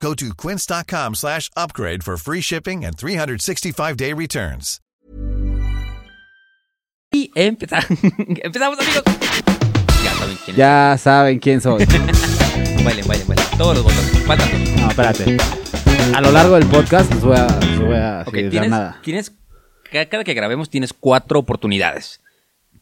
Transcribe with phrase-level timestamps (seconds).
[0.00, 4.80] Go to quince.com slash upgrade for free shipping and 365-day returns.
[7.12, 7.86] Y empezamos,
[8.42, 9.02] empezamos amigos.
[10.04, 11.82] Ya saben quién Ya saben quién soy.
[11.82, 11.88] es.
[12.84, 13.44] Bailen, bailen, bailen.
[13.58, 14.22] Todos los botones.
[14.26, 14.76] Faltan.
[14.76, 15.36] No, espérate.
[16.14, 19.00] A lo largo del podcast les voy a, les voy a tienes, nada.
[19.02, 19.32] tienes,
[19.90, 22.20] ca- cada que grabemos tienes cuatro oportunidades.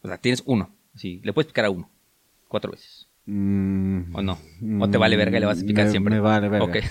[0.02, 0.68] O sea, tienes uno.
[0.96, 1.88] Sí, le puedes picar a uno.
[2.48, 3.03] Cuatro veces.
[3.26, 4.38] Mm, ¿O no?
[4.80, 6.14] ¿O te vale verga y le vas a picar me- siempre?
[6.14, 6.64] me vale verga.
[6.66, 6.76] Ok.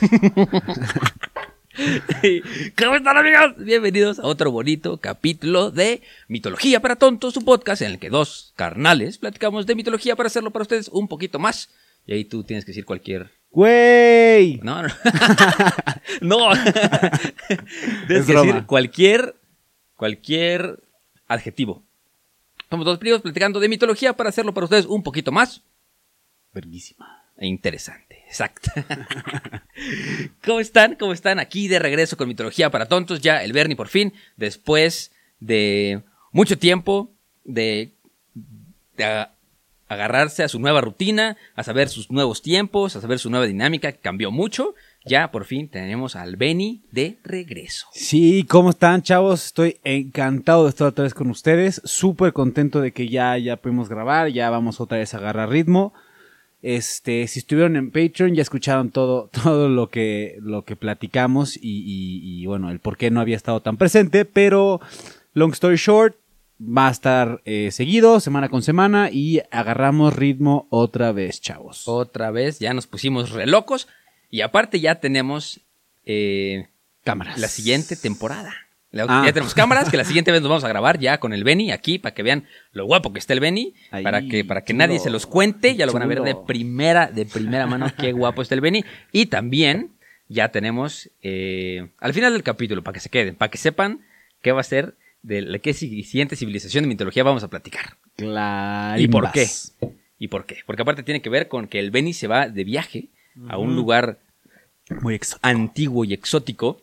[2.77, 3.55] ¿Cómo están amigos?
[3.57, 8.53] Bienvenidos a otro bonito capítulo de Mitología para Tontos, un podcast en el que dos
[8.55, 11.69] carnales platicamos de mitología para hacerlo para ustedes un poquito más.
[12.05, 13.31] Y ahí tú tienes que decir cualquier...
[13.51, 14.59] ¡Güey!
[14.63, 14.89] No, no.
[16.21, 16.49] no.
[18.07, 19.35] tienes Es que decir cualquier...
[19.95, 20.79] Cualquier
[21.27, 21.83] adjetivo.
[22.69, 25.61] Somos dos primos platicando de mitología para hacerlo para ustedes un poquito más
[26.53, 27.23] Verguísima.
[27.37, 28.23] e interesante.
[28.27, 28.71] Exacto.
[30.45, 30.95] ¿Cómo están?
[30.95, 31.39] ¿Cómo están?
[31.39, 33.21] Aquí de regreso con Mitología para Tontos.
[33.21, 37.11] Ya el Bernie por fin, después de mucho tiempo
[37.43, 37.91] de,
[39.87, 43.91] agarrarse a su nueva rutina, a saber sus nuevos tiempos, a saber su nueva dinámica,
[43.91, 44.73] que cambió mucho.
[45.05, 47.87] Ya por fin tenemos al Benny de regreso.
[47.93, 49.45] Sí, ¿cómo están, chavos?
[49.45, 51.81] Estoy encantado de estar otra vez con ustedes.
[51.83, 55.93] Súper contento de que ya, ya pudimos grabar, ya vamos otra vez a agarrar ritmo.
[56.63, 61.61] Este, si estuvieron en Patreon, ya escucharon todo, todo lo que, lo que platicamos y,
[61.61, 64.81] y- y, bueno, el por qué no había estado tan presente, pero
[65.33, 66.15] long story short,
[66.61, 71.83] va a estar eh, seguido, semana con semana, y agarramos ritmo otra vez, chavos.
[71.87, 73.87] Otra vez ya nos pusimos re locos
[74.29, 75.59] y aparte ya tenemos
[76.05, 76.67] eh,
[77.03, 77.37] Cámaras.
[77.39, 78.53] la siguiente temporada.
[78.93, 79.23] Ah.
[79.25, 81.71] Ya tenemos cámaras que la siguiente vez nos vamos a grabar ya con el Benny
[81.71, 84.73] aquí para que vean lo guapo que está el Benny, Ahí, para que para que
[84.73, 87.87] chulo, nadie se los cuente, ya lo van a ver de primera de primera mano
[87.97, 89.91] qué guapo está el Benny y también
[90.27, 94.01] ya tenemos eh, al final del capítulo para que se queden, para que sepan
[94.41, 97.97] qué va a ser de la qué siguiente civilización de mitología vamos a platicar.
[98.97, 99.47] ¿Y por qué?
[100.19, 100.57] ¿Y por qué?
[100.65, 103.09] Porque aparte tiene que ver con que el Benny se va de viaje
[103.49, 104.19] a un lugar
[105.01, 105.47] Muy exótico.
[105.47, 106.81] antiguo y exótico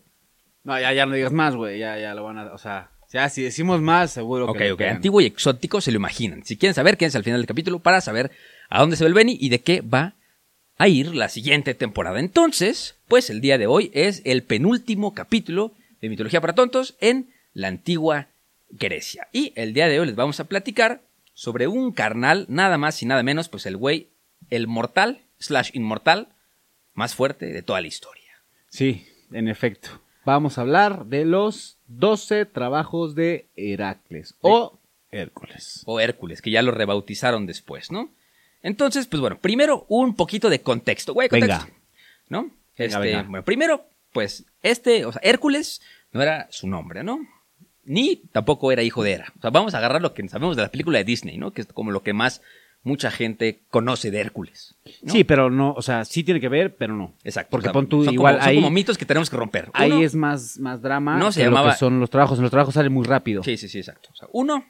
[0.65, 1.79] No, ya, ya no digas más, güey.
[1.79, 2.53] Ya, ya lo van a.
[2.53, 4.73] O sea, ya si decimos más, seguro Ok, que.
[4.73, 4.79] ok.
[4.79, 4.97] pegan.
[4.97, 6.45] Antiguo y exótico se lo imaginan.
[6.45, 8.31] Si quieren saber, quédense al final del capítulo para saber
[8.69, 10.15] a dónde se va el Benny y de qué va
[10.79, 12.21] a ir la siguiente temporada.
[12.21, 17.31] Entonces, pues el día de hoy es el penúltimo capítulo de Mitología para Tontos en
[17.53, 18.29] la antigua
[18.71, 19.29] Grecia.
[19.33, 21.03] Y el día de hoy les vamos a platicar
[21.35, 24.09] sobre un carnal, nada más y nada menos, pues el güey,
[24.51, 26.29] el mortal slash inmortal
[26.95, 28.31] más fuerte de toda la historia.
[28.69, 30.01] Sí, en efecto.
[30.25, 34.35] Vamos a hablar de los 12 trabajos de Heracles.
[34.43, 34.79] O
[35.11, 35.83] Hércules.
[35.87, 38.11] o Hércules, que ya lo rebautizaron después, ¿no?
[38.63, 41.65] Entonces, pues bueno, primero un poquito de contexto, güey, contexto.
[41.65, 41.79] Venga.
[42.29, 42.43] ¿No?
[42.43, 43.23] Venga, Este, venga.
[43.23, 45.81] Bueno, primero, pues este, o sea, Hércules
[46.13, 47.27] no era su nombre, ¿no?
[47.85, 49.33] Ni tampoco era hijo de Hera.
[49.39, 51.53] O sea, vamos a agarrar lo que sabemos de la película de Disney, ¿no?
[51.53, 52.43] Que es como lo que más
[52.83, 54.75] mucha gente conoce de Hércules.
[55.03, 55.13] ¿no?
[55.13, 57.15] Sí, pero no, o sea, sí tiene que ver, pero no.
[57.25, 57.51] exacto.
[57.51, 59.71] Porque O sea, pon tú son igual como, son como mitos que tenemos que romper.
[59.75, 61.19] Ahí es más, más drama.
[61.19, 62.39] No, se que lo llamaba- que son los trabajos.
[62.39, 63.43] En los trabajos sale muy rápido.
[63.43, 64.09] Sí, sí, sí, exacto.
[64.13, 64.65] O sea, uno,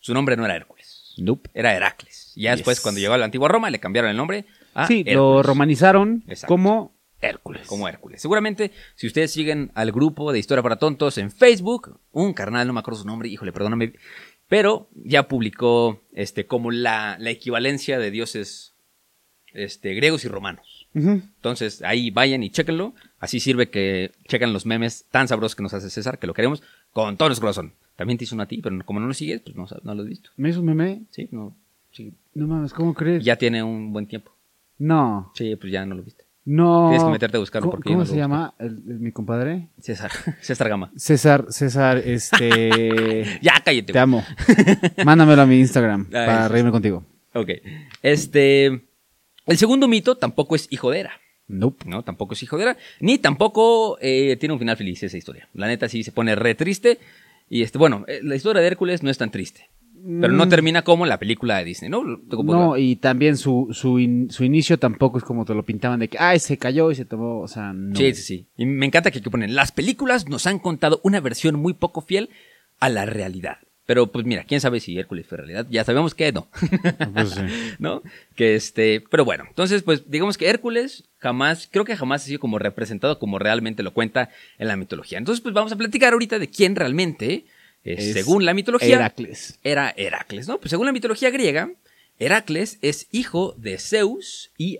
[0.00, 1.14] su nombre no era Hércules.
[1.18, 1.50] Nope.
[1.54, 2.32] Era Heracles.
[2.34, 5.42] Ya después, cuando llegó a la antigua Roma, le cambiaron el nombre a sí, lo
[5.44, 6.52] romanizaron Exacto.
[6.52, 7.66] como Hércules.
[7.68, 8.20] como Hércules.
[8.20, 12.72] Seguramente, si ustedes siguen al grupo de Historia para Tontos en Facebook, un carnal, no
[12.72, 13.92] me acuerdo su nombre, híjole, perdóname,
[14.54, 18.72] pero ya publicó este como la, la equivalencia de dioses
[19.52, 20.86] este, griegos y romanos.
[20.94, 22.94] Entonces, ahí vayan y chéquenlo.
[23.18, 26.62] Así sirve que chequen los memes tan sabrosos que nos hace César, que lo queremos
[26.92, 27.72] con todo nuestro corazón.
[27.96, 30.02] También te hizo uno a ti, pero como no lo sigues, pues no, no lo
[30.02, 30.30] has visto.
[30.36, 31.02] ¿Me hizo un meme?
[31.10, 31.56] Sí, no.
[31.90, 32.12] sí.
[32.34, 33.24] No mames, ¿cómo crees?
[33.24, 34.36] Ya tiene un buen tiempo.
[34.78, 35.32] No.
[35.34, 36.23] Sí, pues ya no lo viste.
[36.46, 36.88] No.
[36.90, 39.12] Tienes que meterte a buscarlo ¿Cómo, porque yo ¿cómo no se llama el- el- mi
[39.12, 39.68] compadre?
[39.80, 40.10] César,
[40.42, 40.92] César Gama.
[40.96, 43.38] César, César, este.
[43.42, 43.92] Ya cállate.
[43.92, 44.22] te amo.
[45.04, 47.04] Mándamelo a mi Instagram Ay, para reírme contigo.
[47.34, 47.48] Ok.
[48.02, 48.66] Este.
[49.46, 51.12] El segundo mito tampoco es hijo de Hera.
[51.48, 51.84] Nope.
[51.88, 52.76] No, tampoco es hijo de Hera.
[53.00, 55.48] Ni tampoco eh, tiene un final feliz esa historia.
[55.54, 56.98] La neta sí se pone re triste.
[57.50, 59.68] Y este, bueno, eh, la historia de Hércules no es tan triste.
[60.06, 60.48] Pero no Mm.
[60.50, 62.04] termina como la película de Disney, ¿no?
[62.04, 66.08] No, y también su, su, in- su inicio tampoco es como te lo pintaban de
[66.08, 67.96] que, ay, se cayó y se tomó, o sea, no.
[67.96, 68.46] Sí, sí, sí.
[68.56, 72.02] Y me encanta que aquí ponen, las películas nos han contado una versión muy poco
[72.02, 72.28] fiel
[72.80, 73.58] a la realidad.
[73.86, 75.66] Pero pues mira, quién sabe si Hércules fue realidad.
[75.70, 76.48] Ya sabemos que no.
[77.12, 77.40] Pues sí.
[77.78, 78.02] ¿No?
[78.34, 79.02] Que este.
[79.10, 83.18] Pero bueno, entonces, pues digamos que Hércules jamás, creo que jamás ha sido como representado
[83.18, 85.18] como realmente lo cuenta en la mitología.
[85.18, 87.44] Entonces, pues vamos a platicar ahorita de quién realmente, eh,
[87.84, 89.58] Es según la mitología, Heracles.
[89.62, 90.58] era Heracles, ¿no?
[90.58, 91.70] Pues según la mitología griega,
[92.18, 94.78] Heracles es hijo de Zeus y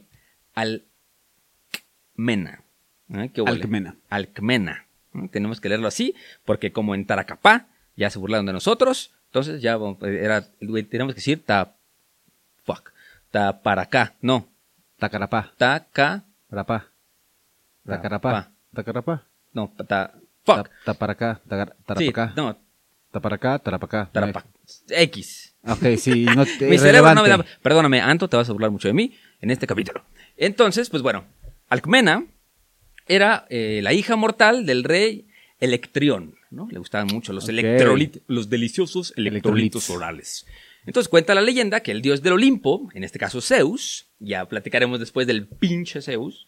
[2.15, 2.63] Alcmena.
[3.11, 3.31] ¿Eh?
[3.35, 3.43] ¿Qué?
[3.47, 3.97] Alcmena.
[4.09, 4.87] Alcmena.
[5.13, 5.29] ¿no?
[5.29, 6.15] Tenemos que leerlo así,
[6.45, 7.67] porque como en Taracapá
[7.97, 10.47] ya se burlaron de nosotros, entonces ya era,
[10.89, 11.77] tenemos que decir ta,
[12.65, 12.91] fuck,
[13.31, 14.49] taparacá, no,
[14.99, 15.53] Tacarapá.
[15.57, 16.91] taca, Rapá.
[17.87, 18.31] Tacarapá.
[18.31, 18.51] Rapá.
[18.75, 19.27] Tacarapá.
[19.53, 20.15] no, ta,
[20.45, 22.33] fuck, Ta- sí, Tarapacá.
[22.37, 22.57] no,
[23.15, 23.59] Taparacá.
[23.61, 24.11] Tarapacá.
[24.13, 24.45] tarapa,
[24.89, 25.55] X.
[25.67, 26.25] Ok, sí.
[26.25, 28.95] No te, Mi cerebro no me da, perdóname, Anto, te vas a burlar mucho de
[28.95, 30.05] mí en este capítulo.
[30.37, 31.25] Entonces, pues bueno,
[31.69, 32.27] Alcmena
[33.07, 35.29] era eh, la hija mortal del rey
[35.61, 36.67] Electrión, ¿no?
[36.71, 39.91] Le gustaban mucho los electrolitos, los deliciosos electrolitos Electrolitos.
[39.91, 40.47] orales.
[40.87, 44.99] Entonces cuenta la leyenda que el dios del Olimpo, en este caso Zeus, ya platicaremos
[45.01, 46.47] después del pinche Zeus,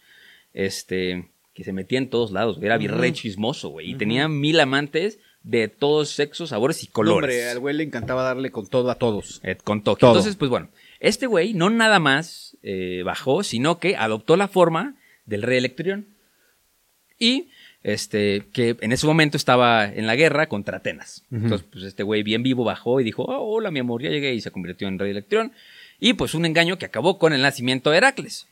[0.53, 5.17] este, que se metía en todos lados, era virrey chismoso, güey, y tenía mil amantes
[5.47, 7.29] de todos sexos, sabores y colores.
[7.29, 9.39] Hombre, al güey le encantaba darle con todo a todos.
[9.43, 9.81] Eh, con.
[9.81, 9.95] Todo.
[9.95, 14.95] Entonces, pues bueno, este güey no nada más eh, bajó, sino que adoptó la forma
[15.25, 16.07] del rey Electrión.
[17.17, 17.49] Y
[17.81, 21.23] este, que en ese momento estaba en la guerra contra Atenas.
[21.31, 24.33] Entonces, pues este güey bien vivo bajó y dijo, oh, hola mi amor, ya llegué
[24.33, 25.53] y se convirtió en rey Electrión.
[25.97, 28.47] Y pues un engaño que acabó con el nacimiento de Heracles.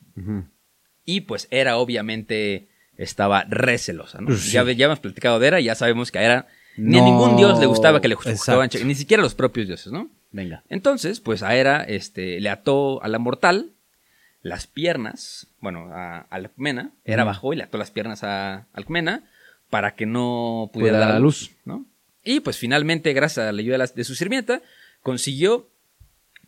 [1.04, 4.28] Y pues Hera obviamente estaba re celosa, ¿no?
[4.28, 4.52] Pues sí.
[4.52, 7.66] Ya, hemos platicado de Hera, ya sabemos que a Hera ni a ningún dios le
[7.66, 8.86] gustaba que le justificaban, exacto.
[8.86, 10.10] ni siquiera los propios dioses, ¿no?
[10.32, 10.62] Venga.
[10.68, 13.72] Entonces, pues a Hera este, le ató a la mortal
[14.42, 16.92] las piernas, bueno, a Alcmena.
[17.04, 17.26] Hera Ujú.
[17.26, 19.24] bajó y le ató las piernas a Alcmena
[19.70, 21.56] para que no Pudiera dar a luz, luz.
[21.64, 21.86] ¿no?
[22.22, 24.62] Y pues finalmente, gracias a la ayuda de, su sirvienta,
[25.02, 25.68] consiguió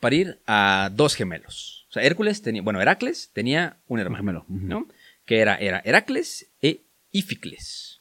[0.01, 1.87] parir a dos gemelos.
[1.89, 4.45] O sea, Hércules tenía, bueno, Heracles tenía un hermano, gemelo.
[4.49, 4.87] ¿no?
[5.25, 7.98] Que era, era Heracles e Íficles.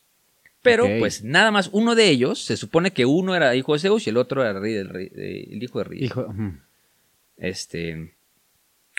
[0.72, 4.06] Pero, pues, nada más uno de ellos, se supone que uno era hijo de Zeus
[4.08, 6.04] y el otro era rey del rey- de- el hijo de rey.
[6.04, 6.34] Hijo.
[7.38, 8.14] Este.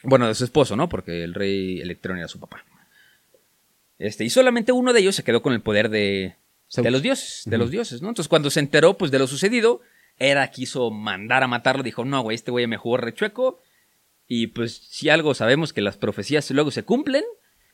[0.05, 0.89] Bueno, de su esposo, ¿no?
[0.89, 2.65] Porque el rey Electrón era su papá.
[3.99, 6.37] Este, y solamente uno de ellos se quedó con el poder de,
[6.73, 6.85] Zeus.
[6.85, 8.09] de los dioses, de los dioses, ¿no?
[8.09, 9.81] Entonces, cuando se enteró, pues, de lo sucedido,
[10.21, 11.83] Hera quiso mandar a matarlo.
[11.83, 13.61] Dijo, no, güey, este güey me jugó rechueco.
[14.29, 17.25] Y pues, si algo sabemos que las profecías luego se cumplen,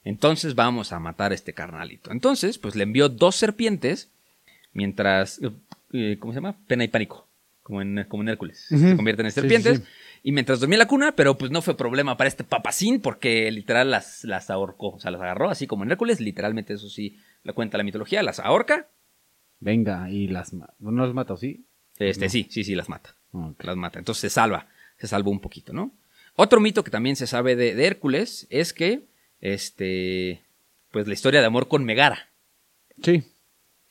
[0.04, 2.12] entonces vamos a matar a este carnalito.
[2.12, 4.10] Entonces, pues, le envió dos serpientes,
[4.72, 5.40] mientras,
[5.92, 6.56] eh, ¿cómo se llama?
[6.66, 7.26] Pena y pánico.
[7.62, 8.66] Como en, como en Hércules.
[8.68, 9.78] Se convierten en Sí, sí, serpientes.
[9.78, 9.84] sí.
[10.22, 13.50] Y mientras dormía en la cuna, pero pues no fue problema para este papacín porque
[13.50, 14.90] literal las, las ahorcó.
[14.90, 16.20] O sea, las agarró así como en Hércules.
[16.20, 18.22] Literalmente eso sí lo cuenta la mitología.
[18.22, 18.88] Las ahorca.
[19.60, 20.70] Venga, y las ¿No
[21.06, 21.64] las mata, o sí?
[21.98, 23.14] Este, sí, sí, sí, las mata.
[23.60, 23.98] Las mata.
[23.98, 24.66] Entonces se salva.
[24.98, 25.90] Se salva un poquito, ¿no?
[26.36, 29.06] Otro mito que también se sabe de, de Hércules es que,
[29.40, 30.42] este,
[30.90, 32.30] pues la historia de amor con Megara,
[33.02, 33.22] Sí.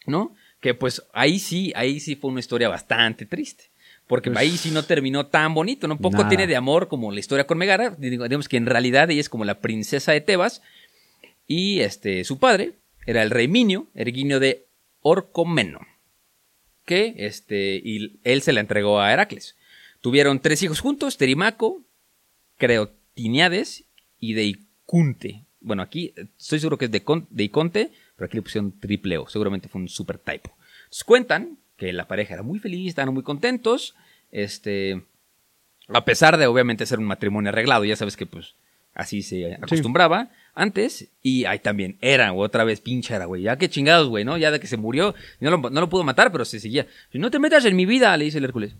[0.06, 0.36] ¿no?
[0.60, 3.66] Que pues ahí sí, ahí sí fue una historia bastante triste.
[4.08, 5.98] Porque Pues- ahí sí no terminó tan bonito, ¿no?
[5.98, 6.30] Poco Nada.
[6.30, 7.96] tiene de amor como la historia con Megara.
[7.98, 10.62] Digamos que en realidad ella es como la princesa de Tebas.
[11.48, 12.74] Y este, su padre
[13.06, 14.66] era el rey Minio, erguinio de
[15.02, 15.80] Orcomeno.
[16.86, 19.56] Que este, y él se la entregó a Heracles.
[20.02, 21.82] Tuvieron tres hijos juntos, Terimaco,
[22.58, 23.86] Creotiniades
[24.20, 24.34] y
[24.94, 25.46] Deicunte.
[25.60, 28.80] Bueno, aquí eh, estoy seguro que es de, Con- de Iconte, pero aquí le pusieron
[28.80, 29.28] triple O.
[29.28, 30.56] Seguramente fue un super typo.
[30.84, 33.96] Entonces cuentan que la pareja era muy feliz, estaban muy contentos.
[34.32, 35.04] Este,
[35.88, 38.56] a pesar de obviamente ser un matrimonio arreglado, ya sabes que pues
[38.94, 41.10] así se acostumbraba antes.
[41.24, 43.42] Y ahí también era, otra vez pinche era, güey.
[43.42, 44.38] Ya que chingados, güey, ¿no?
[44.38, 46.86] Ya de que se murió, no lo, no lo pudo matar, pero se seguía.
[47.14, 48.76] No te metas en mi vida, le dice el Hércules.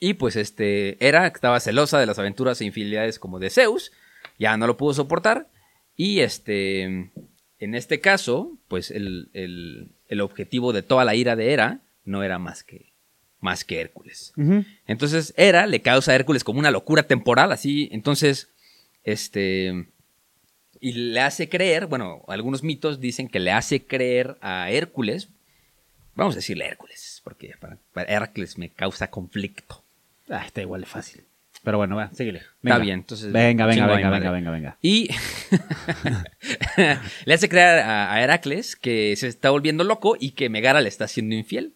[0.00, 3.92] Y pues este, era, estaba celosa de las aventuras e infidelidades como de Zeus,
[4.38, 5.48] ya no lo pudo soportar.
[5.96, 11.52] Y este, en este caso, pues el, el- el objetivo de toda la ira de
[11.52, 12.92] Hera no era más que,
[13.40, 14.32] más que Hércules.
[14.86, 17.88] Entonces, Hera le causa a Hércules como una locura temporal, así.
[17.92, 18.48] Entonces,
[19.04, 19.86] este.
[20.80, 25.28] Y le hace creer, bueno, algunos mitos dicen que le hace creer a Hércules.
[26.14, 29.82] Vamos a decirle Hércules, porque para, para Hércules me causa conflicto.
[30.28, 31.22] Ah, está igual de fácil.
[31.64, 32.42] Pero bueno, va, síguele.
[32.62, 34.78] Está bien, entonces, Venga, venga, venga, venga, venga, venga.
[34.82, 35.08] Y
[37.24, 41.06] le hace creer a, Heracles que se está volviendo loco y que Megara le está
[41.06, 41.72] haciendo infiel.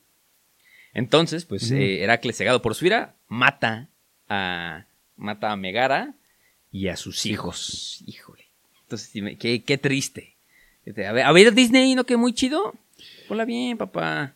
[0.93, 3.89] Entonces, pues eh, Heracles, cegado por su ira, mata
[4.29, 4.85] a,
[5.17, 6.15] mata a Megara
[6.71, 8.03] y a sus hijos.
[8.07, 8.45] Híjole.
[8.83, 10.35] Entonces, qué, qué triste.
[10.85, 12.05] Este, A ver, a ver, Disney, ¿no?
[12.05, 12.75] Que muy chido.
[13.31, 14.35] Hola bien, papá.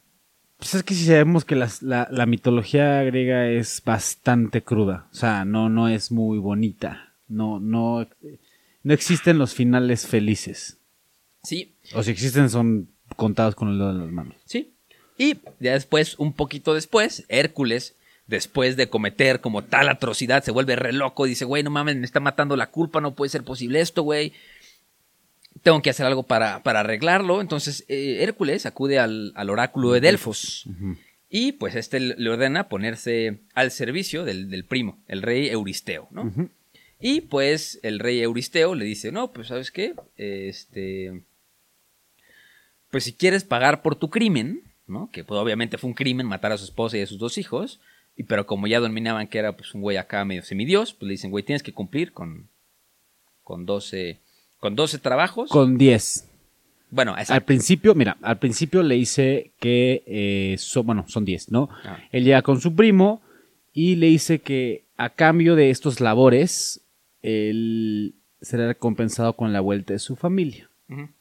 [0.62, 5.08] Pues es que si sabemos que las- la, la mitología griega es bastante cruda.
[5.10, 7.12] O sea, no, no es muy bonita.
[7.26, 8.06] No, no,
[8.84, 10.78] no existen los finales felices.
[11.42, 14.36] Sí, O si existen son contados con el dedo de las manos.
[14.44, 14.72] Sí.
[15.18, 17.96] Y ya después, un poquito después, Hércules,
[18.28, 21.24] después de cometer como tal atrocidad, se vuelve re loco.
[21.24, 24.32] Dice, güey, no mames, me está matando la culpa, no puede ser posible esto, güey.
[25.62, 27.40] Tengo que hacer algo para, para arreglarlo.
[27.40, 30.66] Entonces, eh, Hércules acude al, al oráculo de Delfos.
[31.28, 36.30] Y pues este le ordena ponerse al servicio del, del primo, el rey Euristeo, ¿no?
[37.00, 41.24] Y pues el rey Euristeo le dice, no, pues sabes qué, este,
[42.90, 45.10] pues si quieres pagar por tu crimen, ¿no?
[45.10, 47.80] Que pues, obviamente fue un crimen matar a su esposa y a sus dos hijos,
[48.14, 51.12] y pero como ya dominaban que era pues un güey acá medio semidios, pues le
[51.12, 52.50] dicen, güey, tienes que cumplir con,
[53.42, 54.20] con 12,
[54.62, 55.50] con 12 trabajos.
[55.50, 56.28] Con 10.
[56.90, 57.46] bueno, Al exacto.
[57.46, 61.68] principio, mira, al principio le dice que eh, son, bueno, son 10, ¿no?
[61.84, 61.98] Ah.
[62.12, 63.20] Él llega con su primo
[63.74, 66.80] y le dice que a cambio de estos labores,
[67.22, 70.68] él será recompensado con la vuelta de su familia.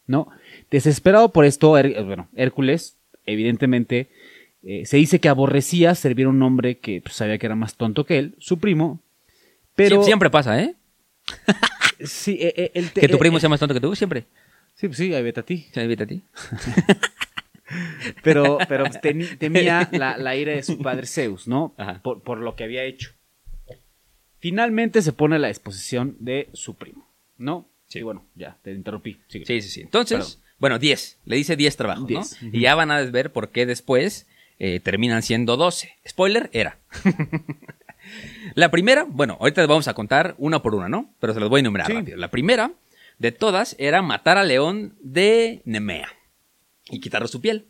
[0.05, 0.27] ¿no?
[0.69, 4.09] Desesperado por esto, Her- bueno, Hércules, evidentemente,
[4.63, 7.75] eh, se dice que aborrecía servir a un hombre que pues, sabía que era más
[7.75, 8.99] tonto que él, su primo,
[9.75, 10.01] pero...
[10.01, 10.75] Sie- siempre pasa, ¿eh?
[12.03, 13.95] Sí, eh, eh, él te- Que tu eh, primo eh, sea más tonto que tú,
[13.95, 14.25] siempre.
[14.75, 15.67] Sí, pues sí, ahí vete a ti.
[15.71, 16.21] Se evita a ti.
[18.23, 18.83] Pero, pero
[19.39, 21.73] temía la, la ira de su padre Zeus, ¿no?
[22.03, 23.11] Por, por lo que había hecho.
[24.39, 27.07] Finalmente se pone a la disposición de su primo,
[27.37, 27.69] ¿no?
[27.87, 27.99] Sí.
[27.99, 29.21] Y bueno, ya, te interrumpí.
[29.29, 29.45] Sigue.
[29.45, 29.81] Sí, sí, sí.
[29.81, 30.43] Entonces, Perdón.
[30.59, 31.19] bueno, 10.
[31.25, 32.41] Le dice 10 trabajos, Diez.
[32.41, 32.47] ¿no?
[32.49, 32.57] Ujú.
[32.57, 34.27] Y ya van a ver por qué después
[34.59, 35.95] eh, terminan siendo 12.
[36.07, 36.77] Spoiler, era.
[38.55, 41.13] la primera, bueno, ahorita les vamos a contar una por una, ¿no?
[41.19, 41.93] Pero se los voy a enumerar Sí.
[41.93, 42.17] rápido.
[42.17, 42.71] La primera
[43.19, 46.09] de todas era matar al león de Nemea
[46.89, 47.67] y quitarle su piel.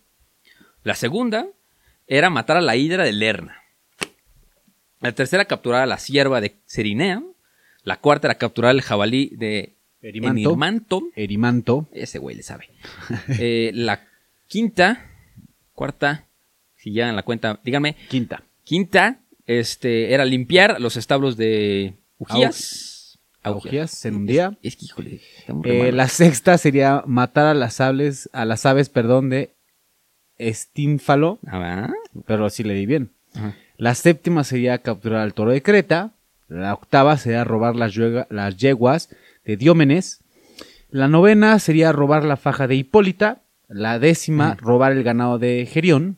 [0.83, 1.47] La segunda
[2.07, 3.57] era matar a la hidra de Lerna.
[4.99, 7.23] La tercera, capturar a la sierva de Cerinea.
[7.83, 10.37] La cuarta era capturar el jabalí de Erimanto.
[10.39, 11.01] Enirmanto.
[11.15, 11.87] Erimanto.
[11.91, 12.69] Ese güey le sabe.
[13.39, 14.05] Eh, la
[14.47, 15.09] quinta,
[15.73, 16.25] cuarta,
[16.75, 18.43] si ya en la cuenta, díganme, Quinta.
[18.63, 23.19] quinta, este, era limpiar los establos de Ugías.
[23.43, 24.57] Augías en un día.
[24.61, 25.21] Es que, híjole,
[25.63, 29.55] Eh, la sexta sería matar a las aves, a las aves, perdón, de
[30.37, 31.91] Estínfalo, Ah,
[32.25, 33.11] pero así le di bien.
[33.35, 33.55] Ajá.
[33.77, 36.11] La séptima sería capturar al toro de Creta.
[36.47, 39.09] La octava sería robar las, yuega- las yeguas
[39.45, 40.19] de Diómenes.
[40.89, 43.41] La novena sería robar la faja de Hipólita.
[43.67, 46.17] La décima, robar el ganado de Gerión.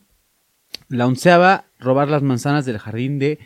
[0.88, 3.38] La onceava, robar las manzanas del jardín de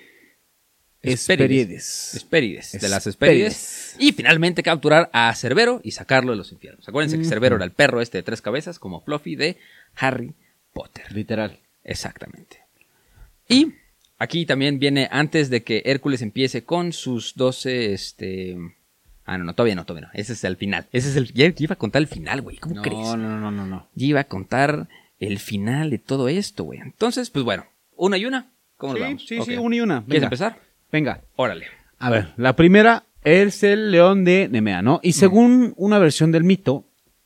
[1.01, 2.15] Esperides.
[2.15, 3.07] Espérides, de las.
[3.07, 3.95] Espérides.
[3.99, 6.89] Y finalmente capturar a Cerbero y sacarlo de los infiernos.
[6.89, 9.57] Acuérdense que Cerbero era el perro este de tres cabezas, como Fluffy de
[9.97, 10.35] Harry
[10.73, 11.05] Potter.
[11.13, 11.61] Literal.
[11.85, 12.59] Exactamente.
[13.49, 13.75] Y
[14.19, 18.57] aquí también viene antes de que Hércules empiece con sus 12, este...
[19.25, 20.19] Ah, no, no, todavía no, todavía no.
[20.19, 20.87] Ese es el final.
[20.93, 21.33] Ese es el...
[21.33, 22.57] Ya iba a contar el final, güey.
[22.57, 22.99] ¿Cómo No, crees?
[22.99, 23.89] no, no, no, no.
[23.95, 24.89] Ya iba a contar
[25.21, 26.81] el final de todo esto, güey.
[26.81, 27.67] Entonces, pues bueno,
[27.99, 28.51] una y una.
[28.77, 29.27] ¿Cómo Sí, vamos?
[29.27, 30.05] sí, sí, una y una.
[30.05, 30.59] ¿Quieres empezar?
[30.91, 31.21] Venga.
[31.37, 31.67] Órale.
[31.99, 35.01] A ver, la primera es el león de Nemea, ¿no?
[35.03, 36.85] Y según una versión del mito,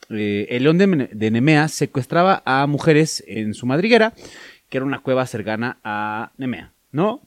[0.09, 4.15] eh, el león de Nemea secuestraba a mujeres en su madriguera,
[4.69, 7.21] que era una cueva cercana a Nemea, ¿no?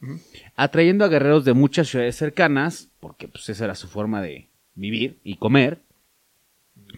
[0.55, 5.19] Atrayendo a guerreros de muchas ciudades cercanas, porque pues esa era su forma de vivir
[5.23, 5.79] y comer,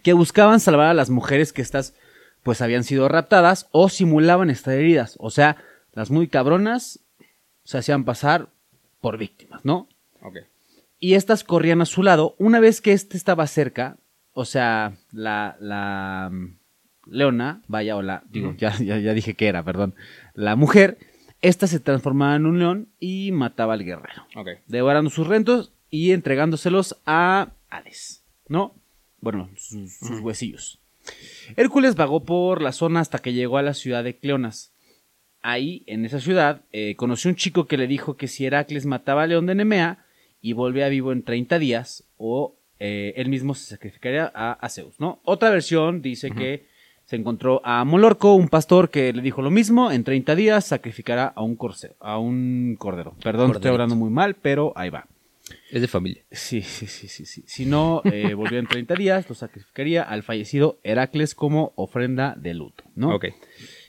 [0.02, 1.94] que buscaban salvar a las mujeres que estas
[2.44, 5.18] pues habían sido raptadas o simulaban estar heridas.
[5.20, 5.58] O sea,
[5.98, 7.00] las muy cabronas
[7.64, 8.50] se hacían pasar
[9.02, 9.88] por víctimas, ¿no?
[10.22, 10.38] Ok.
[11.00, 12.36] y estas corrían a su lado.
[12.38, 13.98] Una vez que éste estaba cerca,
[14.34, 16.58] o sea, la, la mm,
[17.10, 19.96] leona, vaya, o la, digo, ya, ya, ya dije que era, perdón,
[20.36, 21.00] la mujer,
[21.42, 24.50] esta se transformaba en un león y mataba al guerrero, Ok.
[24.68, 28.76] devorando sus rentos y entregándoselos a Hades, ¿no?
[29.20, 30.80] Bueno, sus, sus huesillos.
[31.56, 34.74] Hércules vagó por la zona hasta que llegó a la ciudad de Cleonas.
[35.42, 39.24] Ahí, en esa ciudad, eh, conoció un chico que le dijo que si Heracles mataba
[39.24, 40.06] a León de Nemea
[40.42, 45.00] y volvía vivo en 30 días, o eh, él mismo se sacrificaría a, a Zeus,
[45.00, 45.20] ¿no?
[45.24, 46.66] Otra versión dice que
[47.06, 51.28] se encontró a Molorco, un pastor que le dijo lo mismo, en 30 días sacrificará
[51.28, 53.16] a un, corce- a un cordero.
[53.24, 55.08] Perdón, estoy hablando muy mal, pero ahí va.
[55.72, 56.24] Es de familia.
[56.32, 57.44] Sí, sí, sí, sí, sí.
[57.48, 62.54] Si no eh, volvió en 30 días, lo sacrificaría al fallecido Heracles como ofrenda de
[62.54, 63.16] luto, ¿no?
[63.16, 63.28] Ok.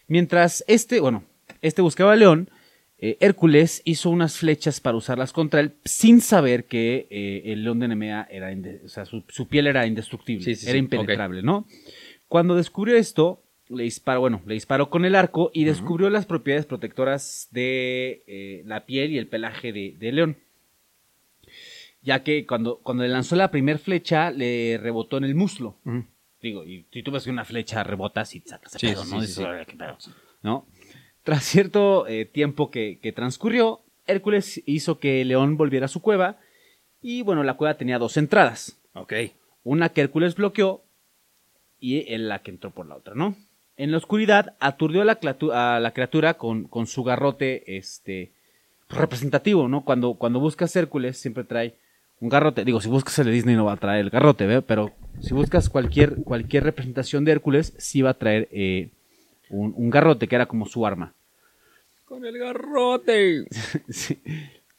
[0.07, 1.25] Mientras este, bueno,
[1.62, 2.50] este buscaba a León,
[3.00, 7.78] eh, Hércules hizo unas flechas para usarlas contra él sin saber que eh, el león
[7.78, 8.50] de Nemea era,
[8.85, 11.67] o sea, su, su piel era indestructible, Sí, sí, era sí, impenetrable, ¿no?
[12.26, 16.67] Cuando descubrió esto, le disparó, bueno, le disparó con el arco y descubrió las propiedades
[16.67, 20.37] protectoras de eh, la piel y el pelaje de, de León.
[22.02, 25.76] Ya que cuando, cuando le lanzó la primera flecha, le rebotó en el muslo.
[26.40, 29.99] Digo, y si tú ves que una flecha rebota, si sacas Sí, pedo, sí, ¿no?
[30.43, 30.67] ¿no?
[31.28, 36.38] Tras cierto eh, tiempo que, que transcurrió, Hércules hizo que León volviera a su cueva.
[37.02, 38.78] Y bueno, la cueva tenía dos entradas.
[38.94, 39.12] Ok.
[39.62, 40.80] Una que Hércules bloqueó
[41.80, 43.37] y en la que entró por la otra, ¿no?
[43.76, 48.32] En la oscuridad aturdió a la, clatu- a la criatura con, con su garrote este,
[48.88, 49.85] representativo, ¿no?
[49.85, 51.75] Cuando, cuando buscas Hércules siempre trae
[52.20, 52.64] un garrote.
[52.64, 54.62] Digo, si buscas el de Disney no va a traer el garrote, ¿ve?
[54.62, 58.88] Pero si buscas cualquier, cualquier representación de Hércules, sí va a traer eh,
[59.50, 61.12] un, un garrote que era como su arma.
[62.09, 63.45] Con el garrote.
[63.88, 64.19] Sí.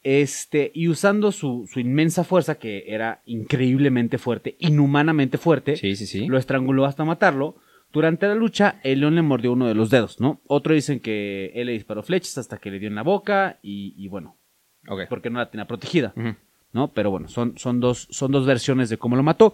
[0.01, 6.07] Este, y usando su, su inmensa fuerza, que era increíblemente fuerte, inhumanamente fuerte, Sí, sí,
[6.07, 6.25] sí.
[6.27, 7.57] lo estranguló hasta matarlo.
[7.91, 10.39] Durante la lucha, el león le mordió uno de los dedos, ¿no?
[10.47, 13.93] Otro dicen que él le disparó flechas hasta que le dio en la boca y,
[13.97, 14.37] y bueno,
[14.87, 15.01] Ok.
[15.09, 16.13] porque no la tenía protegida.
[16.71, 16.93] ¿no?
[16.93, 19.53] Pero bueno, son, son, dos, son dos versiones de cómo lo mató.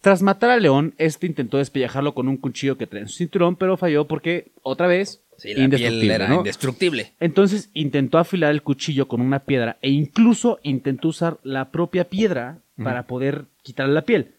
[0.00, 3.56] Tras matar al león, este intentó despellejarlo con un cuchillo que trae en su cinturón,
[3.56, 6.36] pero falló porque, otra vez, Sí, la piel indestructible, era ¿no?
[6.36, 7.12] indestructible.
[7.18, 12.60] Entonces intentó afilar el cuchillo con una piedra e incluso intentó usar la propia piedra
[12.76, 14.36] para poder quitarle la piel.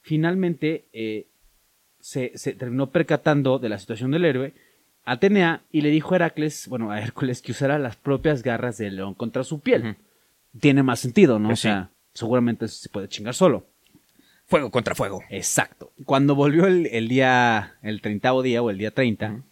[0.00, 1.26] Finalmente eh,
[1.98, 4.54] se, se terminó percatando de la situación del héroe,
[5.04, 8.96] Atenea, y le dijo a Heracles, bueno, a Hércules, que usara las propias garras del
[8.96, 9.96] león contra su piel.
[10.60, 11.48] Tiene más sentido, ¿no?
[11.48, 13.66] Pues o sea, seguramente se puede chingar solo.
[14.46, 15.22] Fuego contra fuego.
[15.30, 15.92] Exacto.
[16.04, 19.42] Cuando volvió el, el día, el treintavo día o el día 30,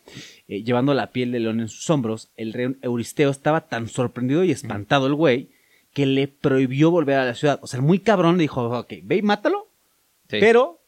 [0.52, 4.44] eh, llevando la piel del león en sus hombros, el rey Euristeo estaba tan sorprendido
[4.44, 5.50] y espantado el güey
[5.94, 7.58] que le prohibió volver a la ciudad.
[7.62, 9.68] O sea, el muy cabrón le dijo, ok, ve y mátalo,
[10.28, 10.38] Sí.
[10.40, 10.78] pero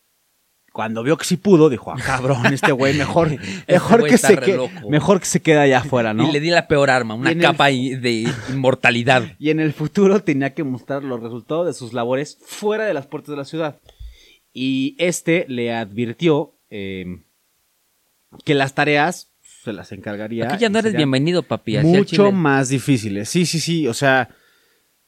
[0.72, 3.30] cuando vio que sí pudo, dijo, ah, cabrón, este güey mejor,
[3.68, 6.28] mejor, güey que se que, mejor que se quede allá afuera, ¿no?
[6.28, 9.22] Y le di la peor arma, una el- capa de inmortalidad.
[9.38, 13.06] Y en el futuro tenía que mostrar los resultados de sus labores fuera de las
[13.06, 13.80] puertas de la ciudad.
[14.52, 17.04] Y este le advirtió eh,
[18.44, 19.30] que las tareas
[19.64, 20.46] se las encargaría.
[20.46, 21.78] Aquí ya no eres bienvenido, papi.
[21.78, 23.28] Mucho más difíciles.
[23.28, 23.88] Sí, sí, sí.
[23.88, 24.28] O sea,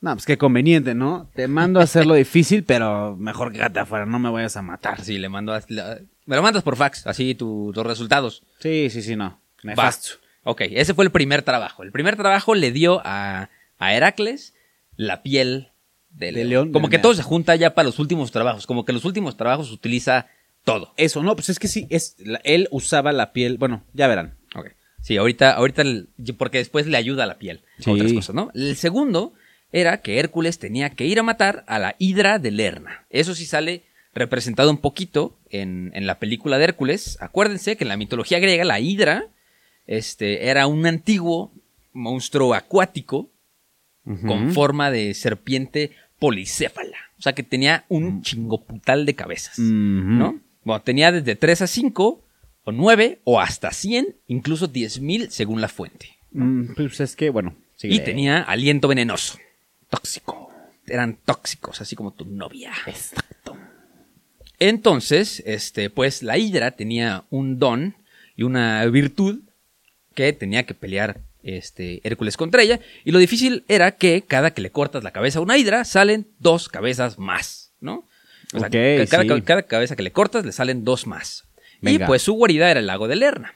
[0.01, 1.31] no, pues qué conveniente, ¿no?
[1.35, 5.03] Te mando a hacerlo difícil, pero mejor quédate afuera, no me vayas a matar.
[5.03, 8.43] Sí, le mando a- la- me lo mandas por fax, así tu- tus resultados.
[8.61, 9.41] Sí, sí, sí, no.
[9.63, 10.17] Nefasto.
[10.45, 11.83] Ok, ese fue el primer trabajo.
[11.83, 14.55] El primer trabajo le dio a, a Heracles
[14.97, 15.69] la piel
[16.11, 16.73] de De león.
[16.73, 18.67] Como que todo se junta ya para los últimos trabajos.
[18.67, 20.29] Como que los últimos trabajos utiliza
[20.65, 20.95] todo.
[20.97, 24.35] Eso, no, pues es que sí, es, él usaba la piel, bueno, ya verán.
[25.07, 25.85] Sí, ahorita, ahorita,
[26.37, 27.61] porque después le ayuda a la piel.
[27.79, 27.93] Sí.
[27.93, 28.51] Otras cosas, ¿no?
[28.55, 29.35] El segundo
[29.71, 33.07] era que Hércules tenía que ir a matar a la Hidra de Lerna.
[33.09, 37.19] Eso sí sale representado un poquito en, en la película de Hércules.
[37.21, 39.29] Acuérdense que en la mitología griega la Hidra
[39.87, 41.53] este, era un antiguo
[41.93, 43.31] monstruo acuático
[44.27, 46.97] con forma de serpiente policéfala.
[47.17, 49.57] O sea que tenía un chingoputal de cabezas.
[49.61, 50.41] ¿No?
[50.65, 52.26] Bueno, tenía desde 3 a 5,
[52.67, 56.17] o 9, o hasta 100, incluso 10.000 según la fuente.
[56.33, 57.55] Mm, pues es que, bueno.
[57.81, 59.39] Y tenía aliento venenoso.
[59.89, 60.51] Tóxico.
[60.89, 62.73] Eran tóxicos, así como tu novia.
[62.87, 63.57] Exacto.
[64.59, 67.95] Entonces, este, pues la Hidra tenía un don
[68.35, 69.43] y una virtud
[70.15, 72.81] que tenía que pelear este, Hércules contra ella.
[73.05, 76.27] Y lo difícil era que cada que le cortas la cabeza a una Hidra, salen
[76.41, 78.09] dos cabezas más, ¿no?
[78.53, 79.43] O sea, cada, sí.
[79.43, 81.46] cada cabeza que le cortas, le salen dos más.
[81.81, 82.05] Venga.
[82.05, 83.55] Y pues su guarida era el lago de Lerna,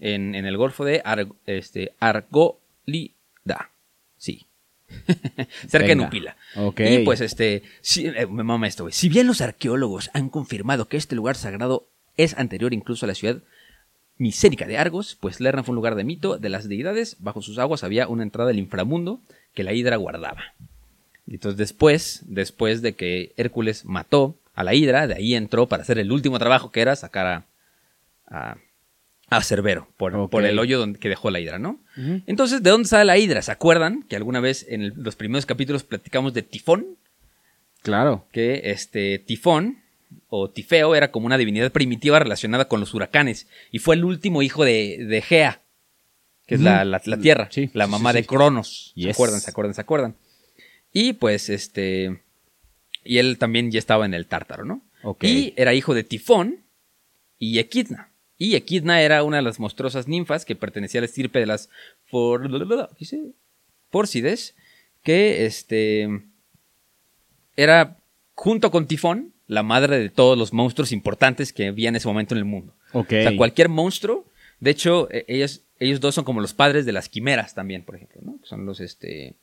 [0.00, 3.70] en, en el golfo de Ar- este, Argolida.
[4.16, 4.46] Sí.
[5.68, 5.96] Cerca de.
[5.96, 6.36] Nupila.
[6.56, 6.80] Ok.
[6.80, 8.92] Y pues este, sí, eh, me mama esto, güey.
[8.92, 13.14] Si bien los arqueólogos han confirmado que este lugar sagrado es anterior incluso a la
[13.14, 13.38] ciudad
[14.18, 17.16] misérica de Argos, pues Lerna fue un lugar de mito de las deidades.
[17.20, 19.20] Bajo sus aguas había una entrada del inframundo
[19.54, 20.54] que la Hidra guardaba.
[21.26, 25.82] Y entonces después, después de que Hércules mató a la Hidra, de ahí entró para
[25.82, 27.44] hacer el último trabajo que era sacar a,
[28.32, 28.56] a,
[29.28, 31.80] a Cerbero por, por el hoyo donde, que dejó la Hidra, ¿no?
[32.26, 33.42] Entonces, ¿de dónde sale la Hidra?
[33.42, 36.96] ¿Se acuerdan que alguna vez en el- los primeros capítulos platicamos de Tifón?
[37.82, 38.26] Claro.
[38.30, 39.78] que este Tifón
[40.28, 44.40] o Tifeo era como una divinidad primitiva relacionada con los huracanes y fue el último
[44.42, 45.62] hijo de, de Gea,
[46.46, 48.26] que es la, la- la tierra, Sí, la mamá sí, de.
[48.26, 48.92] Cronos.
[48.96, 49.40] ¿Se acuerdan?
[49.40, 49.74] ¿Se acuerdan?
[49.74, 50.16] ¿Se acuerdan?
[50.92, 52.20] Y pues este
[53.04, 54.82] y él también ya estaba en el Tártaro, ¿no?
[55.26, 56.58] Y era hijo de Tifón
[57.40, 58.11] y Equidna.
[58.42, 61.70] Y Equidna era una de las monstruosas ninfas que pertenecía a la estirpe de las
[62.06, 62.50] For...
[65.04, 66.08] que este
[67.56, 67.98] era
[68.34, 72.34] junto con Tifón la madre de todos los monstruos importantes que había en ese momento
[72.34, 72.74] en el mundo.
[72.92, 73.12] Ok.
[73.12, 74.26] O sea, cualquier monstruo.
[74.58, 77.94] De hecho, e- ellos, ellos dos son como los padres de las quimeras también, por
[77.94, 78.40] ejemplo, ¿no?
[78.42, 79.36] Son los, este,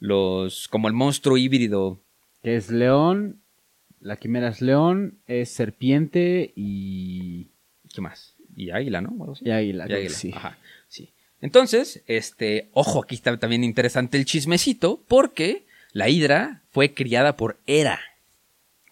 [0.00, 2.00] los, como el monstruo híbrido.
[2.42, 3.38] Que es león,
[4.00, 7.48] la quimera es león, es serpiente y...
[7.94, 8.35] ¿Qué más?
[8.56, 9.10] Y águila, ¿no?
[9.18, 9.34] O.
[9.40, 10.32] Y águila, Y águila, sí.
[10.34, 11.10] Ajá, sí.
[11.40, 17.58] Entonces, este, ojo, aquí está también interesante el chismecito, porque la hidra fue criada por
[17.66, 18.00] Hera.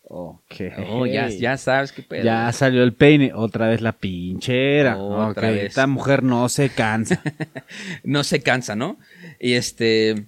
[0.02, 0.54] Ok.
[0.90, 2.22] Oh, ya, ya sabes qué pedo.
[2.22, 4.98] Ya salió el peine, otra vez la pinchera.
[4.98, 5.64] Otra Ok, vez.
[5.64, 7.22] Esta mujer no se cansa.
[8.04, 8.98] no se cansa, ¿no?
[9.40, 10.26] Y este.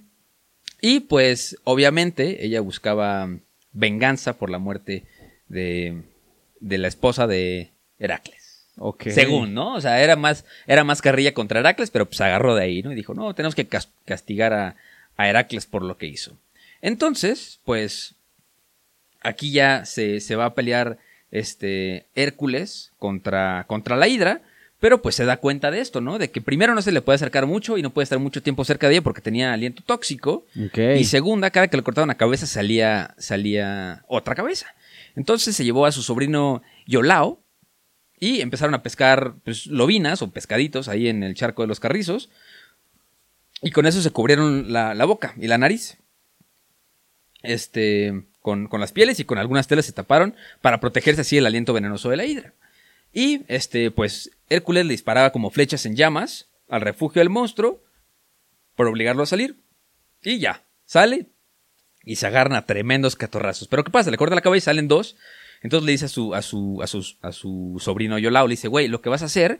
[0.81, 3.29] Y pues, obviamente, ella buscaba
[3.71, 5.05] venganza por la muerte
[5.47, 6.01] de,
[6.59, 8.36] de la esposa de Heracles.
[9.11, 9.73] Según, ¿no?
[9.75, 12.91] O sea, era más, era más carrilla contra Heracles, pero pues agarró de ahí, ¿no?
[12.91, 14.75] Y dijo, no, tenemos que cas- castigar a,
[15.17, 16.37] a Heracles por lo que hizo.
[16.81, 18.13] Entonces, pues,
[19.21, 20.97] aquí ya se, se va a pelear
[21.31, 24.41] este Hércules contra, contra la Hidra,
[24.79, 26.19] pero pues se da cuenta de esto, ¿no?
[26.19, 28.63] De que primero no se le puede acercar mucho y no puede estar mucho tiempo
[28.63, 30.45] cerca de ella porque tenía aliento tóxico.
[30.99, 34.67] Y segunda, cada que le cortaban la cabeza salía, salía otra cabeza.
[35.15, 37.39] Entonces se llevó a su sobrino Yolao
[38.19, 42.29] y empezaron a pescar pues, lobinas o pescaditos ahí en el charco de los carrizos.
[43.61, 45.97] Y con eso se cubrieron la, la boca y la nariz.
[47.43, 51.45] Este, con, con las pieles y con algunas telas se taparon para protegerse así del
[51.45, 52.53] aliento venenoso de la hidra.
[53.13, 57.81] Y este, pues, Hércules le disparaba como flechas en llamas al refugio del monstruo
[58.75, 59.57] por obligarlo a salir.
[60.23, 61.27] Y ya, sale
[62.03, 63.67] y se agarran a tremendos catorrazos.
[63.67, 64.11] Pero ¿qué pasa?
[64.11, 65.17] Le corta la cabeza y salen dos.
[65.61, 68.67] Entonces le dice a su, a su, a su, a su sobrino Yolao, le dice,
[68.67, 69.59] güey, lo que vas a hacer,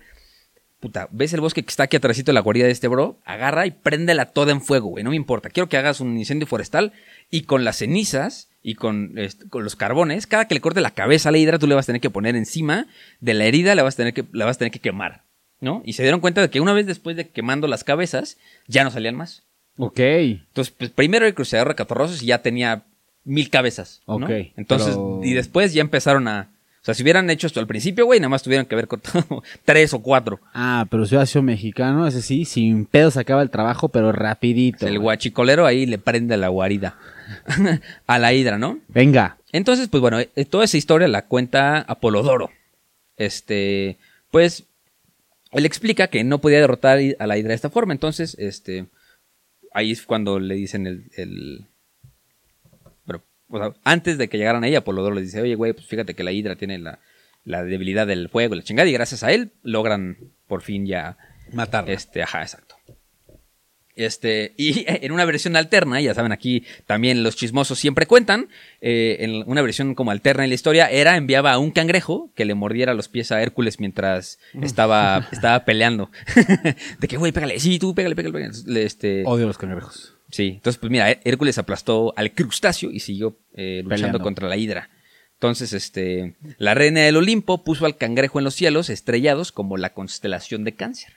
[0.80, 3.20] puta, ¿ves el bosque que está aquí atrásito de la guarida de este bro?
[3.26, 5.50] Agarra y préndela toda en fuego, güey, no me importa.
[5.50, 6.94] Quiero que hagas un incendio forestal
[7.30, 10.92] y con las cenizas y con, este, con los carbones, cada que le corte la
[10.92, 12.88] cabeza a la hidra, tú le vas a tener que poner encima
[13.22, 15.24] de la herida, la vas a tener que, la vas a tener que quemar,
[15.62, 15.82] ¿no?
[15.86, 18.92] Y se dieron cuenta de que una vez después de quemando las cabezas, ya no
[18.92, 19.44] salían más.
[19.78, 20.00] Ok.
[20.00, 22.84] Entonces, pues primero el cruceador de catorrazos y ya tenía
[23.28, 24.02] mil cabezas.
[24.08, 24.16] ¿no?
[24.16, 26.50] Ok, Entonces, pero- y después ya empezaron a.
[26.82, 29.44] O sea, si hubieran hecho esto al principio, güey, nada más tuvieran que haber cortado
[29.66, 30.40] tres o cuatro.
[30.54, 34.14] Ah, pero si hubiera sido mexicano, ese sí, sin pedo se acaba el trabajo, pero
[34.14, 34.88] rapidito.
[34.88, 36.98] El guachicolero ahí le prende la guarida
[38.08, 38.80] a la hidra, ¿no?
[38.88, 39.38] Venga.
[39.52, 42.52] Entonces, pues bueno, eh, toda esa historia la cuenta Apolodoro.
[43.18, 43.98] Este,
[44.32, 44.64] pues,
[45.52, 47.92] él explica que no podía derrotar a la hidra de esta forma.
[47.94, 48.86] Entonces, este,
[49.74, 51.66] ahí es cuando le dicen el,
[53.50, 56.24] o sea, antes de que llegaran ahí, Apolodoro les dice, oye, güey, pues fíjate que
[56.24, 57.00] la hidra tiene la,
[57.46, 61.18] la debilidad del fuego, la chingada, y gracias a él logran por fin ya
[61.54, 61.92] Matarla.
[61.94, 62.76] este, ajá, exacto.
[63.96, 68.48] Este, y en una versión alterna, ya saben, aquí también los chismosos siempre cuentan,
[68.80, 72.46] eh, en una versión como alterna en la historia, era enviaba a un cangrejo que
[72.46, 76.12] le mordiera los pies a Hércules mientras estaba, estaba peleando.
[77.00, 78.54] De que, güey, pégale, sí, tú, pégale, pégale, pégale.
[78.68, 80.14] Le- Este, Odio los cangrejos.
[80.30, 84.20] Sí, entonces, pues mira, Hércules aplastó al crustáceo y siguió eh, luchando Peleando.
[84.22, 84.90] contra la hidra.
[85.34, 89.94] Entonces, este, la reina del Olimpo puso al cangrejo en los cielos estrellados como la
[89.94, 91.17] constelación de cáncer.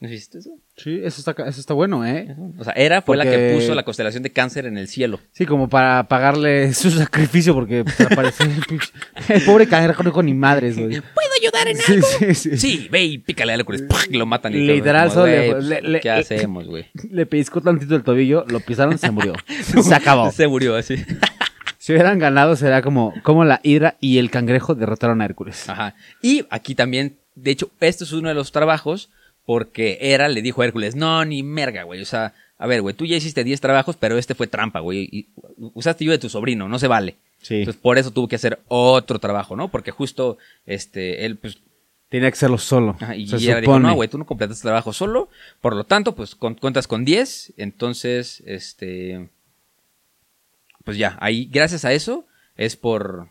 [0.00, 0.50] ¿No viste eso?
[0.76, 2.36] Sí, eso está, eso está bueno, ¿eh?
[2.56, 5.18] O sea, Hera fue la que puso la constelación de cáncer en el cielo.
[5.32, 8.46] Sí, como para pagarle su sacrificio, porque apareció
[9.28, 11.00] el pobre cangrejo no con ni madres, güey.
[11.14, 12.56] ¿Puedo ayudar en Sí, sí, sí.
[12.58, 13.98] Sí, ve y pícale a Hércules, ¡pah!
[14.08, 14.54] y lo matan.
[14.54, 16.86] Y Literal, todo, solo le- le- ¿Qué hacemos, güey?
[17.10, 19.32] Le pellizcó tantito el tobillo, lo pisaron, se murió.
[19.82, 20.30] Se acabó.
[20.30, 20.96] Se murió así.
[21.78, 25.68] Si hubieran ganado, será como, como la hidra y el cangrejo derrotaron a Hércules.
[25.68, 25.96] Ajá.
[26.22, 29.10] Y aquí también, de hecho, este es uno de los trabajos
[29.48, 32.02] porque Hera le dijo a Hércules, no, ni merga, güey.
[32.02, 35.08] O sea, a ver, güey, tú ya hiciste 10 trabajos, pero este fue trampa, güey.
[35.10, 35.28] Y
[35.72, 37.16] usaste yo de tu sobrino, no se vale.
[37.40, 37.60] Sí.
[37.60, 39.68] Entonces, por eso tuvo que hacer otro trabajo, ¿no?
[39.68, 41.56] Porque justo, este, él, pues,
[42.10, 42.98] Tenía que hacerlo solo.
[43.00, 43.88] ajá, y se Hera dijo, supone.
[43.88, 45.30] no, güey, tú no completaste el trabajo solo.
[45.62, 47.54] Por lo tanto, pues, con- cuentas con 10.
[47.56, 49.30] Entonces, este,
[50.84, 52.26] pues ya, ahí, gracias a eso,
[52.58, 53.28] es por,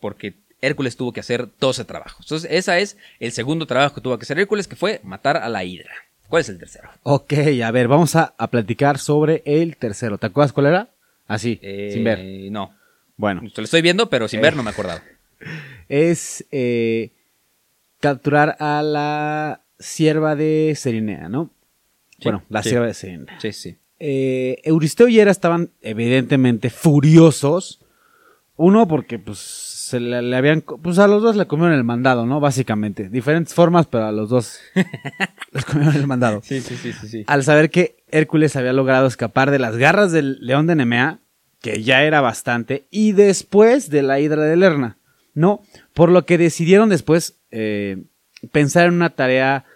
[0.00, 2.24] porque Hércules tuvo que hacer 12 trabajos.
[2.24, 5.48] Entonces, ese es el segundo trabajo que tuvo que hacer Hércules, que fue matar a
[5.48, 5.92] la hidra.
[6.28, 6.88] ¿Cuál es el tercero?
[7.02, 10.16] Ok, a ver, vamos a, a platicar sobre el tercero.
[10.16, 10.88] ¿Te acuerdas cuál era?
[11.26, 12.20] Así, Eh, sin ver.
[12.50, 12.74] No.
[13.16, 14.42] Bueno, Te lo estoy viendo, pero sin Eh.
[14.42, 15.02] ver no me acordaba.
[15.88, 17.10] es eh,
[18.00, 21.50] capturar a la sierva de Serinea, ¿no?
[22.12, 22.70] Sí, bueno, la sí.
[22.70, 23.40] sierva de Serinea.
[23.40, 23.76] Sí, sí.
[23.98, 27.80] Eh, Euristeo y Hera estaban evidentemente furiosos.
[28.56, 29.38] Uno porque pues
[29.92, 32.40] se le, le habían pues a los dos le comieron el mandado, ¿no?
[32.40, 34.58] Básicamente, diferentes formas, pero a los dos
[35.52, 36.40] les comieron el mandado.
[36.42, 37.24] Sí, sí, sí, sí, sí.
[37.26, 41.18] Al saber que Hércules había logrado escapar de las garras del león de Nemea,
[41.60, 44.96] que ya era bastante, y después de la hidra de Lerna,
[45.34, 45.62] ¿no?
[45.92, 48.02] Por lo que decidieron después eh,
[48.50, 49.66] pensar en una tarea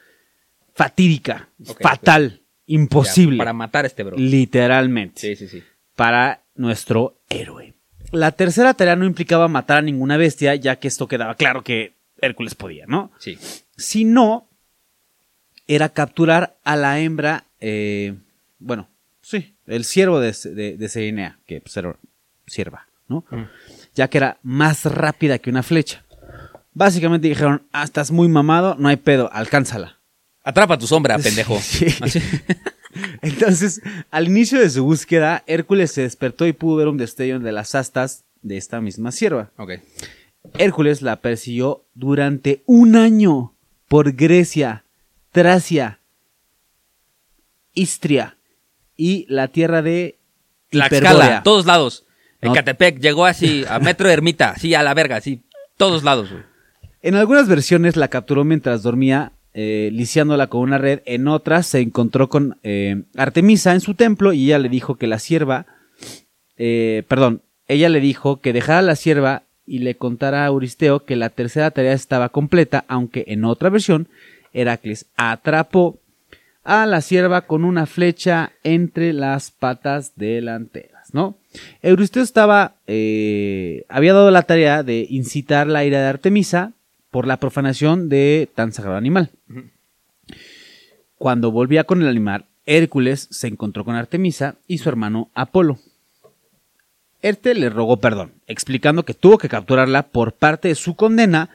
[0.75, 1.51] fatídica,
[1.81, 3.37] fatal, imposible.
[3.37, 4.17] Ya, para matar a este bro.
[4.17, 5.21] Literalmente.
[5.21, 5.63] Sí, sí, sí.
[5.95, 7.76] Para nuestro héroe.
[8.13, 11.95] La tercera tarea no implicaba matar a ninguna bestia, ya que esto quedaba claro que
[12.21, 13.11] Hércules podía, ¿no?
[13.19, 13.39] Sí.
[13.77, 14.49] Sino
[15.67, 18.15] era capturar a la hembra, eh,
[18.59, 18.89] bueno,
[19.21, 21.97] sí, el ciervo de, de, de que pues, era
[22.47, 23.25] sierva, ¿no?
[23.31, 23.43] Mm.
[23.95, 26.05] Ya que era más rápida que una flecha.
[26.73, 29.99] Básicamente dijeron, ah, estás muy mamado, no hay pedo, alcánzala.
[30.45, 31.59] Atrapa tu sombra, pendejo.
[31.59, 31.87] Sí.
[33.23, 33.81] Entonces,
[34.11, 37.75] al inicio de su búsqueda, Hércules se despertó y pudo ver un destello de las
[37.75, 39.51] astas de esta misma sierva.
[39.57, 39.73] Ok.
[40.59, 43.55] Hércules la persiguió durante un año
[43.89, 44.85] por Grecia,
[45.33, 46.01] Tracia,
[47.75, 48.37] Istria
[48.97, 50.19] y la tierra de
[50.71, 52.05] Tlaxcala, todos lados.
[52.43, 52.53] No.
[52.53, 55.43] Ecatepec llegó así, a Metro Ermita, así a la verga, así,
[55.77, 56.43] todos lados, güey.
[57.03, 61.01] En algunas versiones la capturó mientras dormía, eh, lisiándola con una red.
[61.07, 65.07] En otras se encontró con eh, Artemisa en su templo y ella le dijo que
[65.07, 65.65] la sierva,
[66.59, 71.17] eh, perdón, ella le dijo que dejara la sierva y le contara a Euristeo que
[71.17, 74.09] la tercera tarea estaba completa, aunque en otra versión
[74.53, 76.01] Heracles atrapó
[76.63, 81.39] a la sierva con una flecha entre las patas delanteras, ¿no?
[81.81, 86.75] Euristeo estaba, eh, había dado la tarea de incitar la ira de Artemisa
[87.17, 89.31] por la profanación de tan sagrado animal.
[91.17, 95.79] Cuando volvía con el animal, Hércules se encontró con Artemisa y su hermano Apolo.
[97.23, 101.49] Este le rogó perdón, explicando que tuvo que capturarla por parte de su condena,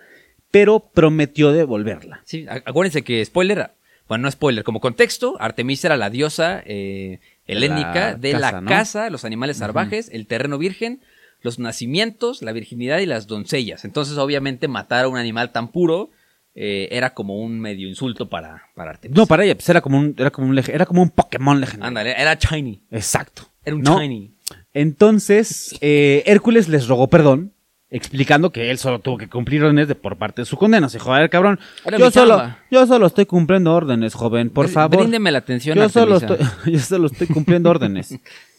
[0.50, 2.22] pero prometió devolverla.
[2.26, 3.70] Sí, acuérdense que spoiler,
[4.08, 8.62] bueno, no spoiler, como contexto, Artemisa era la diosa eh, helénica la de la casa,
[8.62, 8.68] ¿no?
[8.68, 11.02] casa, los animales salvajes, el terreno virgen,
[11.42, 13.86] los nacimientos, la virginidad y las doncellas.
[13.86, 16.10] Entonces, obviamente, matar a un animal tan puro
[16.54, 19.20] eh, era como un medio insulto para, para Artemisa.
[19.20, 21.88] No, para ella, pues era como un, era como un, era como un Pokémon legendario.
[21.88, 22.82] Ándale, era shiny.
[22.92, 23.44] Exacto.
[23.64, 24.00] Era un ¿no?
[24.00, 24.34] shiny.
[24.74, 27.54] Entonces, eh, Hércules les rogó perdón,
[27.90, 30.90] explicando que él solo tuvo que cumplir órdenes de, por parte de su condena.
[30.90, 31.60] Se joder, cabrón.
[31.86, 32.60] Era Yo mi solo, chamba.
[32.70, 34.98] yo solo estoy cumpliendo órdenes, joven, por favor.
[35.00, 36.52] Bríndeme la atención, yo solo, Artemisa.
[36.52, 38.18] estoy, yo solo estoy cumpliendo órdenes.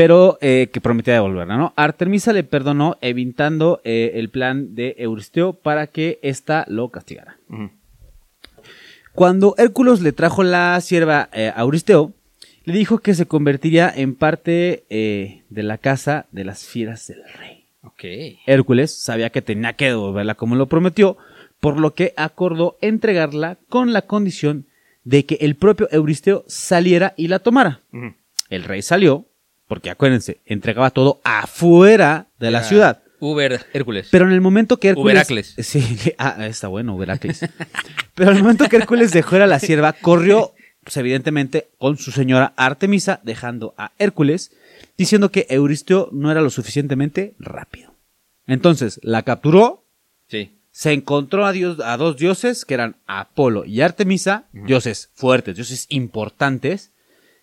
[0.00, 1.74] Pero eh, que prometía devolverla, ¿no?
[1.76, 7.36] Artemisa le perdonó, evitando eh, el plan de Euristeo para que ésta lo castigara.
[9.12, 12.14] Cuando Hércules le trajo la sierva eh, a Euristeo,
[12.64, 17.66] le dijo que se convertiría en parte de la casa de las fieras del rey.
[18.46, 21.18] Hércules sabía que tenía que devolverla como lo prometió,
[21.60, 24.64] por lo que acordó entregarla con la condición
[25.04, 27.82] de que el propio Euristeo saliera y la tomara.
[28.48, 29.26] El rey salió,
[29.70, 33.02] porque acuérdense, entregaba todo afuera de la ciudad.
[33.20, 34.08] Uber Hércules.
[34.10, 35.14] Pero en el momento que Hércules.
[35.14, 35.54] Uberacles.
[35.58, 37.40] Sí, ah, está bueno, Uberacles.
[38.16, 40.52] Pero en el momento que Hércules dejó a la sierva, corrió,
[40.82, 44.50] pues, evidentemente, con su señora Artemisa, dejando a Hércules,
[44.98, 47.94] diciendo que Euristeo no era lo suficientemente rápido.
[48.48, 49.84] Entonces, la capturó,
[50.26, 50.58] Sí.
[50.72, 55.86] se encontró a, dios- a dos dioses, que eran Apolo y Artemisa, dioses fuertes, dioses
[55.90, 56.90] importantes,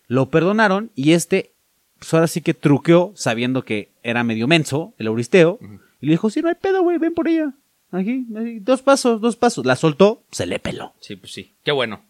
[0.08, 1.52] lo perdonaron y este,
[1.98, 5.58] pues ahora sí que truqueó, sabiendo que era medio menso, el Euristeo,
[6.00, 7.52] y le dijo, sí, no hay pedo, güey, ven por ella.
[7.90, 8.26] Aquí,
[8.60, 9.64] dos pasos, dos pasos.
[9.66, 10.94] La soltó, se le peló.
[11.00, 11.54] Sí, pues sí.
[11.64, 12.04] Qué bueno.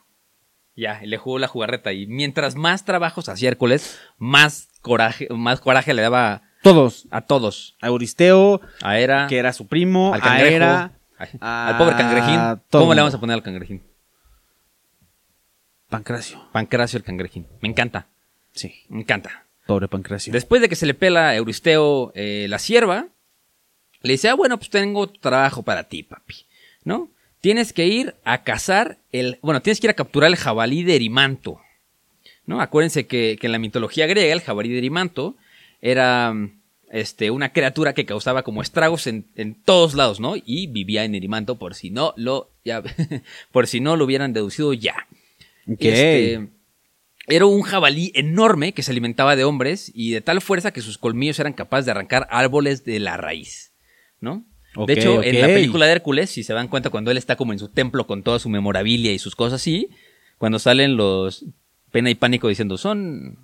[0.76, 1.92] Ya, le jugó la jugarreta.
[1.92, 7.06] Y mientras más trabajos hacía Hércules, más coraje, más coraje le daba Todos.
[7.10, 7.76] a todos.
[7.80, 12.40] A Euristeo, A Hera, que era su primo, al a cangrejo, a- al pobre cangrejín.
[12.70, 13.82] ¿Cómo le vamos a poner al cangrejín?
[15.88, 16.46] Pancracio.
[16.52, 17.46] Pancracio el cangrejín.
[17.60, 18.06] Me encanta.
[18.52, 19.44] Sí, Me encanta.
[19.68, 20.32] Pobre Pancracio.
[20.32, 23.08] Después de que se le pela a Euristeo eh, la sierva,
[24.00, 26.46] le dice, ah, bueno, pues tengo trabajo para ti, papi,
[26.84, 27.10] ¿no?
[27.42, 30.96] Tienes que ir a cazar el, bueno, tienes que ir a capturar el jabalí de
[30.96, 31.60] Erimanto,
[32.46, 32.62] ¿no?
[32.62, 35.36] Acuérdense que, que en la mitología griega el jabalí de Erimanto
[35.82, 36.34] era
[36.90, 40.34] este, una criatura que causaba como estragos en, en todos lados, ¿no?
[40.36, 42.82] Y vivía en Erimanto por si no lo, ya,
[43.52, 45.06] por si no lo hubieran deducido ya.
[45.66, 45.76] Ok.
[45.80, 46.48] Este,
[47.28, 50.98] era un jabalí enorme que se alimentaba de hombres y de tal fuerza que sus
[50.98, 53.72] colmillos eran capaces de arrancar árboles de la raíz,
[54.20, 54.44] ¿no?
[54.86, 57.52] De hecho, en la película de Hércules, si se dan cuenta, cuando él está como
[57.52, 59.88] en su templo con toda su memorabilia y sus cosas así,
[60.36, 61.44] cuando salen los
[61.90, 63.38] pena y pánico diciendo, son,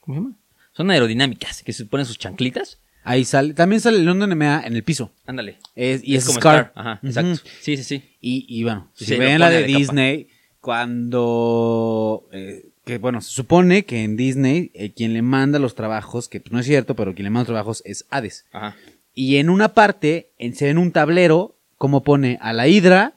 [0.00, 0.36] ¿cómo se llama?
[0.72, 2.78] Son aerodinámicas, que se ponen sus chanclitas.
[3.04, 5.12] Ahí sale, también sale el London MA en el piso.
[5.26, 5.58] Ándale.
[5.76, 6.72] Es- y es, como Scar.
[6.74, 7.06] Ajá, Ujú.
[7.06, 7.50] exacto.
[7.60, 8.02] Sí, sí, sí.
[8.20, 9.78] Y, y bueno, si sí, ven la de, capa.
[9.78, 10.28] Disney,
[10.60, 12.28] cuando...
[12.32, 16.40] eh, que bueno, se supone que en Disney eh, quien le manda los trabajos, que
[16.40, 18.46] pues, no es cierto, pero quien le manda los trabajos es Hades.
[18.52, 18.76] Ajá.
[19.14, 23.14] Y en una parte, en, se ve en un tablero, como pone a la hidra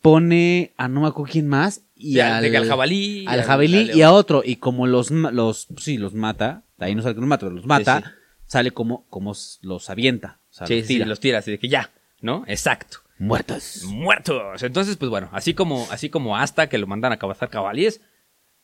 [0.00, 3.26] pone a no me acuerdo quién más y al, de que al jabalí.
[3.26, 6.94] al al- jabalí al y a otro y como los los sí los mata, ahí
[6.94, 8.10] no sale que los mata, pero los mata, sí.
[8.46, 11.06] sale como como los avienta, o sea, Sí, los sí, tira.
[11.06, 11.90] los tira, así de que ya,
[12.22, 12.44] ¿no?
[12.46, 12.98] Exacto.
[13.18, 13.82] muertos.
[13.84, 14.62] Muertos.
[14.62, 18.00] Entonces, pues bueno, así como, así como hasta que lo mandan a cazar cabalíes,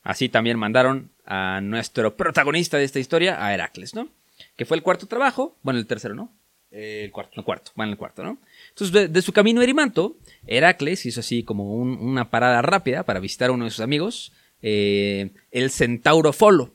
[0.07, 4.09] así también mandaron a nuestro protagonista de esta historia, a Heracles, ¿no?
[4.57, 6.31] Que fue el cuarto trabajo, bueno, el tercero, ¿no?
[6.73, 7.33] el cuarto.
[7.40, 8.38] El cuarto, van el cuarto, ¿no?
[8.71, 10.16] Entonces, de, de su camino a Erimanto,
[10.47, 14.33] Heracles hizo así como un- una parada rápida para visitar a uno de sus amigos,
[14.61, 16.73] eh, el centauro Folo,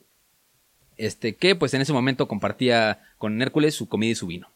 [0.96, 4.48] este, que pues en ese momento compartía con Hércules su comida y su vino.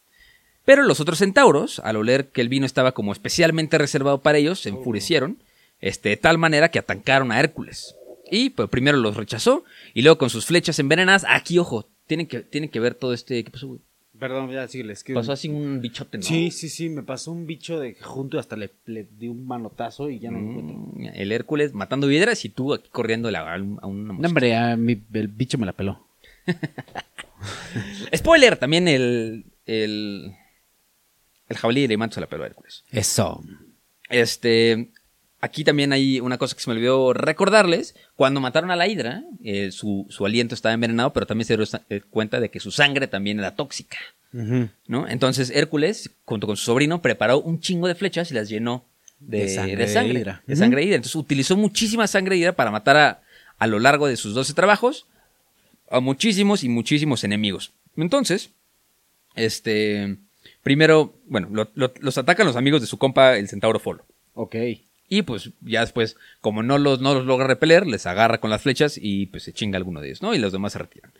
[0.64, 4.60] Pero los otros centauros, al oler que el vino estaba como especialmente reservado para ellos,
[4.60, 5.38] se enfurecieron,
[5.80, 7.94] este, de tal manera que atacaron a Hércules.
[8.30, 12.40] Y pues primero los rechazó, y luego con sus flechas envenenadas, aquí ojo, tienen que,
[12.40, 13.42] tienen que ver todo este...
[13.44, 13.80] ¿Qué pasó, güey?
[14.18, 15.04] Perdón, ya sígueles.
[15.04, 16.22] que- Pasó así un bichote, ¿no?
[16.24, 19.46] Sí, sí, sí, me pasó un bicho de junto y hasta le, le di un
[19.46, 20.76] manotazo y ya no lo encuentro.
[20.78, 24.28] Mm, El Hércules matando viedras y tú aquí corriendo a, a una No, mosca.
[24.28, 26.06] hombre, a mí el bicho me la peló.
[28.14, 30.32] Spoiler, también el, el,
[31.48, 32.84] el jabalí de Leimanto se la peló a Hércules.
[32.90, 33.42] Eso.
[34.08, 34.90] Este,
[35.40, 37.94] aquí también hay una cosa que se me olvidó recordarles.
[38.16, 41.66] Cuando mataron a la hidra, eh, su, su aliento estaba envenenado, pero también se dio
[41.90, 43.98] eh, cuenta de que su sangre también era tóxica,
[44.86, 45.08] ¿no?
[45.08, 48.84] Entonces Hércules, junto con su sobrino, preparó un chingo de flechas y las llenó
[49.20, 49.38] de,
[49.76, 50.12] De de sangre
[50.46, 50.96] de sangre, de hidra.
[50.96, 53.22] Entonces utilizó muchísima sangre hidra para matar a,
[53.58, 55.06] a lo largo de sus 12 trabajos
[55.90, 57.72] a muchísimos y muchísimos enemigos.
[57.96, 58.50] Entonces,
[59.34, 60.16] este,
[60.62, 64.04] primero, bueno, lo- lo- los atacan los amigos de su compa, el centauro Folo.
[64.34, 64.54] Ok.
[65.08, 68.62] Y pues ya después, como no los, no los logra repeler, les agarra con las
[68.62, 70.34] flechas y pues se chinga alguno de ellos, ¿no?
[70.34, 71.12] Y los demás se retiran.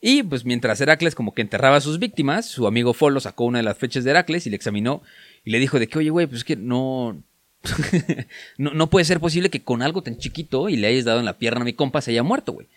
[0.00, 3.58] Y pues mientras Heracles como que enterraba a sus víctimas, su amigo Folo sacó una
[3.58, 5.02] de las flechas de Heracles y le examinó
[5.44, 7.22] y le dijo de que, oye, güey, pues es que no,
[8.58, 8.72] no...
[8.74, 11.38] No puede ser posible que con algo tan chiquito y le hayas dado en la
[11.38, 12.68] pierna a mi compa se haya muerto, güey.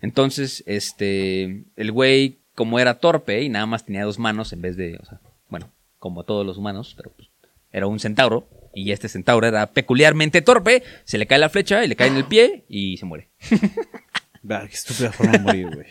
[0.00, 4.76] Entonces, este, el güey, como era torpe y nada más tenía dos manos en vez
[4.76, 7.28] de, o sea, bueno, como todos los humanos, pero pues
[7.72, 11.88] era un centauro y este centauro era peculiarmente torpe, se le cae la flecha y
[11.88, 13.28] le cae en el pie y se muere.
[14.42, 15.86] Vea, qué estúpida forma de morir, güey.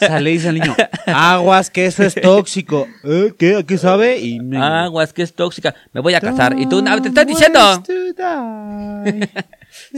[0.00, 0.74] O sea, le dice al niño,
[1.06, 2.88] aguas, que eso es tóxico.
[3.04, 3.34] ¿Eh?
[3.38, 3.56] ¿Qué?
[3.56, 4.18] ¿A qué sabe?
[4.20, 6.58] Y me- Aguas, que es tóxica, me voy a casar.
[6.58, 7.82] Y tú, "Ah, te estás diciendo.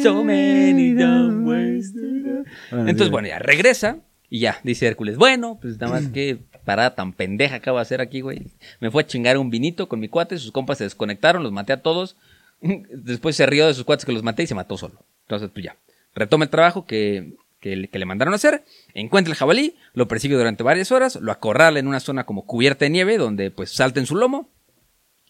[0.02, 2.44] So many dumb ways to die.
[2.72, 7.12] Entonces, bueno, ya regresa y ya, dice Hércules, bueno, pues nada más que parada tan
[7.12, 8.42] pendeja acabo de hacer aquí, güey.
[8.80, 11.72] Me fue a chingar un vinito con mi cuate, sus compas se desconectaron, los maté
[11.72, 12.16] a todos.
[12.60, 15.02] Después se rió de sus cuates que los maté y se mató solo.
[15.22, 15.76] Entonces, pues ya,
[16.14, 20.08] retoma el trabajo que, que, le- que le mandaron a hacer, encuentra el jabalí, lo
[20.08, 23.70] persigue durante varias horas, lo acorrala en una zona como cubierta de nieve, donde pues
[23.70, 24.48] salta en su lomo.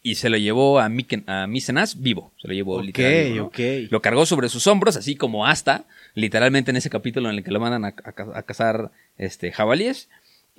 [0.02, 2.32] Y se lo llevó a, Miken, a Micenas vivo.
[2.40, 3.34] Se lo llevó literalmente.
[3.38, 3.44] ¿no?
[3.44, 3.90] ok.
[3.92, 7.50] Lo cargó sobre sus hombros, así como hasta, literalmente en ese capítulo en el que
[7.50, 10.08] lo mandan a, a a cazar este, jabalíes.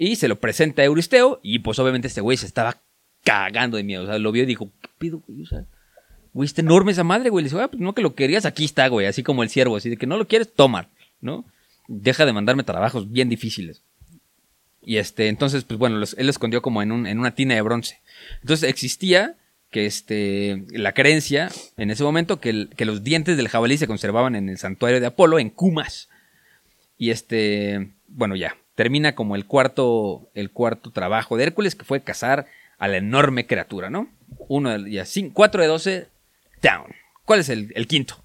[0.03, 1.39] Y se lo presenta a Euristeo.
[1.43, 2.81] Y pues obviamente este güey se estaba
[3.23, 4.01] cagando de miedo.
[4.01, 5.43] O sea, lo vio y dijo, ¿qué pido, güey?
[5.43, 5.65] O sea,
[6.33, 7.43] güey, está enorme esa madre, güey.
[7.43, 9.05] Le dice, ah, pues no que lo querías, aquí está, güey.
[9.05, 11.45] Así como el ciervo, así de que no lo quieres, toma, ¿no?
[11.87, 13.83] Deja de mandarme trabajos bien difíciles.
[14.81, 17.61] Y este, entonces, pues bueno, él lo escondió como en, un, en una tina de
[17.61, 18.01] bronce.
[18.41, 19.37] Entonces existía
[19.69, 24.35] que este, la creencia en ese momento que, que los dientes del jabalí se conservaban
[24.35, 26.09] en el santuario de Apolo, en Cumas.
[26.97, 32.01] Y este, bueno, ya, termina como el cuarto, el cuarto trabajo de Hércules, que fue
[32.01, 32.47] cazar
[32.79, 34.07] a la enorme criatura, ¿no?
[34.47, 36.07] Uno de, ya, cin- cuatro de doce,
[36.63, 36.87] down.
[37.25, 38.15] ¿Cuál es el, el quinto?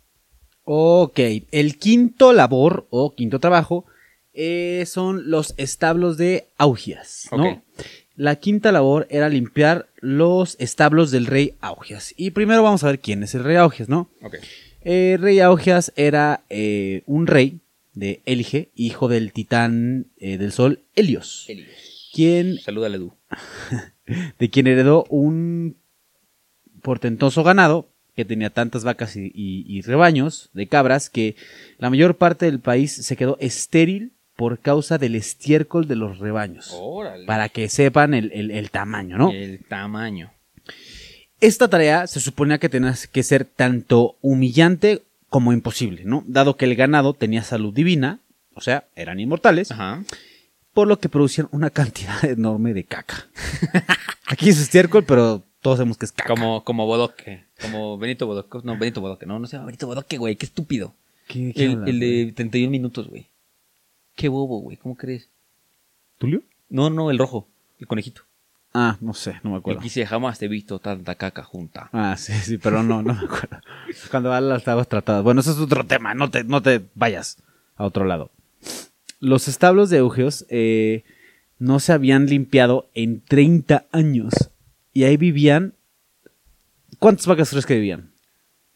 [0.64, 1.18] Ok,
[1.52, 3.84] el quinto labor o quinto trabajo
[4.32, 7.62] eh, son los establos de Augias, ¿no?
[8.14, 12.14] La quinta labor era limpiar los establos del rey Augias.
[12.16, 14.08] Y primero vamos a ver quién es el rey Augias, ¿no?
[14.22, 14.36] Ok.
[14.80, 17.60] El rey Augias era eh, un rey
[17.96, 21.48] de Elige, hijo del titán eh, del sol Helios,
[22.12, 23.12] quien Salúdale, Du.
[24.38, 25.76] de quien heredó un
[26.82, 31.36] portentoso ganado que tenía tantas vacas y, y- y rebaños de cabras que
[31.78, 36.70] la mayor parte del país se quedó estéril por causa del estiércol de los rebaños.
[36.78, 37.26] Órale.
[37.26, 39.32] Para que sepan el, el- el tamaño, ¿no?
[39.32, 40.32] El tamaño.
[41.40, 46.24] Esta tarea se suponía que tenía que ser tanto humillante como imposible, ¿no?
[46.26, 48.20] Dado que el ganado tenía salud divina,
[48.54, 50.02] o sea, eran inmortales, Ajá.
[50.72, 53.26] por lo que producían una cantidad enorme de caca.
[54.26, 56.28] Aquí es estiércol, pero todos sabemos que es caca.
[56.34, 57.44] Como, como Bodoque.
[57.60, 58.58] Como Benito Bodoque.
[58.64, 59.26] No, Benito Bodoque.
[59.26, 60.36] No, no se llama Benito Bodoque, güey.
[60.36, 60.94] Qué estúpido.
[61.28, 63.26] ¿Qué- qué El, hablas, el de 31 minutos, güey.
[64.14, 64.76] Qué bobo, güey.
[64.76, 65.28] ¿Cómo crees?
[66.18, 66.42] ¿Tulio?
[66.68, 67.46] No, no, el rojo.
[67.78, 68.22] El conejito.
[68.78, 69.80] Ah, no sé, no me Y acuerdo.
[69.80, 71.88] dice, jamás te he visto tanta caca junta.
[71.94, 73.58] Ah, sí, sí, pero no, no me acuerdo.
[74.10, 75.22] Cuando va a las aguas tratadas.
[75.22, 77.38] Bueno, eso es otro tema, no te, no te vayas
[77.76, 78.30] a otro lado.
[79.18, 81.04] Los establos de Eugeos eh,
[81.58, 84.34] no se habían limpiado en 30 años.
[84.92, 85.72] Y ahí vivían...
[86.98, 88.10] ¿Cuántas vacas crees que vivían?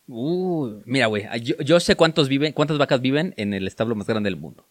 [0.08, 4.06] Uh, mira, güey, yo, yo sé cuántos viven, cuántas vacas viven en el establo más
[4.06, 4.64] grande del mundo.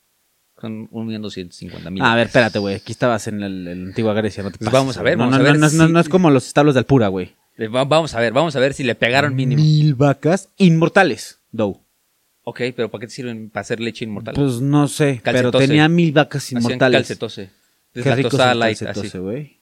[0.59, 1.99] Son 1.250.000.
[2.01, 2.75] Ah, a ver, espérate, güey.
[2.75, 5.37] Aquí estabas en, la antigua Grecia, no te Pues pases, vamos a ver, no, vamos
[5.37, 7.35] no, a ver No, no, no, si- no es como los establos de Alpura, güey.
[7.73, 9.61] Va- Vamos a ver, vamos a ver si le pegaron mínimo.
[9.61, 11.81] Mil vacas inmortales, Dow.
[12.43, 13.49] Ok, pero ¿para qué te sirven?
[13.49, 14.33] ¿Para hacer leche inmortal?
[14.35, 16.97] Pues no sé, pero tenía mil vacas Hacían inmortales.
[16.99, 17.49] calcetose.
[17.93, 19.59] Qué rico light, calcetose, güey.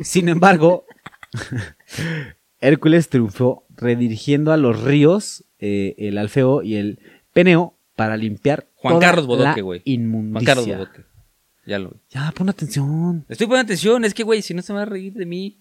[0.00, 0.86] Sin embargo,
[2.60, 6.98] Hércules triunfó redirigiendo a los ríos eh, el Alfeo y el
[7.32, 9.82] Peneo para limpiar Juan toda Carlos Bodoque, güey.
[9.84, 10.32] inmundicia.
[10.32, 11.04] Juan Carlos Bodoque.
[11.66, 13.26] Ya lo Ya, pon atención.
[13.28, 15.60] Estoy poniendo atención, es que, güey, si no se va a reír de mí.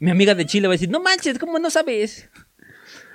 [0.00, 2.28] Mi amiga de Chile va a decir, no manches, ¿cómo no sabes?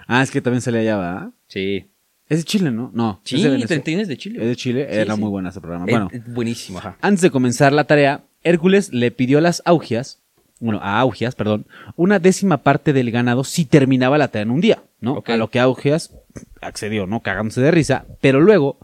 [0.08, 1.34] Ah, es que también sale allá, ¿va?
[1.47, 1.91] Sí.
[2.30, 2.91] Es de Chile, ¿no?
[2.93, 3.20] No.
[3.26, 3.68] Sí, es de Venezuela.
[3.84, 4.41] 31 es de Chile.
[4.41, 4.88] Es de Chile.
[4.89, 5.20] Sí, Era sí.
[5.20, 5.86] muy buena ese programa.
[5.86, 6.97] Bueno, es buenísimo, ajá.
[7.01, 10.22] Antes de comenzar la tarea, Hércules le pidió a las Augias,
[10.66, 14.61] bueno, a Augias, perdón, una décima parte del ganado si terminaba la tarea en un
[14.61, 15.24] día, ¿no?
[15.26, 16.13] A lo que Augias
[16.61, 17.22] accedió, ¿no?
[17.22, 18.78] Cagándose de risa, pero luego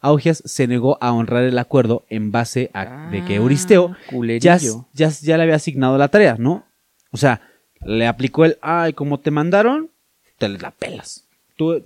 [0.00, 3.96] Augias se negó a honrar el acuerdo en base a de que Ah, Euristeo
[4.40, 4.58] ya,
[4.92, 6.64] ya, ya le había asignado la tarea, ¿no?
[7.10, 7.40] O sea,
[7.84, 9.90] le aplicó el, ay, como te mandaron,
[10.38, 11.24] te la pelas.
[11.56, 11.82] Tú,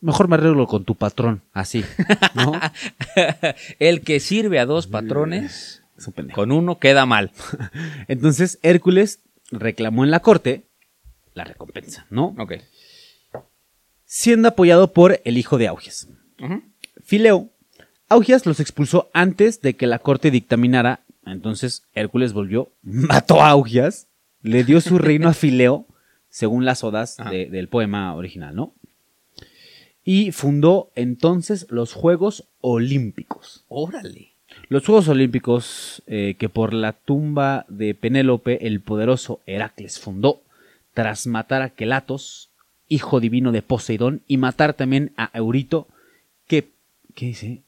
[0.00, 1.84] mejor me arreglo con tu patrón, así,
[2.34, 2.52] ¿no?
[3.78, 6.40] El que sirve a dos patrones, Es un pendejo.
[6.40, 7.32] con uno queda mal.
[8.08, 9.20] Entonces Hércules
[9.50, 10.62] reclamó en la corte
[11.34, 12.34] la recompensa, ¿no?
[12.38, 12.54] Ok.
[14.04, 16.08] Siendo apoyado por el hijo de Augias.
[17.04, 17.50] Fileo,
[18.08, 21.00] Augias los expulsó antes de que la corte dictaminara.
[21.26, 24.06] Entonces Hércules volvió, mató a Augias,
[24.42, 25.86] le dio su reino a Fileo,
[26.30, 28.74] según las odas de- del poema original, ¿no?
[30.04, 33.64] Y fundó entonces los Juegos Olímpicos.
[33.68, 34.32] Órale.
[34.68, 40.42] Los Juegos Olímpicos eh, que por la tumba de Penélope el poderoso Heracles fundó,
[40.92, 42.50] tras matar a Quelatos,
[42.88, 45.86] hijo divino de Poseidón, y matar también a Eurito,
[46.46, 46.68] que,
[47.14, 47.62] ¿qué dice?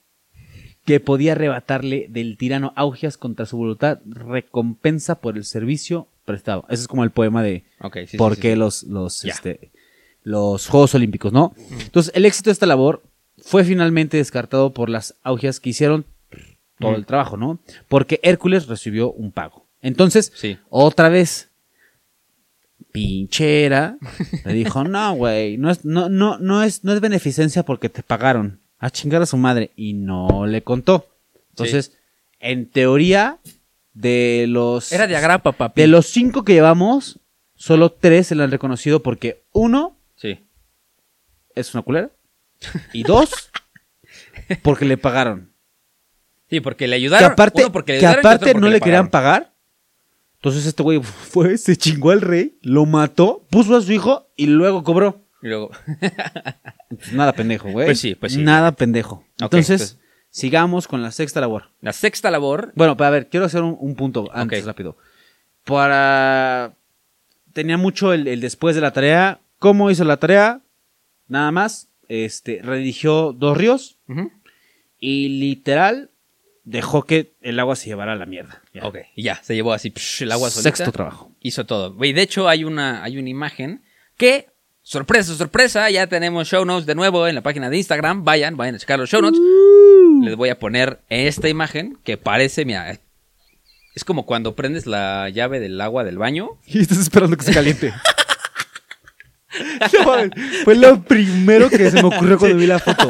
[0.84, 6.64] que podía arrebatarle del tirano Augias contra su voluntad recompensa por el servicio prestado.
[6.68, 7.64] Ese es como el poema de
[8.06, 8.58] sí, por sí, qué sí.
[8.58, 9.70] los, los, este,
[10.24, 11.54] los Juegos Olímpicos, ¿no?
[11.70, 13.02] Entonces, el éxito de esta labor
[13.38, 16.04] fue finalmente descartado por las augias que hicieron
[16.80, 16.94] todo Mm.
[16.96, 17.60] el trabajo, ¿no?
[17.88, 19.66] Porque Hércules recibió un pago.
[19.82, 20.58] Entonces, Sí.
[20.68, 21.50] otra vez,
[22.92, 23.96] pinchera,
[24.44, 28.02] le dijo, no, güey, no es, no, no, no es, no es beneficencia porque te
[28.02, 28.60] pagaron.
[28.78, 29.70] A chingar a su madre.
[29.76, 31.06] Y no le contó.
[31.50, 31.92] Entonces,
[32.38, 33.38] en teoría,
[33.92, 34.90] de los...
[34.92, 35.82] Era de agrapa, papi.
[35.82, 37.20] De los cinco que llevamos,
[37.56, 40.38] solo tres se le han reconocido porque uno Sí.
[41.54, 42.10] es una culera
[42.94, 43.50] y dos
[44.62, 45.49] porque le pagaron.
[46.50, 47.32] Sí, porque le Que ayudaron.
[47.32, 49.52] aparte, uno porque le que ayudaron y aparte no le querían pagar.
[50.36, 54.46] Entonces este güey fue, se chingó al rey, lo mató, puso a su hijo y
[54.46, 55.24] luego cobró.
[55.42, 55.70] Y luego,
[56.88, 57.86] Pues nada pendejo, güey.
[57.86, 58.42] Pues sí, pues sí.
[58.42, 59.24] Nada pendejo.
[59.36, 59.98] Ok, entonces, entonces-
[60.30, 61.70] sigamos con la sexta labor.
[61.80, 62.72] la sexta labor.
[62.74, 64.96] Bueno, pero a ver, quiero hacer un, un punto antes rápido.
[65.64, 66.74] Para...
[67.52, 69.40] Tenía mucho el, el después de la tarea.
[69.58, 70.60] ¿Cómo hizo la tarea?
[71.28, 71.88] Nada más.
[72.08, 73.98] Este, redirigió dos ríos
[74.98, 76.09] y literal
[76.70, 78.62] dejó que el agua se llevara a la mierda.
[78.72, 78.86] Ya.
[78.86, 80.76] Ok, y ya, se llevó así psh, el agua solita.
[80.76, 81.32] Sexto trabajo.
[81.40, 81.92] Hizo todo.
[81.94, 83.82] Güey, de hecho, hay una, hay una imagen
[84.16, 84.46] que,
[84.82, 88.24] sorpresa, sorpresa, ya tenemos show notes de nuevo en la página de Instagram.
[88.24, 89.40] Vayan, vayan a checar los show notes.
[89.40, 90.22] Uh.
[90.22, 92.98] Les voy a poner esta imagen que parece, mira,
[93.94, 96.50] es como cuando prendes la llave del agua del baño.
[96.66, 97.92] Y estás esperando que se caliente.
[99.58, 100.30] No,
[100.64, 103.06] fue lo primero que se me ocurrió cuando vi la foto.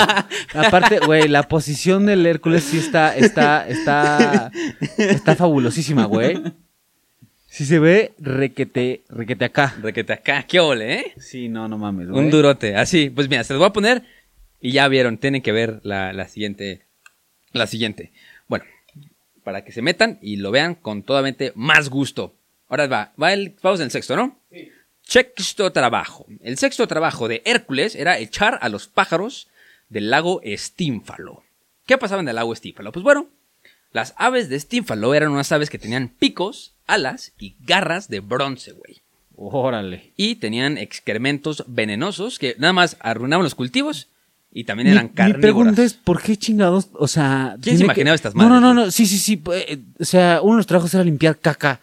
[0.54, 4.50] Aparte, güey, la posición del Hércules sí está, está, está,
[4.96, 6.42] está fabulosísima, güey.
[7.46, 9.74] Sí se ve requete, requete acá.
[9.82, 11.12] De que te acá, qué ole, ¿eh?
[11.18, 12.24] Sí, no, no mames, güey.
[12.24, 13.10] Un durote, así.
[13.10, 14.04] Pues mira, se los voy a poner
[14.60, 16.82] y ya vieron, tienen que ver la, la siguiente.
[17.52, 18.12] La siguiente.
[18.46, 18.64] Bueno,
[19.42, 22.34] para que se metan y lo vean con totalmente más gusto.
[22.68, 24.38] Ahora va, va el, vamos en el sexto, ¿no?
[24.52, 24.70] Sí.
[25.14, 26.24] Sexto trabajo.
[26.40, 29.48] El sexto trabajo de Hércules era echar a los pájaros
[29.88, 31.42] del lago Estínfalo.
[31.84, 32.92] ¿Qué pasaba en el lago Estínfalo?
[32.92, 33.26] Pues bueno,
[33.92, 38.70] las aves de Estínfalo eran unas aves que tenían picos, alas y garras de bronce,
[38.70, 39.00] güey
[39.34, 40.12] Órale.
[40.16, 44.06] y tenían excrementos venenosos que nada más arruinaban los cultivos
[44.52, 45.40] y también Mi, eran mi carnívoras.
[45.42, 46.88] pregunta es, ¿por qué chingados?
[46.92, 47.56] O sea...
[47.60, 48.84] ¿Quién se imaginaba que- estas No, no, madres, no, güey?
[48.86, 49.42] no, sí, sí, sí.
[49.54, 51.80] eh, O sea, uno de los trabajos era limpiar caca.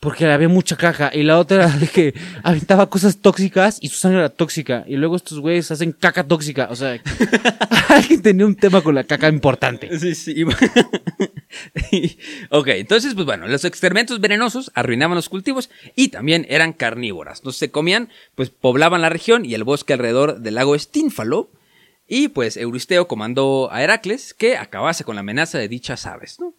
[0.00, 1.10] Porque había mucha caca.
[1.12, 4.84] Y la otra era que aventaba cosas tóxicas y su sangre era tóxica.
[4.86, 6.68] Y luego estos güeyes hacen caca tóxica.
[6.70, 7.02] O sea,
[7.88, 9.98] alguien tenía un tema con la caca importante.
[9.98, 10.44] Sí, sí.
[12.50, 17.38] Ok, entonces, pues bueno, los excrementos venenosos arruinaban los cultivos y también eran carnívoras.
[17.38, 21.50] Entonces se comían, pues poblaban la región y el bosque alrededor del lago Estínfalo.
[22.06, 26.54] Y pues Euristeo comandó a Heracles que acabase con la amenaza de dichas aves, ¿no?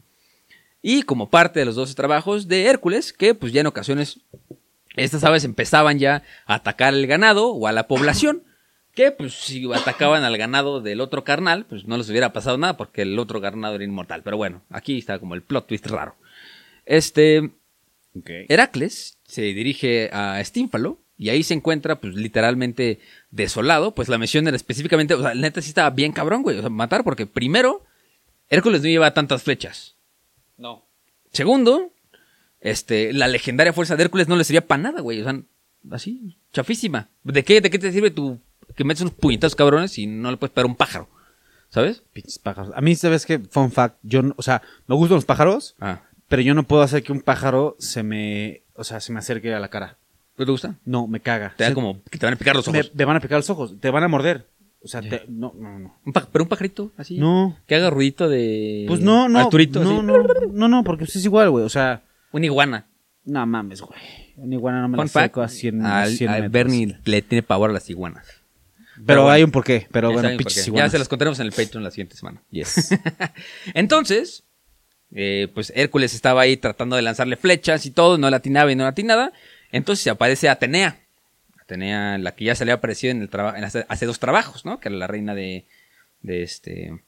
[0.82, 4.22] Y como parte de los 12 trabajos de Hércules, que pues ya en ocasiones
[4.96, 8.44] estas aves empezaban ya a atacar el ganado o a la población,
[8.94, 12.78] que pues si atacaban al ganado del otro carnal, pues no les hubiera pasado nada
[12.78, 14.24] porque el otro ganado era inmortal.
[14.24, 16.16] Pero bueno, aquí está como el plot twist raro.
[16.86, 17.52] Este,
[18.48, 23.00] Heracles se dirige a Estínfalo y ahí se encuentra, pues literalmente
[23.30, 23.94] desolado.
[23.94, 26.58] Pues la misión era específicamente, o sea, neta sí estaba bien cabrón, güey.
[26.58, 27.86] O sea, matar, porque primero,
[28.50, 29.99] Hércules no lleva tantas flechas.
[30.60, 30.86] No.
[31.32, 31.92] Segundo,
[32.62, 35.22] este, la legendaria fuerza de Hércules no le sería para nada, güey.
[35.22, 35.42] O sea,
[35.92, 37.10] así, chafísima.
[37.24, 38.40] ¿De qué, ¿De qué te sirve tu
[38.76, 41.10] que metes unos puñetazos cabrones y no le puedes pegar un pájaro?
[41.70, 42.02] ¿Sabes?
[42.14, 42.72] Pinches pájaros.
[42.76, 43.40] A mí, ¿sabes qué?
[43.40, 43.98] Fun fact.
[44.04, 46.02] Yo, no- o sea, me gustan los pájaros, Ah.
[46.28, 49.54] pero yo no puedo hacer que un pájaro se me, o sea, se me acerque
[49.54, 49.98] a la cara.
[50.38, 50.76] ¿No te gusta?
[50.86, 51.54] No, me caga.
[51.58, 52.92] Te da Se- como que te van a picar los me, ojos.
[52.96, 54.48] me van a picar los ojos, te van a morder.
[54.82, 56.00] O sea, te- no, no, no.
[56.06, 57.18] Un pero un pajarito, así.
[57.18, 57.58] No.
[57.68, 58.86] Que haga ruidito de.
[58.88, 59.40] Pues no, no.
[59.40, 60.06] Arturito, no, así.
[60.06, 60.24] no,
[60.54, 61.66] no, no, porque es igual, güey.
[61.66, 62.88] O sea, Una iguana.
[63.26, 64.00] no mames, güey.
[64.38, 66.50] Una iguana no me la Fun fact, saco a 100, al, 100 al.
[66.50, 68.26] Bernie le tiene pavor a las iguanas.
[69.06, 69.88] Pero hay un porqué.
[69.92, 70.88] Pero bueno, pinches iguanas.
[70.88, 72.42] Ya se las contaremos en el Patreon la siguiente semana.
[72.52, 72.90] Yes.
[73.74, 74.44] Entonces,
[75.12, 78.84] eh, pues Hércules estaba ahí tratando de lanzarle flechas y todo, no latinaba y no
[78.84, 79.32] latinaba.
[79.72, 81.00] Entonces se aparece Atenea.
[81.70, 84.18] Atenea, la que ya se le había aparecido en el traba- en hace, hace dos
[84.20, 84.80] trabajos, ¿no?
[84.80, 85.66] Que era la reina de,
[86.22, 87.00] de este.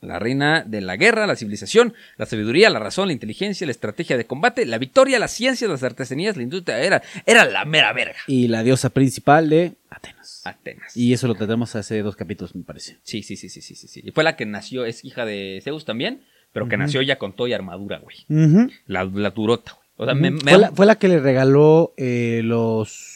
[0.00, 4.16] La reina de la guerra, la civilización, la sabiduría, la razón, la inteligencia, la estrategia
[4.16, 6.78] de combate, la victoria, las ciencias, las artesanías, la industria.
[6.80, 8.16] Era, era la mera verga.
[8.26, 10.42] Y la diosa principal de Atenas.
[10.44, 10.96] Atenas.
[10.96, 12.98] Y eso lo tratamos hace dos capítulos, me parece.
[13.02, 14.00] Sí, sí, sí, sí, sí, sí.
[14.04, 16.22] Y fue la que nació, es hija de Zeus también,
[16.52, 18.16] pero que nació ya con todo y armadura, güey.
[18.28, 18.70] Ujú.
[18.86, 19.86] La, la durota, güey.
[19.98, 23.15] O sea, me, me fue, da- la, fue la que le regaló eh, los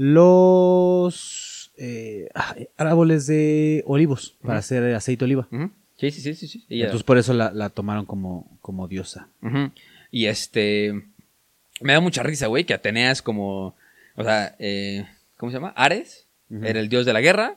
[0.00, 5.48] los eh, ah, árboles de olivos para hacer aceite de oliva.
[5.96, 6.64] Sí, sí, sí, sí, sí.
[6.68, 9.28] Ella- Entonces por eso la, la tomaron como, como diosa.
[10.10, 10.92] Y este.
[11.82, 13.74] Me da mucha risa, güey, que Atenea es como.
[14.16, 15.72] O sea, eh, ¿cómo se llama?
[15.76, 16.26] Ares
[16.64, 17.56] era el dios de la guerra.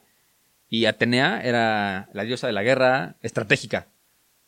[0.70, 3.88] Y Atenea era la diosa de la guerra estratégica.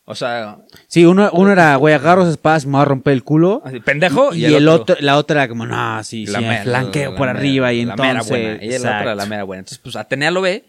[0.08, 3.14] O sea, Sí, uno, uno era, güey, agarro esa espada, se me va a romper
[3.14, 3.62] el culo.
[3.66, 4.36] así, pendejo.
[4.36, 7.28] y, el otro, la otra era como, no, sí, la sí, mera- flanqueo la por
[7.28, 8.14] mera- arriba y la entonces...
[8.14, 8.64] mera buena.
[8.64, 9.60] Ella la otra, la mera buena.
[9.62, 10.66] Entonces, pues Atenea lo ve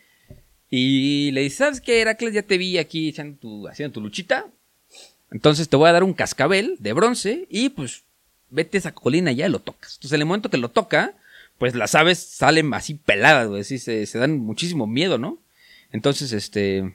[0.71, 2.33] y le dice, ¿sabes qué, Heracles?
[2.35, 4.47] Ya te vi aquí echando tu, haciendo tu luchita.
[5.31, 8.05] Entonces te voy a dar un cascabel de bronce y pues
[8.49, 9.97] vete a esa colina y ya lo tocas.
[9.97, 11.13] Entonces en el momento que lo toca,
[11.59, 15.39] pues las aves salen así peladas, güey, así se, se dan muchísimo miedo, ¿no?
[15.93, 16.95] Entonces, este...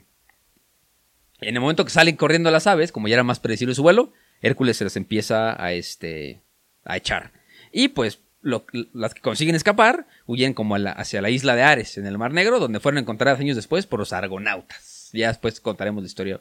[1.42, 4.12] En el momento que salen corriendo las aves, como ya era más predecible su vuelo,
[4.40, 6.40] Hércules se las empieza a este
[6.84, 7.30] a echar.
[7.72, 12.06] Y pues lo- las que consiguen escapar huyen como hacia la isla de Ares, en
[12.06, 15.10] el Mar Negro, donde fueron encontradas años después por los argonautas.
[15.12, 16.40] Ya después contaremos la historia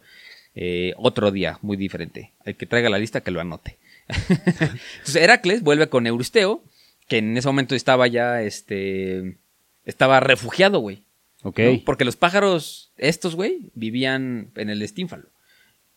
[0.55, 2.31] eh, otro día, muy diferente.
[2.45, 3.77] El que traiga la lista que lo anote.
[4.29, 6.63] Entonces Heracles vuelve con Euristeo,
[7.07, 9.37] que en ese momento estaba ya, este,
[9.85, 11.03] estaba refugiado, güey.
[11.43, 11.59] Ok.
[11.59, 11.81] ¿no?
[11.85, 15.29] Porque los pájaros, estos, güey, vivían en el Estínfalo.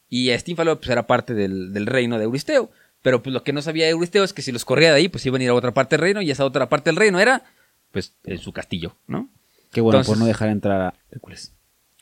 [0.08, 2.70] Y Estínfalo, pues, era parte del, del reino de Euristeo.
[3.02, 5.26] Pero, pues, lo que no sabía Euristeo es que si los corría de ahí, pues,
[5.26, 6.22] iban a ir a otra parte del reino.
[6.22, 7.42] Y esa otra parte del reino era,
[7.90, 9.28] pues, en su castillo, ¿no?
[9.72, 11.52] Qué bueno Entonces- por no dejar entrar a Hércules.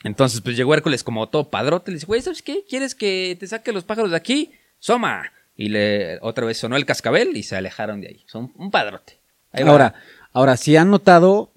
[0.04, 1.90] Entonces, pues, llegó Hércules como todo padrote.
[1.90, 2.64] Le dice, güey, ¿sabes qué?
[2.68, 4.52] ¿Quieres que te saque los pájaros de aquí?
[4.78, 5.32] ¡Soma!
[5.56, 8.24] Y le, otra vez sonó el cascabel y se alejaron de ahí.
[8.26, 9.18] Son un padrote.
[9.52, 9.64] Ahí.
[9.64, 9.94] Ahora,
[10.32, 11.51] ahora, si han notado,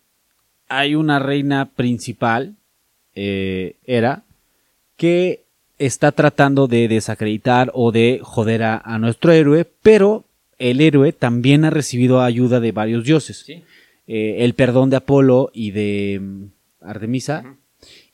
[0.68, 2.56] hay una reina principal,
[3.16, 4.24] eh, era,
[4.98, 5.44] que
[5.78, 10.26] está tratando de desacreditar o de joder a, a nuestro héroe, pero
[10.58, 13.44] el héroe también ha recibido ayuda de varios dioses.
[13.46, 13.64] Sí.
[14.08, 16.44] Eh, el perdón de Apolo y de mm,
[16.82, 17.56] Artemisa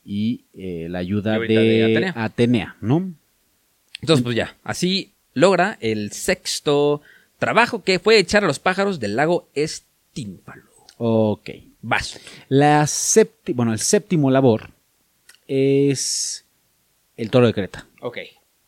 [0.06, 2.14] y eh, la ayuda de, de Atenea.
[2.16, 3.14] Atenea, ¿no?
[4.02, 7.02] Entonces, pues ya, así logra el sexto
[7.40, 10.64] trabajo que fue echar a los pájaros del lago Estínfalo.
[10.98, 11.50] Ok.
[11.82, 12.20] Vaso.
[12.50, 14.70] La sépti- bueno, el séptimo labor
[15.48, 16.46] es
[17.18, 17.86] el toro de Creta.
[18.02, 18.18] Ok.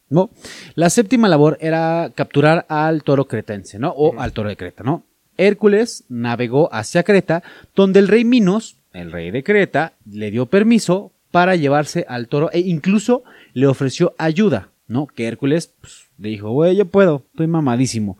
[0.10, 0.30] ¿no?
[0.76, 3.90] La séptima labor era capturar al toro cretense, ¿no?
[3.90, 5.04] O al toro de Creta, ¿no?
[5.38, 7.42] Hércules navegó hacia Creta,
[7.76, 12.52] donde el rey Minos, el rey de Creta, le dio permiso para llevarse al toro
[12.52, 15.08] e incluso le ofreció ayuda, ¿no?
[15.08, 18.20] Que Hércules pues, le dijo, güey, yo puedo, estoy mamadísimo.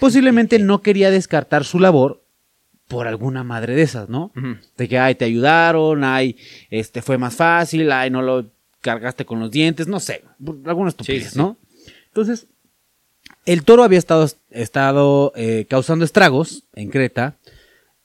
[0.00, 2.20] Posiblemente no quería descartar su labor
[2.88, 4.32] por alguna madre de esas, ¿no?
[4.76, 6.36] De que, ay, te ayudaron, ay,
[6.70, 8.46] este, fue más fácil, ay, no lo
[8.80, 10.24] cargaste con los dientes, no sé,
[10.64, 11.38] alguna estupidez, Sí, sí, sí.
[11.38, 11.56] ¿no?
[12.06, 12.46] Entonces,
[13.44, 17.36] el toro había estado, estado eh, causando estragos en Creta,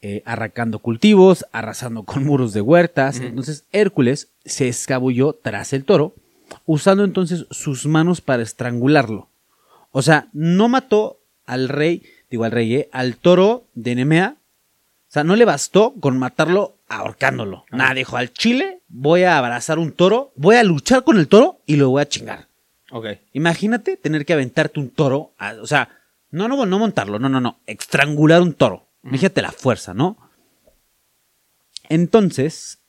[0.01, 3.19] eh, arrancando cultivos, arrasando con muros de huertas.
[3.19, 6.13] Entonces, Hércules se escabulló tras el toro,
[6.65, 9.29] usando entonces sus manos para estrangularlo.
[9.91, 14.35] O sea, no mató al rey, digo al rey, eh, al toro de Nemea.
[15.13, 17.65] O sea, no le bastó con matarlo ahorcándolo.
[17.71, 21.59] Nada, dijo, al chile voy a abrazar un toro, voy a luchar con el toro
[21.67, 22.47] y lo voy a chingar.
[22.89, 23.05] Ok.
[23.33, 25.89] Imagínate tener que aventarte un toro, a- o sea,
[26.31, 28.87] no, no, no montarlo, no, no, no, estrangular un toro.
[29.03, 30.17] Imagínate la fuerza, ¿no?
[31.89, 32.79] Entonces,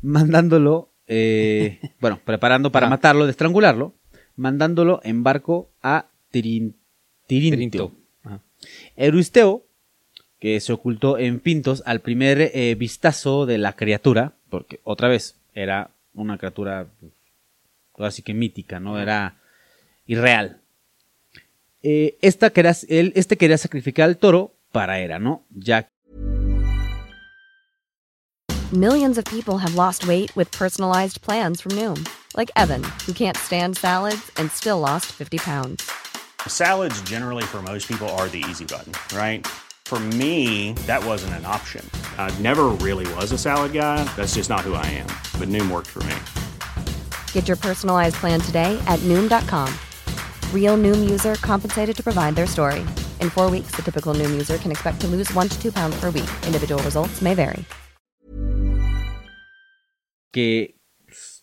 [0.00, 3.94] mandándolo, eh, bueno, preparando para matarlo, de estrangularlo,
[4.36, 6.76] mandándolo en barco a Tirin-.
[7.26, 7.92] Tirinto.
[8.94, 9.64] Euristeo,
[10.42, 15.36] que se ocultó en Pintos al primer eh, vistazo de la criatura, porque otra vez
[15.54, 16.88] era una criatura,
[17.92, 18.98] pues, así que mítica, ¿no?
[18.98, 19.36] Era
[20.04, 20.60] irreal.
[21.84, 25.44] Eh, esta quería, él, este quería sacrificar al toro para Hera, ¿no?
[25.54, 25.86] Ya
[28.72, 32.04] Millions of people have lost weight with personalized plans from Noom,
[32.36, 35.88] like Evan, who can't stand salads and still lost 50 pounds.
[36.48, 39.46] Salads, generally, for most people, are the easy button, right?
[39.92, 41.84] For me, that wasn't an option.
[42.16, 44.02] I never really was a salad guy.
[44.16, 45.06] That's just not who I am.
[45.38, 46.14] But Noom worked for me.
[47.34, 49.68] Get your personalized plan today at Noom.com.
[50.54, 52.80] Real Noom user compensated to provide their story.
[53.20, 55.94] In four weeks, the typical Noom user can expect to lose one to two pounds
[56.00, 56.30] per week.
[56.46, 57.62] Individual results may vary.
[60.32, 60.76] que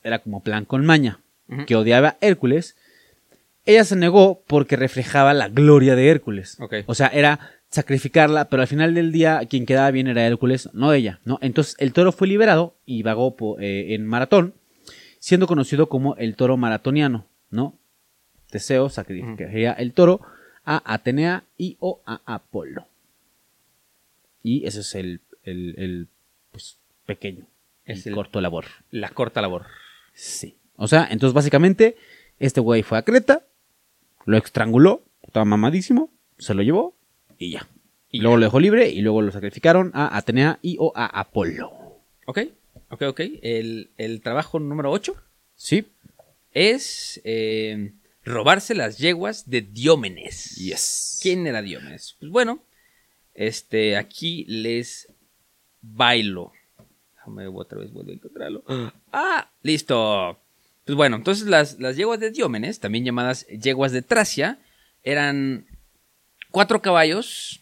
[0.04, 1.68] era como plan con maña, Ujú.
[1.68, 2.76] que odiaba Hércules,
[3.66, 6.58] ella se negó porque reflejaba la gloria de Hércules.
[6.60, 6.74] Ok.
[6.88, 7.40] O sea, era
[7.70, 11.38] sacrificarla, pero al final del día quien quedaba bien era Hércules, no ella, ¿no?
[11.42, 14.54] Entonces el toro fue liberado y vagó eh, en maratón,
[15.20, 17.76] siendo conocido como el toro maratoniano, ¿no?
[18.50, 20.22] Teseo sacrificaría el toro
[20.66, 22.88] a Atenea y o a Apolo.
[24.42, 26.08] Y ese es el, el, el,
[26.52, 27.46] pues, pequeño,
[27.86, 28.66] Es el el- corto labor.
[28.90, 29.66] La corta labor.
[30.14, 30.56] Sí.
[30.76, 31.98] O sea, entonces básicamente
[32.40, 33.44] este güey fue a Creta,
[34.26, 36.96] lo estranguló, estaba mamadísimo, se lo llevó
[37.40, 37.68] y ya.
[38.12, 38.40] Y luego ya.
[38.42, 41.72] lo dejó libre y luego lo sacrificaron a Atenea y o a Apolo.
[42.28, 42.40] Ok,
[42.90, 43.20] ok, ok.
[43.42, 45.16] El, el trabajo número 8
[45.56, 45.86] Sí.
[46.52, 50.56] es eh, robarse las yeguas de Diómenes.
[50.58, 51.20] Yes.
[51.22, 52.16] ¿Quién era Diómenes?
[52.20, 52.62] Pues bueno,
[53.34, 55.08] este, aquí les
[55.82, 56.52] bailo.
[57.16, 58.64] Déjame otra vez vuelvo a encontrarlo.
[59.12, 59.50] ¡Ah!
[59.64, 60.40] ¡Listo!
[60.86, 64.60] Pues bueno, entonces las, las yeguas de Diómenes, también llamadas yeguas de Tracia,
[65.04, 65.68] eran
[66.52, 67.62] cuatro caballos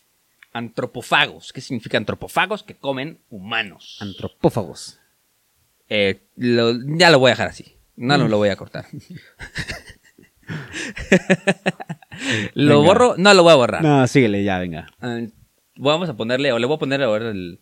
[0.54, 1.54] antropófagos.
[1.54, 2.64] ¿Qué significa antropófagos?
[2.64, 3.98] Que comen humanos.
[4.02, 5.00] Antropófagos.
[5.90, 7.78] Eh, lo- ya lo voy a dejar así.
[7.96, 8.86] No, no lo voy a cortar.
[12.54, 12.88] lo Venga.
[12.88, 13.84] borro, no lo voy a borrar.
[13.84, 14.88] No, síguele ya, venga.
[15.02, 15.20] Ah,
[15.76, 17.60] vamos a ponerle, o le voy a poner ahora el,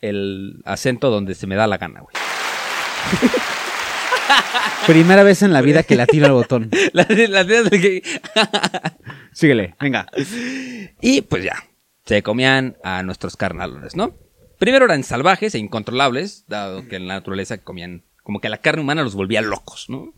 [0.00, 2.14] el acento donde se me da la gana, güey.
[4.86, 6.70] Primera vez en la vida que le atino al botón.
[6.92, 8.94] La- la- la-
[9.34, 10.06] Síguele, venga.
[11.00, 11.62] y pues ya,
[12.06, 14.16] se comían a nuestros carnalones, ¿no?
[14.58, 18.80] Primero eran salvajes e incontrolables, dado que en la naturaleza comían, como que la carne
[18.82, 20.14] humana los volvía locos, ¿no?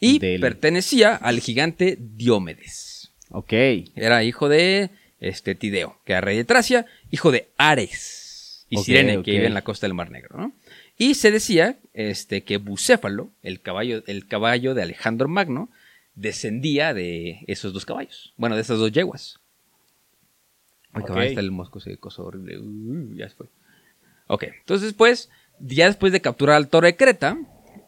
[0.00, 3.12] Y Del- pertenecía al gigante Diomedes.
[3.30, 3.52] Ok.
[3.94, 4.90] Era hijo de
[5.20, 9.46] este Tideo, que era rey de Tracia, hijo de Ares y Ok, Sirene, que vive
[9.46, 10.52] en la costa del Mar Negro, ¿no?
[10.96, 15.70] Y se decía este, que Bucéfalo, el caballo, el caballo de Alejandro Magno,
[16.18, 18.32] descendía de esos dos caballos.
[18.36, 19.38] Bueno, de esas dos yeguas.
[20.92, 22.58] Ay, ahí está el mosco, ese coso horrible.
[22.58, 23.46] Uh, ya se fue.
[24.26, 27.38] Ok, entonces pues, ya después de capturar al toro de Creta,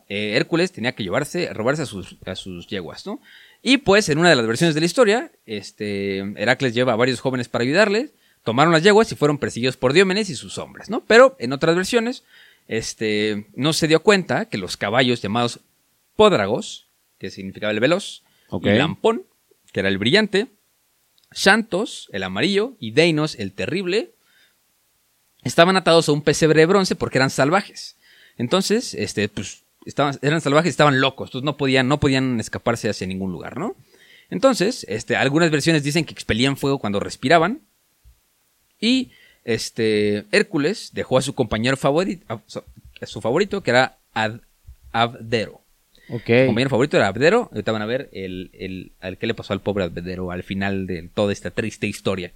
[0.09, 3.21] eh, Hércules tenía que llevarse, robarse a sus, a sus yeguas, ¿no?
[3.63, 7.21] Y pues, en una de las versiones de la historia, este, Heracles lleva a varios
[7.21, 8.13] jóvenes para ayudarles,
[8.43, 11.05] tomaron las yeguas y fueron perseguidos por Diómenes y sus hombres, ¿no?
[11.05, 12.23] Pero en otras versiones,
[12.69, 15.61] este, no se dio cuenta que los caballos llamados
[16.17, 16.90] Pódragos,
[17.21, 18.67] que significaba el veloz, Ok.
[18.67, 19.25] y Lampón,
[19.73, 20.49] que era el brillante,
[21.31, 24.11] Xantos, el amarillo, y Deinos, el terrible,
[25.45, 27.97] estaban atados a un pesebre de bronce porque eran salvajes.
[28.37, 32.89] Entonces, este, pues, estaban, eran salvajes y estaban locos, entonces no podían, no podían escaparse
[32.89, 33.77] hacia ningún lugar, ¿no?
[34.31, 37.61] Entonces, este, algunas versiones dicen que expelían fuego cuando respiraban.
[38.81, 39.11] Y
[39.45, 42.63] este, Hércules dejó a su compañero favorito, a su,
[43.01, 44.41] a su favorito, que era Ad-
[44.93, 45.61] Abdero.
[46.11, 46.27] Ok.
[46.27, 47.49] Su compañero favorito era Abdero.
[47.53, 50.87] Ahorita van a ver el, el, el qué le pasó al pobre Abdero al final
[50.87, 52.33] de toda esta triste historia.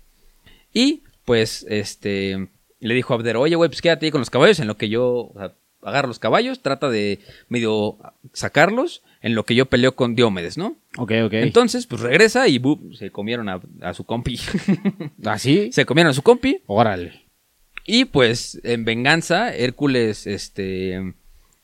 [0.73, 2.49] Y pues, este,
[2.81, 4.89] le dijo a Abdero, oye, güey, pues quédate ahí con los caballos en lo que
[4.89, 5.53] yo o sea,
[5.83, 7.99] agarro los caballos, trata de medio
[8.33, 10.77] sacarlos en lo que yo peleo con Diomedes, ¿no?
[10.99, 11.33] Ok, ok.
[11.35, 12.93] Entonces, pues regresa y ¡bum!
[12.95, 14.39] se comieron a, a su compi.
[15.25, 15.73] ¿Así?
[15.73, 16.63] se comieron a su compi.
[16.67, 17.25] Órale.
[17.87, 21.15] Y pues, en venganza, Hércules, este,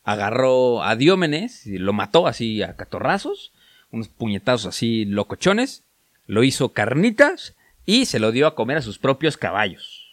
[0.05, 3.53] agarró a Diómenes y lo mató así a catorrazos,
[3.91, 5.85] unos puñetazos así locochones,
[6.27, 7.55] lo hizo carnitas
[7.87, 10.07] y se lo dio a comer a sus propios caballos.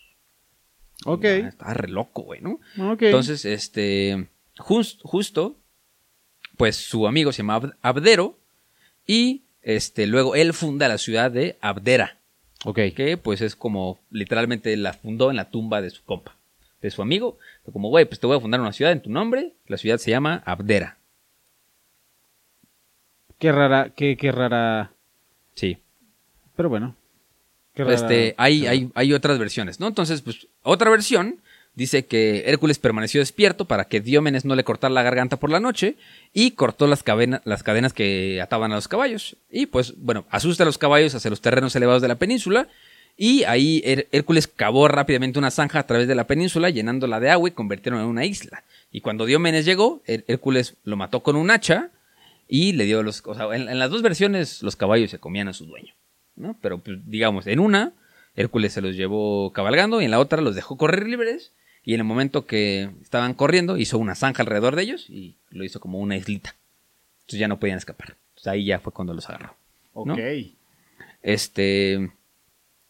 [1.05, 1.25] Ok.
[1.25, 2.59] Ah, Estaba re loco, güey, ¿no?
[3.05, 4.27] Entonces, este,
[4.57, 5.55] jus- justo,
[6.57, 8.39] pues su amigo se llama Ab- Abdero
[9.05, 12.17] y este, luego él funda la ciudad de Abdera,
[12.65, 12.79] ok.
[12.95, 16.35] que pues es como literalmente la fundó en la tumba de su compa,
[16.81, 17.38] de su amigo.
[17.68, 19.97] Fue como, güey, pues te voy a fundar una ciudad en tu nombre, la ciudad
[19.97, 20.99] se llama Abdera.
[23.39, 24.91] Qué rara, qué, qué rara.
[25.53, 25.78] Sí.
[26.55, 26.95] Pero bueno.
[27.74, 27.93] Qué rara.
[27.93, 29.88] Este, hay, hay, hay otras versiones, ¿no?
[29.88, 31.41] Entonces, pues, otra versión
[31.76, 35.59] dice que Hércules permaneció despierto para que Diómenes no le cortara la garganta por la
[35.59, 35.97] noche
[36.32, 39.36] y cortó las, cadena- las cadenas que ataban a los caballos.
[39.51, 42.70] Y pues, bueno, asusta a los caballos hacia los terrenos elevados de la península.
[43.18, 47.32] Y ahí Her- Hércules cavó rápidamente una zanja a través de la península, llenándola de
[47.32, 48.63] agua y convirtieron en una isla.
[48.91, 51.89] Y cuando Diómenes llegó, Her- Hércules lo mató con un hacha
[52.47, 53.24] y le dio los.
[53.26, 55.93] O sea, en, en las dos versiones los caballos se comían a su dueño.
[56.36, 56.55] ¿no?
[56.61, 57.93] Pero, pues, digamos, en una,
[58.36, 61.51] Hércules se los llevó cabalgando y en la otra los dejó correr libres.
[61.84, 65.63] Y en el momento que estaban corriendo, hizo una zanja alrededor de ellos y lo
[65.63, 66.53] hizo como una islita.
[67.22, 68.15] Entonces ya no podían escapar.
[68.30, 69.55] Entonces ahí ya fue cuando los agarró.
[69.95, 70.13] ¿no?
[70.13, 70.20] Ok.
[71.24, 72.11] Este.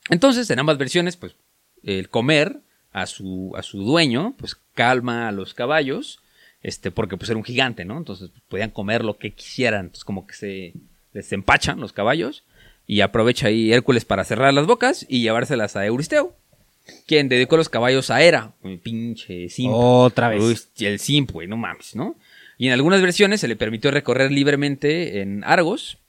[0.09, 1.35] Entonces, en ambas versiones, pues,
[1.83, 2.59] el comer
[2.91, 6.19] a su, a su dueño, pues calma a los caballos.
[6.63, 7.97] Este, porque pues era un gigante, ¿no?
[7.97, 9.85] Entonces pues, podían comer lo que quisieran.
[9.85, 10.73] Entonces, como que se
[11.13, 12.43] les empachan los caballos.
[12.85, 16.35] Y aprovecha ahí Hércules para cerrar las bocas y llevárselas a Euristeo.
[17.05, 18.53] Quien dedicó los caballos a Hera.
[18.63, 19.73] Un pinche simp.
[19.75, 20.41] Otra vez.
[20.41, 22.15] Uy, el simp, güey, no mames, ¿no?
[22.57, 25.99] Y en algunas versiones se le permitió recorrer libremente en Argos,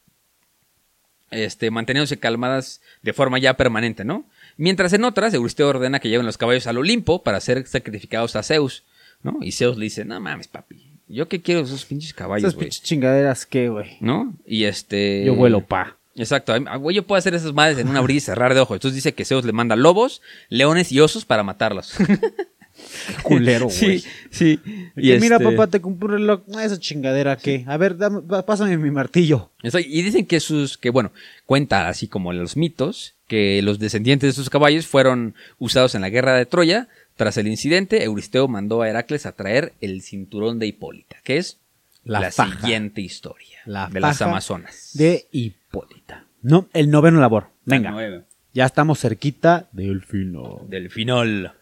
[1.31, 4.25] este, manteniéndose calmadas de forma ya permanente, ¿no?
[4.57, 8.43] Mientras en otras, Euristeo ordena que lleven los caballos al Olimpo para ser sacrificados a
[8.43, 8.85] Zeus,
[9.23, 9.39] ¿no?
[9.41, 12.67] Y Zeus le dice, no mames, papi, yo qué quiero esos pinches caballos, Esas güey,
[12.67, 13.97] pinches chingaderas, ¿qué, güey?
[14.01, 14.35] ¿no?
[14.47, 15.25] Y este...
[15.25, 15.97] Yo vuelo pa.
[16.17, 18.77] Exacto, güey, yo puedo hacer esas madres en un abrir y cerrar de ojos.
[18.77, 21.95] Entonces dice que Zeus le manda lobos, leones y osos para matarlos.
[23.23, 23.99] Culero, güey.
[24.01, 24.61] sí, sí.
[24.97, 26.41] Y mira, este- papá, te compré un reloj.
[26.61, 27.65] Esa chingadera, ¿qué?
[27.67, 29.51] A ver, dame- pásame mi martillo.
[29.63, 31.13] Y dicen que sus, que bueno,
[31.47, 36.11] cuenta así como los mitos, que los descendientes de sus caballos fueron usados en la
[36.11, 36.89] guerra de Troya.
[37.17, 41.59] Tras el incidente, Euristeo mandó a Heracles a traer el cinturón de Hipólita, que es
[42.05, 44.91] La siguiente historia La de las Amazonas.
[44.95, 46.25] De Hipólita.
[46.43, 47.49] No, el noveno labor.
[47.65, 48.25] Venga.
[48.55, 50.69] Ya estamos cerquita del final.
[50.69, 51.53] Del final.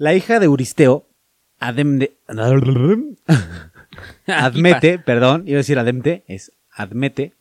[0.00, 1.06] La hija de Euristeo,
[1.58, 2.16] Ademde...
[4.26, 7.34] Admete, perdón, iba a decir Ademte, es Admete,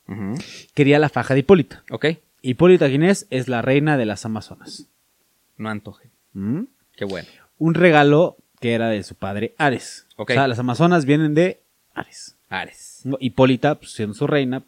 [0.74, 1.86] quería la faja de Hipólita.
[1.90, 2.08] Ok,
[2.42, 3.28] Hipólita, ¿quién es?
[3.48, 4.90] La reina de las Amazonas.
[5.56, 6.10] no antoje.
[6.34, 6.64] ¿Mm?
[6.98, 7.30] Qué bueno.
[7.60, 10.06] Un regalo que era de su padre Ares.
[10.18, 10.32] Ok.
[10.32, 11.62] O sea, las Amazonas vienen de
[11.94, 12.36] Ares.
[12.50, 13.00] Ares.
[13.06, 13.16] ¿no?
[13.22, 14.66] Hipólita, pues, siendo su reina,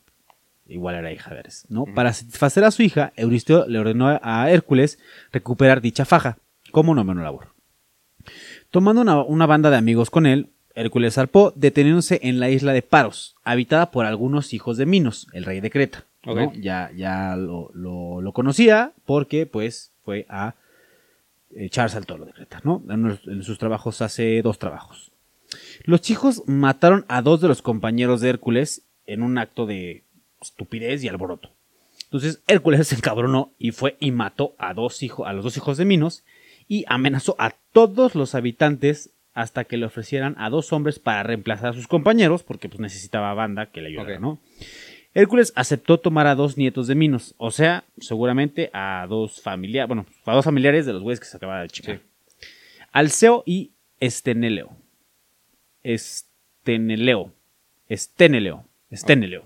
[0.65, 1.83] igual era hija de Ares, ¿no?
[1.93, 4.97] Para satisfacer a su hija, Euristeo le ordenó a Hércules
[5.33, 6.37] recuperar dicha faja,
[6.71, 7.50] como noveno labor.
[8.71, 12.81] Tomando una, una banda de amigos con él, Hércules zarpó, deteniéndose en la isla de
[12.81, 16.05] Paros, habitada por algunos hijos de Minos, el rey de Creta.
[16.55, 20.55] Ya, ya lo, lo- lo conocía porque, pues, fue a
[21.53, 22.81] echarse al toro de Creta, ¿no?
[22.89, 25.11] En, sus trabajos hace dos trabajos.
[25.83, 30.03] Los chicos mataron a dos de los compañeros de Hércules en un acto de
[30.41, 31.49] estupidez y alboroto.
[32.05, 35.77] Entonces Hércules se encabronó y fue y mató a, dos hijos, a los dos hijos
[35.77, 36.23] de Minos
[36.71, 41.71] y amenazó a todos los habitantes hasta que le ofrecieran a dos hombres para reemplazar
[41.71, 44.19] a sus compañeros, porque pues necesitaba banda que le ayudara.
[44.19, 44.39] ¿no?
[45.13, 50.05] Hércules aceptó tomar a dos nietos de Minos, o sea, seguramente a dos familiares, bueno,
[50.23, 51.99] a dos familiares de los güeyes que se acababa de chingar.
[52.93, 54.69] Alceo y Esteneleo.
[55.83, 57.33] Esteneleo.
[57.89, 58.63] Esteneleo.
[58.89, 59.43] Esteneleo,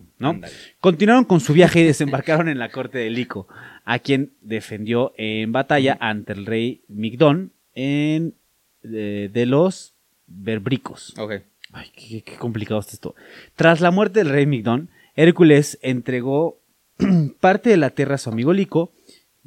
[0.80, 3.48] Continuaron con su viaje y desembarcaron en la corte de Lico,
[3.84, 8.34] a quien defendió en batalla ante el rey Migdón en,
[8.82, 9.94] de, de los
[10.28, 11.14] berbricos.
[11.18, 11.34] Ok.
[11.74, 13.16] Ay, qué, qué- complicado está esto.
[13.56, 16.60] Tras la muerte del rey Migdón, Hércules entregó
[17.42, 18.94] parte de la tierra a su amigo Lico,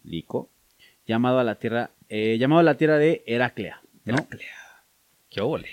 [0.05, 0.51] Lico,
[1.07, 3.81] llamado a la tierra, eh, llamado a la tierra de Heraclea.
[4.05, 4.17] ¿no?
[5.31, 5.69] Qué óvole.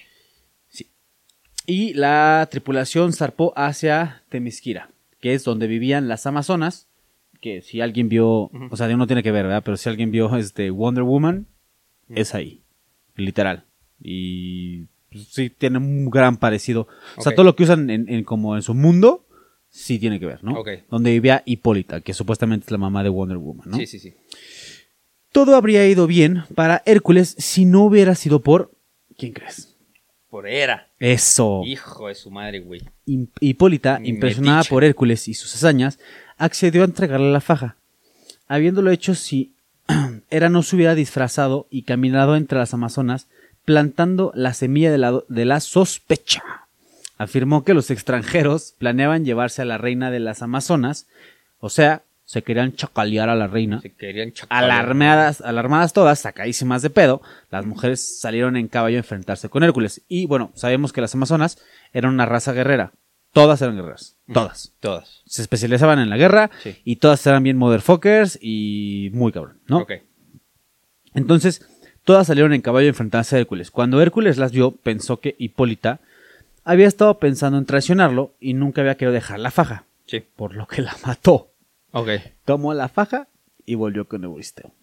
[1.68, 4.92] Y la tripulación zarpó hacia Temisquira,
[5.22, 6.88] que es donde vivían las Amazonas.
[7.42, 9.62] Que si alguien vio, o sea, no tiene que ver, ¿verdad?
[9.64, 11.46] Pero si alguien vio este Wonder Woman,
[12.10, 12.62] es ahí,
[13.16, 13.66] literal.
[14.02, 16.88] Y pues, sí tiene un gran parecido.
[17.18, 19.26] O sea, todo lo que usan en, en- como en su mundo,
[19.70, 20.60] sí tiene que ver, ¿no?
[20.60, 20.70] Ok.
[20.90, 23.78] Donde vivía Hipólita, que supuestamente es la mamá de Wonder Woman, ¿no?
[23.78, 24.14] Sí, sí, sí.
[25.32, 28.72] Todo habría ido bien para Hércules si no hubiera sido por...
[29.18, 29.75] ¿Quién crees?
[30.36, 30.90] Por era.
[31.00, 31.62] Eso.
[31.64, 32.82] Hijo de su madre, güey.
[33.40, 34.70] Hipólita, Mi impresionada metiche.
[34.70, 35.98] por Hércules y sus hazañas,
[36.38, 37.78] accedió a entregarle la faja.
[38.50, 39.54] Habiéndolo hecho si
[40.30, 43.28] Hera no se hubiera disfrazado y caminado entre las Amazonas,
[43.64, 46.44] plantando la semilla de la, de la sospecha.
[47.18, 51.08] Afirmó que los extranjeros planeaban llevarse a la reina de las Amazonas,
[51.62, 53.80] o sea, se querían chacalear a la reina.
[53.82, 54.64] Se querían chacalear.
[54.72, 57.22] Alarmadas, alarmadas todas, sacadísimas de pedo,
[57.52, 60.02] las mujeres salieron en caballo a enfrentarse con Hércules.
[60.08, 61.58] Y bueno, sabemos que las Amazonas
[61.94, 62.92] eran una raza guerrera.
[63.32, 64.16] Todas eran guerreras.
[64.34, 64.74] Todas.
[64.80, 65.22] Todas.
[65.26, 66.78] Se especializaban en la guerra Sí.
[66.84, 69.80] y todas eran bien motherfuckers y muy cabrón, ¿no?
[69.80, 69.92] Ok.
[71.14, 71.66] Entonces,
[72.04, 73.72] todas salieron en caballo a enfrentarse a Hércules.
[73.72, 76.00] Cuando Hércules las vio, pensó que Hipólita
[76.64, 80.24] había estado pensando en traicionarlo y nunca había querido dejar la faja, Sí.
[80.36, 81.50] por lo que la mató.
[81.96, 82.10] Ok.
[82.44, 83.30] Tomó la faja
[83.66, 84.74] y volvió con Euristeo.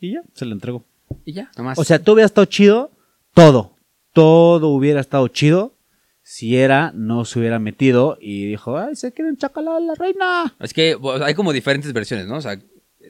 [0.00, 0.84] Y ya, se la entregó.
[1.24, 1.76] Y ya, nomás.
[1.76, 2.92] O sea, todo hubiera estado chido,
[3.34, 3.74] todo.
[4.12, 5.74] Todo hubiera estado chido
[6.22, 10.54] si era no se hubiera metido y dijo, ay, se quieren chacalar a la reina.
[10.60, 12.36] Es que hay como diferentes versiones, ¿no?
[12.36, 12.56] O sea,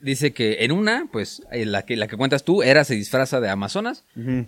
[0.01, 3.39] dice que en una, pues, eh, la que, la que cuentas tú, Era se disfraza
[3.41, 4.05] de Amazonas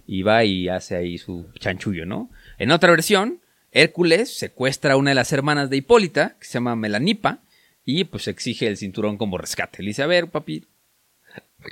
[0.08, 2.32] y va y hace ahí su chanchullo, ¿no?
[2.58, 6.76] En otra versión, Hércules secuestra a una de las hermanas de Hipólita, que se llama
[6.76, 7.42] Melanipa,
[7.86, 9.84] y pues exige el cinturón como rescate.
[9.84, 10.66] Le dice, a ver, papi,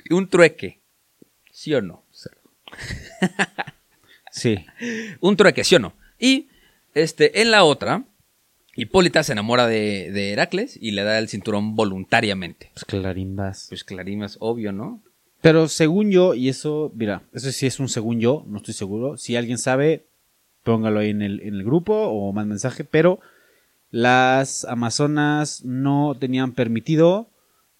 [0.09, 0.79] un trueque,
[1.51, 2.03] ¿sí o no?
[4.31, 4.63] Sí.
[5.21, 5.93] Un trueque, ¿sí o no?
[6.19, 6.49] Y
[6.93, 8.05] este, en la otra,
[8.75, 12.69] Hipólita se enamora de, de Heracles y le da el cinturón voluntariamente.
[12.73, 13.65] Pues clarimbas.
[13.69, 15.01] Pues clarín, obvio, ¿no?
[15.41, 19.17] Pero según yo, y eso, mira, eso sí es un según yo, no estoy seguro.
[19.17, 20.05] Si alguien sabe,
[20.63, 23.19] póngalo ahí en el, en el grupo o más mensaje, pero
[23.91, 27.29] las Amazonas no tenían permitido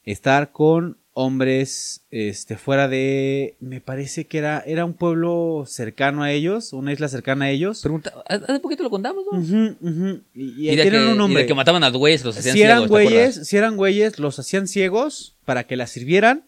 [0.04, 6.32] estar con hombres este, fuera de, me parece que era, era un pueblo cercano a
[6.32, 7.82] ellos, una isla cercana a ellos.
[7.82, 9.38] Pregunta, hace poquito lo contamos, ¿no?
[9.38, 10.22] Ujú.
[10.34, 11.42] Y, y tienen que, un nombre.
[11.42, 13.12] y de que mataban a güeyes, los hacían si eran ciegos, ¿te acuerdas?
[13.12, 16.46] güeyes, si eran güeyes, los hacían ciegos para que las sirvieran,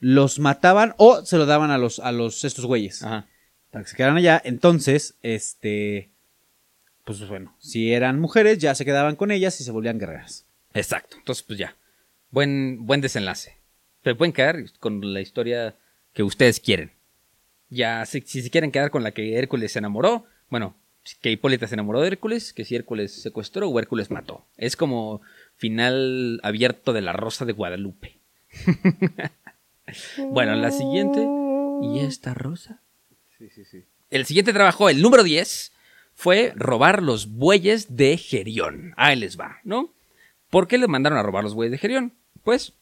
[0.00, 3.02] los mataban o se lo daban a los, a los estos güeyes.
[3.02, 3.28] Ajá.
[3.70, 4.40] Para que se quedaran allá.
[4.44, 6.10] Entonces, este.
[7.08, 10.44] Pues bueno, si eran mujeres, ya se quedaban con ellas y se volvían guerreras.
[10.74, 11.16] Exacto.
[11.16, 11.74] Entonces, pues ya.
[12.30, 13.56] Buen, buen desenlace.
[14.04, 15.74] Se pueden quedar con la historia
[16.12, 16.92] que ustedes quieren.
[17.70, 20.76] Ya, si, si se quieren quedar con la que Hércules se enamoró, bueno,
[21.22, 24.44] que Hipólita se enamoró de Hércules, que si Hércules secuestró o Hércules mató.
[24.58, 25.22] Es como
[25.56, 28.18] final abierto de la Rosa de Guadalupe.
[30.30, 31.26] bueno, la siguiente.
[31.84, 32.82] ¿Y esta rosa?
[34.10, 35.72] El siguiente trabajo, el número 10,
[36.18, 38.92] fue robar los bueyes de Gerión.
[38.96, 39.94] Ahí les va, ¿no?
[40.50, 42.12] ¿Por qué le mandaron a robar los bueyes de Gerión?
[42.42, 42.72] Pues,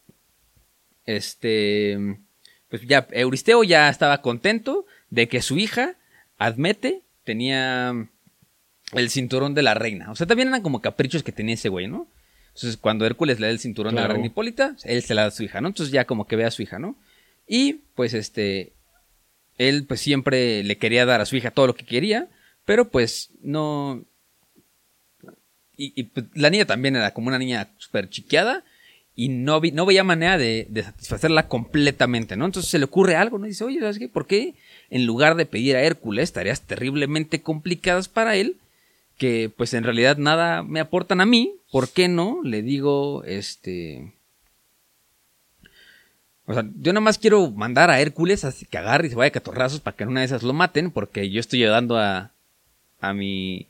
[1.04, 1.98] este,
[2.70, 5.96] pues ya Euristeo ya estaba contento de que su hija,
[6.38, 8.08] Admete, tenía
[8.92, 10.10] el cinturón de la reina.
[10.10, 12.08] O sea, también eran como caprichos que tenía ese güey, ¿no?
[12.54, 15.28] Entonces, cuando Hércules le da el cinturón de la reina Hipólita, él se la da
[15.28, 15.68] a su hija, ¿no?
[15.68, 16.96] Entonces ya como que ve a su hija, ¿no?
[17.46, 18.72] Y pues este,
[19.58, 22.30] él pues siempre le quería dar a su hija todo lo que quería,
[22.66, 24.04] pero pues no...
[25.78, 28.64] Y, pues, la niña también era como una niña súper chiqueada
[29.14, 32.46] y no, vi- no veía manera de, de satisfacerla completamente, ¿no?
[32.46, 33.44] Entonces se le ocurre algo, ¿no?
[33.46, 34.08] Dice, oye, ¿sabes qué?
[34.08, 34.54] ¿Por qué
[34.88, 38.56] en lugar de pedir a Hércules tareas terriblemente complicadas para él,
[39.18, 42.40] que pues en realidad nada me aportan a mí, ¿por qué no?
[42.42, 44.14] Le digo, este...
[46.46, 49.28] O sea, yo nada más quiero mandar a Hércules a que agarre y se vaya
[49.28, 52.32] a catorrazos para que en una de esas lo maten, porque yo estoy ayudando a,
[53.08, 53.66] a mi,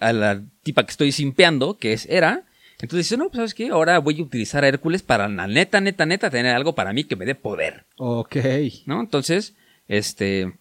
[0.00, 2.42] a la tipa que estoy simpeando, que es Hera.
[2.80, 5.80] Entonces dice, no, pues sabes qué, ahora voy a utilizar a Hércules para la neta,
[5.80, 7.84] neta, neta, tener algo para mí que me dé poder.
[7.96, 8.36] Ok.
[8.84, 9.00] ¿no?
[9.00, 9.54] Entonces,
[9.88, 10.52] este,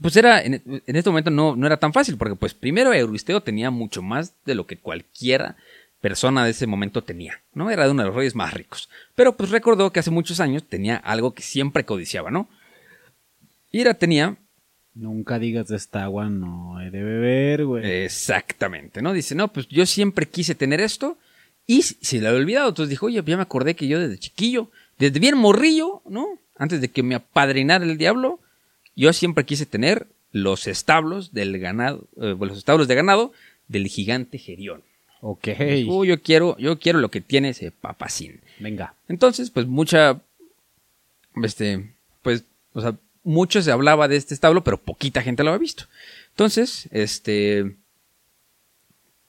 [0.00, 3.42] pues era, en, en este momento no, no era tan fácil, porque pues primero Euristeo
[3.42, 5.56] tenía mucho más de lo que cualquiera
[6.02, 7.70] persona de ese momento tenía, ¿no?
[7.70, 8.90] Era de uno de los reyes más ricos.
[9.14, 12.48] Pero pues recordó que hace muchos años tenía algo que siempre codiciaba, ¿no?
[13.70, 14.36] Ira tenía
[14.94, 18.04] Nunca digas de esta agua no he de beber, güey.
[18.04, 19.12] Exactamente, ¿no?
[19.12, 21.16] Dice, no, pues yo siempre quise tener esto
[21.66, 22.68] y se le había olvidado.
[22.68, 26.38] Entonces dijo, oye, ya me acordé que yo desde chiquillo, desde bien morrillo, ¿no?
[26.56, 28.40] Antes de que me apadrinara el diablo,
[28.94, 33.32] yo siempre quise tener los establos del ganado, eh, los establos de ganado
[33.68, 34.82] del gigante Gerión.
[35.20, 35.48] Ok.
[35.86, 38.40] Uh, yo quiero, yo quiero lo que tiene ese papacín.
[38.58, 38.94] Venga.
[39.08, 40.20] Entonces, pues mucha,
[41.42, 45.58] este, pues, o sea, mucho se hablaba de este establo, pero poquita gente lo había
[45.60, 45.84] visto.
[46.30, 47.76] Entonces, este,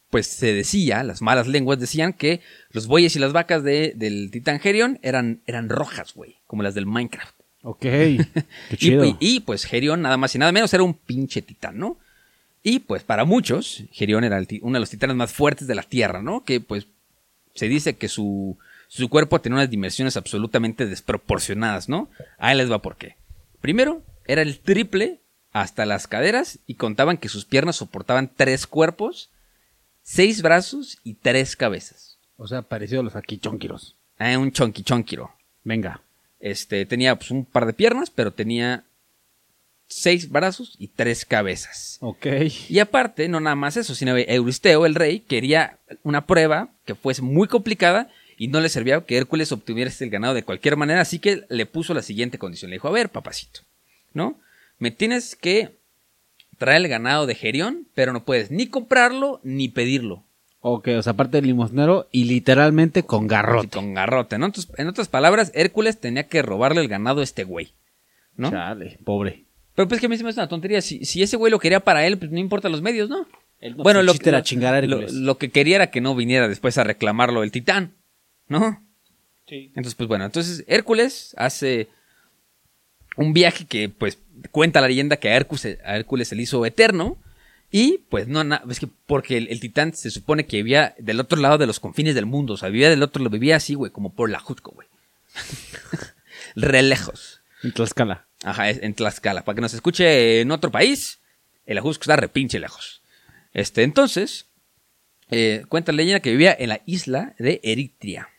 [0.10, 2.42] pues se decía, las malas lenguas decían que
[2.72, 6.76] los bueyes y las vacas de- del titán Gerión eran, eran rojas, güey, como las
[6.76, 7.36] del Minecraft.
[7.64, 7.80] Ok.
[7.82, 8.26] Qué
[8.72, 9.06] Y, chido.
[9.06, 11.98] y- y, pues Gerión nada más y nada menos era un pinche titán, ¿no?
[12.62, 15.84] Y pues para muchos, Gerión era el uno de los titanes más fuertes de la
[15.84, 16.44] Tierra, ¿no?
[16.46, 16.88] Que pues
[17.56, 22.10] se dice que su, su cuerpo tenía unas dimensiones absolutamente desproporcionadas, ¿no?
[22.38, 23.16] Ahí les va por qué.
[23.64, 25.22] Primero, era el triple
[25.54, 29.30] hasta las caderas y contaban que sus piernas soportaban tres cuerpos,
[30.02, 32.20] seis brazos y tres cabezas.
[32.36, 33.96] O sea, parecido a los aquí chonquiros.
[34.18, 35.32] Ah, un chonqui chonquiro.
[35.64, 36.02] Venga.
[36.42, 38.84] Este, tenía pues, un par de piernas, pero tenía
[39.88, 42.00] seis brazos y tres cabezas.
[42.02, 42.28] Ok.
[42.68, 46.96] Y aparte, no nada más eso, sino que Euristeo, el rey, quería una prueba que
[46.96, 51.02] fuese muy complicada y no le servía que Hércules obtuviera el ganado de cualquier manera,
[51.02, 52.70] así que le puso la siguiente condición.
[52.72, 53.62] Le dijo, a ver, papacito,
[54.14, 54.40] ¿no?
[54.80, 55.78] Me tienes que
[56.58, 60.24] traer el ganado de Gerión, pero no puedes ni comprarlo ni pedirlo.
[60.66, 63.68] Ok, o sea, aparte del limosnero y literalmente con garrote.
[63.70, 64.46] Con garrote, ¿no?
[64.46, 67.74] Entonces, en otras palabras, Hércules tenía que robarle el ganado a este güey,
[68.38, 68.50] ¿no?
[68.50, 69.44] Chale, pobre.
[69.76, 70.82] Pero pues que a mí se me hace una tontería.
[70.82, 73.28] Si, si ese güey lo quería para él, pues no importa los medios, ¿no?
[73.78, 76.16] Bueno, el lo, chiste era lo- chingar a lo, lo que quería era que no
[76.16, 77.94] viniera después a reclamarlo el titán,
[78.60, 78.84] ¿no?
[79.48, 79.66] Sí.
[79.76, 81.90] Entonces, pues bueno, entonces Hércules hace
[83.18, 84.18] un viaje que, pues,
[84.52, 87.18] cuenta la leyenda que a Hércules, a Hércules se le hizo eterno.
[87.70, 91.20] Y, pues, no, na- es que porque el, el titán se supone que vivía del
[91.20, 92.54] otro lado de los confines del mundo.
[92.54, 94.88] O sea, vivía del otro, lo vivía así, güey, como por la Jusco, güey.
[96.56, 97.42] Re lejos.
[97.64, 98.28] En Tlaxcala.
[98.44, 99.44] Ajá, es en Tlaxcala.
[99.44, 101.20] Para que nos escuche en otro país,
[101.66, 103.02] el Ajusco está repinche lejos.
[103.54, 104.48] Este, entonces,
[105.32, 108.30] eh, cuenta la leyenda que vivía en la isla de Eritrea,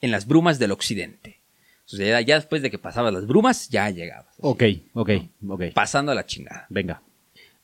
[0.00, 1.40] en las brumas del occidente.
[1.86, 4.34] O sea, ya, después de que pasabas las brumas, ya llegabas.
[4.38, 4.62] Ok,
[4.94, 5.10] ok,
[5.48, 5.62] ok.
[5.74, 6.66] Pasando a la chingada.
[6.70, 7.02] Venga.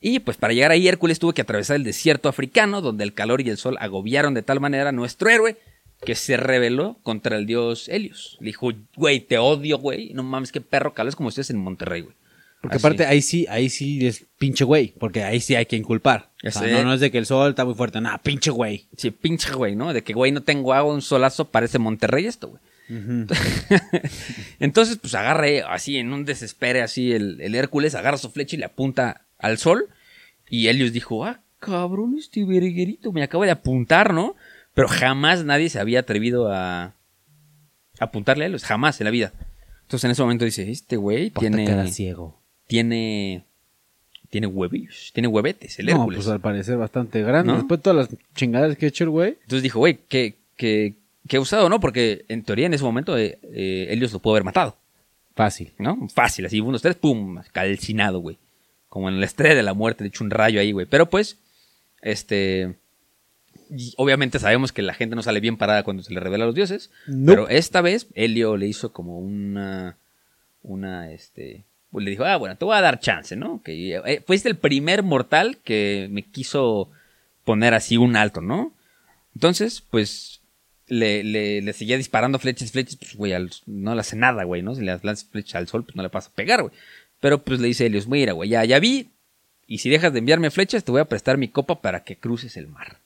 [0.00, 3.40] Y pues para llegar ahí, Hércules tuvo que atravesar el desierto africano, donde el calor
[3.40, 5.58] y el sol agobiaron de tal manera a nuestro héroe
[6.04, 8.38] que se rebeló contra el dios Helios.
[8.40, 10.12] Le dijo, güey, te odio, güey.
[10.14, 11.10] No mames, qué perro calor.
[11.10, 12.16] Es como ustedes en Monterrey, güey.
[12.60, 12.86] Porque Así.
[12.86, 16.30] aparte ahí sí, ahí sí es pinche güey, porque ahí sí hay que inculpar.
[16.44, 18.50] O sea, Ese- no, no es de que el sol está muy fuerte, nada, pinche
[18.50, 18.86] güey.
[18.96, 19.92] Sí, pinche güey, ¿no?
[19.94, 22.60] De que, güey, no tengo agua, un solazo, parece Monterrey esto, güey.
[24.58, 28.58] Entonces, pues agarre así, en un desespere, así, el, el Hércules agarra su flecha y
[28.58, 29.88] le apunta al sol.
[30.48, 34.34] Y Helios dijo, ah, cabrón, este verguerito me acaba de apuntar, ¿no?
[34.74, 36.94] Pero jamás nadie se había atrevido a
[37.98, 39.32] apuntarle a Helios, jamás en la vida.
[39.82, 41.86] Entonces en ese momento dice, este güey Tiene...
[41.88, 42.39] ciego.
[42.70, 43.42] Tiene,
[44.30, 46.18] tiene huevillos, tiene huevetes, el No, Hércules.
[46.18, 47.50] pues al parecer bastante grande.
[47.52, 47.58] ¿No?
[47.58, 49.30] Después de todas las chingadas que ha hecho el güey.
[49.42, 50.94] Entonces dijo, güey, que, que,
[51.26, 51.80] que usado, ¿no?
[51.80, 54.76] Porque en teoría en ese momento eh, eh, Helios lo pudo haber matado,
[55.34, 55.72] Fácil.
[55.78, 56.08] ¿no?
[56.14, 58.38] Fácil, así, unos tres, pum, calcinado, güey.
[58.88, 60.86] Como en la estrella de la muerte, de hecho un rayo ahí, güey.
[60.86, 61.38] Pero pues,
[62.02, 62.76] este...
[63.68, 66.46] y obviamente sabemos que la gente no sale bien parada cuando se le revela a
[66.46, 66.90] los dioses.
[67.08, 67.32] No.
[67.32, 69.96] Pero esta vez Helio le hizo como una...
[70.62, 71.64] Una, este...
[71.90, 73.60] pues le dijo, ah, bueno, te voy a dar chance, ¿no?
[73.64, 76.88] Que eh, fuiste el primer mortal que me quiso
[77.44, 78.72] poner así un alto, ¿no?
[79.34, 80.40] Entonces, pues,
[80.88, 84.62] le, le, le seguía disparando flechas, flechas, pues, güey, al- no le hace nada, güey,
[84.62, 84.74] ¿no?
[84.74, 86.72] Si le lanzas flechas al sol, pues no le pasa a pegar, güey.
[87.20, 89.08] Pero, pues, le dice Helios, mira, güey, ya, ya vi,
[89.66, 92.56] y si dejas de enviarme flechas, te voy a prestar mi copa para que cruces
[92.56, 92.98] el mar.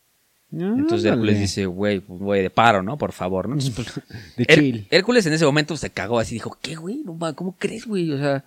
[0.53, 1.11] Entonces.
[1.11, 2.97] Hércules dice, güey, pues, güey, de paro, ¿no?
[2.97, 3.55] Por favor, ¿no?
[3.61, 4.87] Entonces, pues, De Her- chill.
[4.91, 7.03] Hércules en ese momento se cagó así, dijo, ¿qué, güey?
[7.05, 8.11] No, ¿Cómo crees, güey?
[8.13, 8.45] O sea,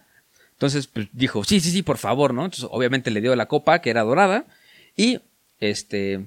[0.57, 2.45] entonces pues, dijo, sí, sí, sí, por favor, ¿no?
[2.45, 4.45] Entonces obviamente le dio la copa, que era dorada,
[4.95, 5.19] y
[5.59, 6.25] este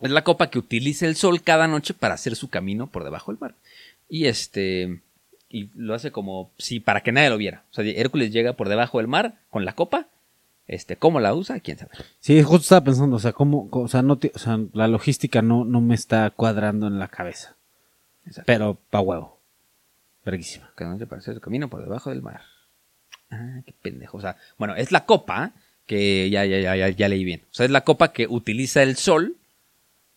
[0.00, 3.32] es la copa que utiliza el sol cada noche para hacer su camino por debajo
[3.32, 3.54] del mar.
[4.08, 5.00] Y este,
[5.48, 7.64] y lo hace como, sí, para que nadie lo viera.
[7.72, 10.06] O sea, Hércules llega por debajo del mar con la copa,
[10.68, 11.58] este, ¿cómo la usa?
[11.60, 11.90] ¿Quién sabe?
[12.20, 15.42] Sí, justo estaba pensando, o sea, cómo, o sea, no te- o sea, la logística
[15.42, 17.56] no, no me está cuadrando en la cabeza.
[18.26, 18.46] Exacto.
[18.46, 19.38] Pero pa' huevo.
[20.24, 20.70] Verguísima.
[20.74, 22.42] Cada noche para hacer su camino por debajo del mar.
[23.30, 24.18] Ah, qué pendejo.
[24.18, 25.52] O sea, bueno, es la copa
[25.86, 27.42] que ya, ya, ya, ya, leí bien.
[27.50, 29.36] O sea, es la copa que utiliza el sol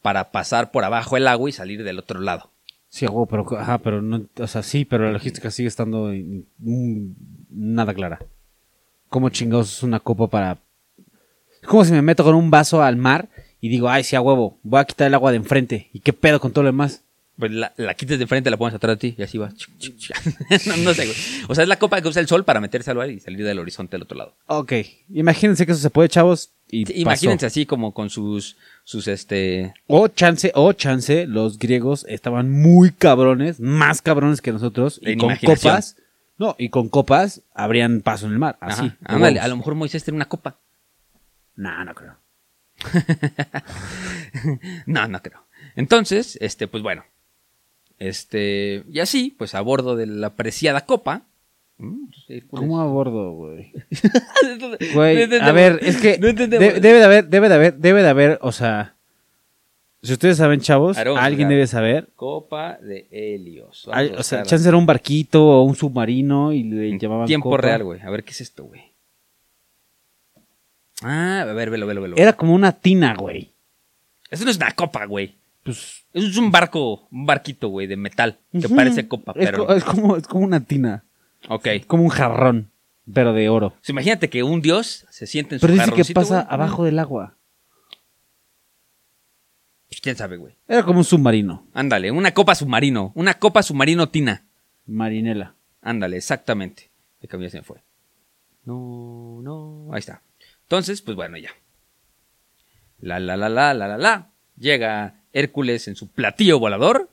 [0.01, 2.51] para pasar por abajo el agua y salir del otro lado.
[2.89, 6.11] Sí, huevo, pero, ajá, pero no, o sea, sí, pero la logística sigue estando
[7.49, 8.19] nada clara.
[9.09, 10.57] ¿Cómo chingados es una copa para...?
[11.61, 13.29] Es como si me meto con un vaso al mar
[13.61, 15.89] y digo, ay, sí, a huevo, voy a quitar el agua de enfrente.
[15.93, 17.03] ¿Y qué pedo con todo lo demás?
[17.39, 19.49] Pues la, la quites de frente, la pones atrás de ti y así va.
[20.65, 21.17] no, no sé, güey.
[21.47, 23.45] O sea, es la copa que usa el sol para meterse al mar y salir
[23.45, 24.35] del horizonte al otro lado.
[24.47, 24.73] Ok.
[25.13, 26.51] Imagínense que eso se puede, chavos.
[26.69, 27.01] Y Sí, pasó.
[27.01, 29.73] imagínense así como con sus, sus este...
[29.87, 34.99] O chance, o chance, los griegos estaban muy cabrones, más cabrones que nosotros.
[35.01, 35.95] Y con copas.
[36.37, 38.57] No, y con copas abrían paso en el mar.
[38.59, 38.91] Así.
[39.05, 39.45] Ándale, huevos.
[39.45, 40.57] a lo mejor Moisés tiene una copa.
[41.55, 42.17] Nah, no creo.
[44.85, 45.45] No, no creo.
[45.75, 47.03] Entonces, este, pues bueno.
[47.99, 51.23] Este, y así, pues a bordo de la preciada copa.
[51.77, 52.05] ¿Mm?
[52.27, 53.71] Sí, ¿Cómo a bordo, güey?
[54.59, 55.53] No Güey, a entendemos.
[55.53, 56.73] ver, es que No entendemos.
[56.73, 58.95] de- debe de haber, debe de haber, debe de haber, o sea,
[60.01, 61.49] si ustedes saben, chavos, alguien claro.
[61.49, 62.07] debe saber.
[62.15, 63.83] Copa de Helios.
[63.87, 67.27] Vamos Hay- a o sea, chance era un barquito o un submarino y le llamaban
[67.27, 67.61] tiempo copa.
[67.61, 68.01] real, güey.
[68.01, 68.81] A ver, ¿qué es esto, güey?
[71.01, 72.15] Ah, a ver, velo, velo, velo.
[72.17, 73.51] Era como una tina, güey.
[74.29, 75.35] Eso no es una copa, güey.
[75.63, 78.39] Pues, es un barco, un barquito, güey, de metal.
[78.51, 79.65] Que parece copa, es, pero...
[79.67, 81.03] co- es como, es como una tina,
[81.47, 81.67] Ok.
[81.85, 82.71] como un jarrón,
[83.13, 83.73] pero de oro.
[83.81, 86.47] Sea, imagínate que un dios se siente en su Pero dice que pasa güey.
[86.53, 87.35] abajo del agua.
[89.89, 90.55] Pues, quién sabe, güey.
[90.67, 93.11] Era como un submarino, Ándale, una copa submarino.
[93.15, 94.45] Una copa submarino tina.
[94.85, 95.55] marinela.
[95.81, 96.91] Ándale, exactamente.
[97.21, 97.81] El camino se me fue.
[98.65, 99.87] No, no.
[99.93, 100.21] Ahí está.
[100.63, 101.49] Entonces, pues bueno, ya.
[102.99, 104.29] La, la, la, la, la, la, la.
[104.57, 107.09] Llega Hércules en su platillo volador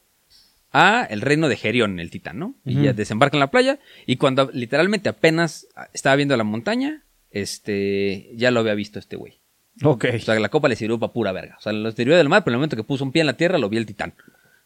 [0.72, 2.54] a el reino de Gerión, el titán, ¿no?
[2.64, 3.78] Y ya desembarca en la playa.
[4.06, 9.38] Y cuando literalmente apenas estaba viendo la montaña, este, ya lo había visto este güey.
[9.82, 10.06] Ok.
[10.14, 11.56] O sea, la copa le sirvió para pura verga.
[11.58, 13.26] O sea, lo sirvió del mar, pero en el momento que puso un pie en
[13.26, 14.14] la tierra, lo vio el titán.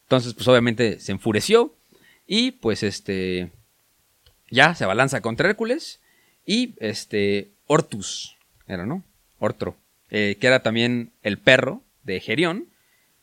[0.03, 1.75] Entonces, pues obviamente se enfureció
[2.27, 3.51] y pues este
[4.51, 6.01] ya se abalanza contra Hércules
[6.45, 8.37] y este Ortus
[8.67, 9.05] era, ¿no?
[9.39, 9.77] Ortro,
[10.11, 12.67] eh, que era también el perro de Gerión.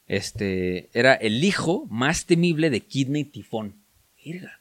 [0.08, 3.76] Este era el hijo más temible de Kidney Tifón.
[4.26, 4.60] Verga.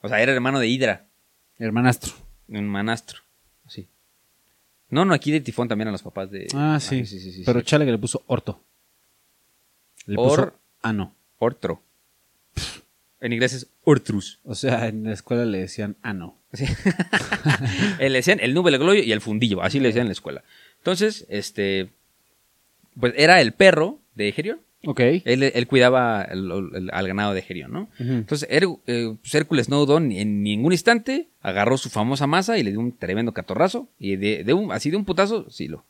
[0.00, 1.06] O sea, era hermano de Hidra,
[1.58, 2.12] Hermanastro.
[2.48, 3.20] un manastro.
[3.66, 3.86] Así.
[4.90, 6.46] No, no, aquí de Tifón también eran los papás de.
[6.54, 7.04] Ah, sí.
[7.04, 7.66] sí, sí, sí, pero sí.
[7.66, 8.62] Chale que le puso orto.
[10.06, 11.14] Le puso Or- ano.
[11.38, 11.82] Ortro.
[13.20, 14.38] En inglés es Ortrus.
[14.44, 16.36] O sea, en la escuela le decían ano.
[16.52, 16.64] Sí.
[17.98, 19.60] Eh, le decían el nube, el gloyo y el fundillo.
[19.62, 20.44] Así le decían en la escuela.
[20.78, 21.90] Entonces, este.
[22.98, 24.60] Pues era el perro de Gerión.
[24.84, 25.00] Ok.
[25.00, 27.88] Él, él cuidaba el- el- al ganado de Gerión, ¿no?
[27.98, 32.58] Entonces, Her- eh, pues, Hércules no dudó ni- en ningún instante, agarró su famosa masa
[32.58, 33.88] y le dio un tremendo catorrazo.
[33.98, 35.84] Y de, de un, así de un putazo, sí, lo,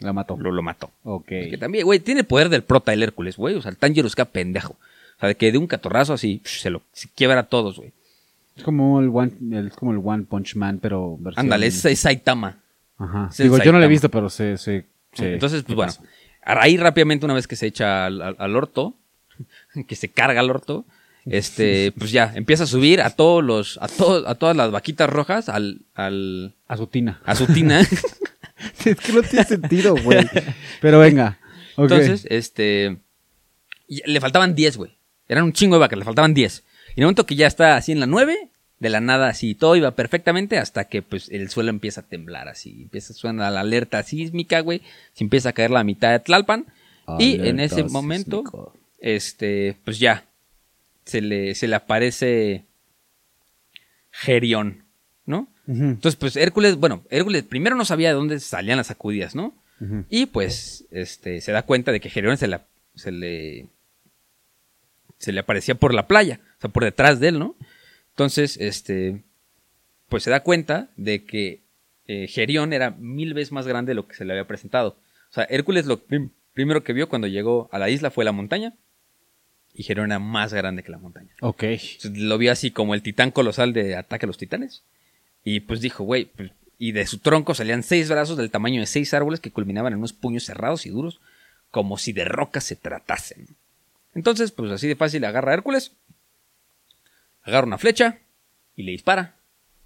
[0.00, 0.36] La mató.
[0.38, 0.90] lo, lo mató.
[1.04, 1.26] Ok.
[1.26, 3.54] Que también, güey, tiene el poder del prota el Hércules, güey.
[3.54, 3.76] O sea, el
[4.14, 4.72] que pendejo.
[5.16, 7.92] O sea, de que de un catorrazo así, se lo se quiebra a todos, güey.
[8.56, 11.46] Es como el One, el, como el One Punch Man, pero versión...
[11.46, 12.58] Ándale, es, es Saitama.
[12.98, 13.28] Ajá.
[13.30, 14.84] es Digo, yo no lo he visto, pero sé, sé
[15.18, 16.04] Entonces, pues bueno, pasa.
[16.44, 18.94] A raíz rápidamente, una vez que se echa al, al- al orto,
[19.88, 20.84] que se carga al orto,
[21.26, 25.08] este, pues ya, empieza a subir a todos los, a todos, a todas las vaquitas
[25.08, 27.20] rojas, al, al, A su tina.
[27.24, 27.80] a su tina.
[28.84, 30.28] es que no tiene sentido, güey.
[30.80, 31.38] Pero venga.
[31.76, 32.98] Entonces, este,
[33.88, 34.92] le faltaban 10, güey.
[35.28, 36.62] Eran un chingo de vacas, le faltaban 10.
[36.88, 38.48] Y en el momento que ya está así en la 9,
[38.84, 42.46] de la nada así, todo iba perfectamente hasta que pues el suelo empieza a temblar
[42.48, 44.82] así, empieza a sonar la alerta sísmica, güey,
[45.14, 46.66] se empieza a caer la mitad de Tlalpan
[47.18, 48.42] y en ese momento
[49.00, 50.24] este, pues ya
[51.04, 52.64] se le se le aparece
[54.10, 54.84] Gerión,
[55.26, 55.48] ¿no?
[55.66, 59.54] Entonces, pues Hércules, bueno, Hércules primero no sabía de dónde salían las sacudidas, ¿no?
[60.08, 62.64] Y pues, este, se da cuenta de que Gerión se, la-
[62.94, 63.66] se le,
[65.18, 67.56] se le aparecía por la playa, o sea, por detrás de él, ¿no?
[68.14, 69.22] Entonces, este,
[70.08, 71.60] pues se da cuenta de que
[72.06, 74.96] eh, Gerión era mil veces más grande de lo que se le había presentado.
[75.30, 78.32] O sea, Hércules lo prim- primero que vio cuando llegó a la isla fue la
[78.32, 78.74] montaña,
[79.76, 81.30] y Gerión era más grande que la montaña.
[81.40, 81.64] Ok.
[81.64, 84.84] Entonces, lo vio así como el titán colosal de Ataque a los Titanes.
[85.42, 88.86] Y pues dijo, güey, pues, y de su tronco salían seis brazos del tamaño de
[88.86, 91.20] seis árboles que culminaban en unos puños cerrados y duros,
[91.72, 93.48] como si de rocas se tratasen.
[94.14, 95.90] Entonces, pues así de fácil agarra a Hércules,
[97.44, 98.18] agarra una flecha
[98.76, 99.36] y le dispara.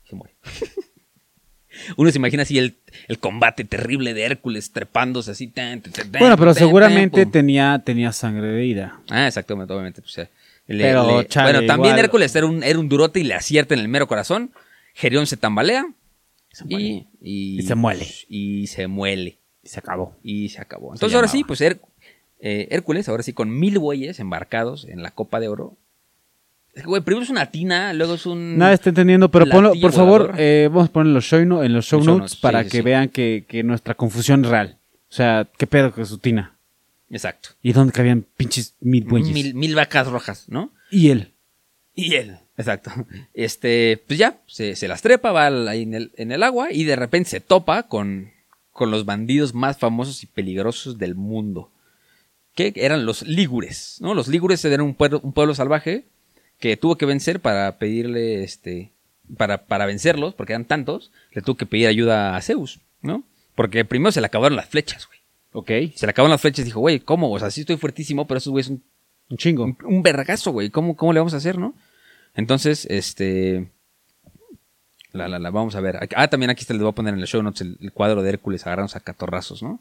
[0.05, 0.35] Y se muere.
[1.97, 2.77] Uno se imagina así el,
[3.09, 5.47] el combate terrible de Hércules trepándose así.
[5.49, 9.01] tan, tan, tan, Bueno, pero seguramente tenía, tenía sangre de ira.
[9.11, 10.01] Ah, exactamente, obviamente.
[10.03, 10.29] Pues, eh,
[10.67, 13.35] le- Pero, le- chale, bueno, también igual- Hércules era un, era un durote y le
[13.35, 14.51] acierta en el mero corazón.
[14.95, 15.87] Gerión se tambalea.
[16.69, 18.07] y, y, Y se muele.
[18.29, 19.39] Y se muele.
[19.63, 20.17] Y se acabó.
[20.25, 20.89] Y se acabó.
[20.93, 21.81] Se Entonces ahora sí, pues Her-
[22.41, 25.77] eh, Hércules, ahora sí, con mil bueyes embarcados en la copa de oro.
[26.79, 28.57] Es que, güey, primero es una tina, luego es un...
[28.57, 31.65] Nada está entendiendo, pero ponlo, por favor, eh, vamos a poner en los show, no-
[31.65, 32.83] en los show Los show notes notes, para sí, que sí.
[32.83, 34.79] vean que, que nuestra confusión es real.
[35.11, 36.55] O sea, ¿qué pedo con su tina?
[37.11, 37.49] Exacto.
[37.63, 39.33] Y donde cabían pinches mil bueyes.
[39.33, 40.71] Mil, mil vacas rojas, ¿no?
[40.91, 41.33] Y él.
[41.97, 42.37] Y él.
[42.57, 42.93] Exacto.
[43.35, 46.85] Este, pues ya, se, se las trepa, va ahí en el, en el agua y
[46.85, 48.31] de repente se topa con,
[48.71, 51.73] con los bandidos más famosos y peligrosos del mundo.
[52.55, 54.15] Que eran los lígures, ¿no?
[54.15, 56.05] Los lígures eran un pueblo, un pueblo salvaje
[56.59, 58.93] que tuvo que vencer para pedirle, este,
[59.37, 63.25] para, para vencerlos, porque eran tantos, le tuvo que pedir ayuda a Zeus, ¿no?
[63.55, 65.19] Porque primero se le acabaron las flechas, güey.
[65.53, 65.95] Ok.
[65.97, 67.31] Se le acabaron las flechas y dijo, güey, ¿cómo?
[67.33, 68.83] O sea, sí estoy fuertísimo, pero esos güeyes son
[69.31, 69.65] Un chingo.
[69.65, 70.71] un, un vergazo, güey.
[70.71, 71.75] ¿Cómo, ¿Cómo le vamos a hacer, no?
[72.35, 73.71] Entonces, este.
[75.13, 75.99] La, la, la, vamos a ver.
[76.15, 78.23] Ah, también aquí te les voy a poner en el show notes el, el cuadro
[78.23, 79.81] de Hércules agarrándose a catorrazos, ¿no?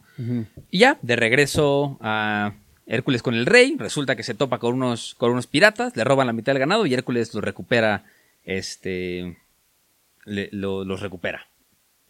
[0.72, 2.54] Y ya, de regreso a
[2.88, 6.26] Hércules con el rey, resulta que se topa con unos, con unos piratas, le roban
[6.28, 8.06] la mitad del ganado y Hércules los recupera,
[8.46, 9.38] este.
[10.26, 11.48] le- lo- los recupera.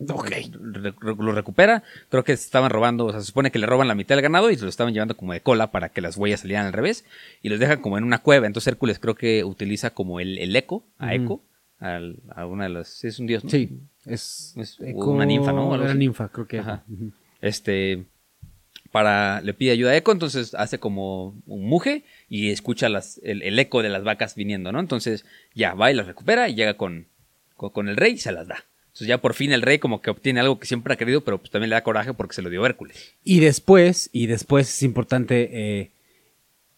[0.07, 0.29] Ok.
[0.61, 0.93] Re-
[1.33, 1.81] recupera.
[2.09, 4.51] Creo que estaban robando, o sea, se supone que le roban la mitad del ganado
[4.51, 7.03] y se lo estaban llevando como de cola para que las huellas salieran al revés
[7.41, 8.45] y los dejan como en una cueva.
[8.45, 11.15] Entonces Hércules creo que utiliza como el, el eco, a.
[11.15, 11.41] Eco,
[11.79, 13.03] al- a una de las.
[13.03, 13.49] Es un dios, ¿no?
[13.49, 13.79] Sí.
[14.05, 15.73] Es, Es una ninfa, ¿no?
[15.73, 15.97] Así.
[15.97, 16.59] ninfa, creo que.
[16.59, 16.83] Ajá.
[17.41, 18.05] Este.
[18.97, 19.41] Para.
[19.41, 23.59] Le pide ayuda a Eco, entonces hace como un muje y escucha las, el, el
[23.59, 24.79] eco de las vacas viniendo, ¿no?
[24.79, 27.05] Entonces ya va y las recupera y llega con,
[27.55, 28.65] con, con el rey y se las da.
[28.87, 31.37] Entonces ya por fin el rey como que obtiene algo que siempre ha querido, pero
[31.37, 33.13] pues también le da coraje porque se lo dio Hércules.
[33.23, 35.91] Y después, y después es importante eh,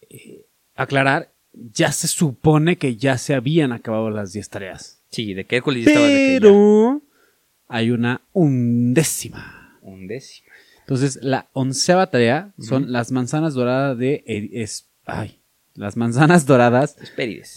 [0.10, 5.02] eh, aclarar, ya se supone que ya se habían acabado las 10 tareas.
[5.10, 7.02] Sí, de que Hércules ya estaba de que ya Pero
[7.70, 9.78] hay una undécima.
[9.82, 10.49] un décimo.
[10.90, 14.24] Entonces, la onceava tarea son las manzanas doradas de...
[14.26, 15.40] es- ay,
[15.76, 16.96] las manzanas doradas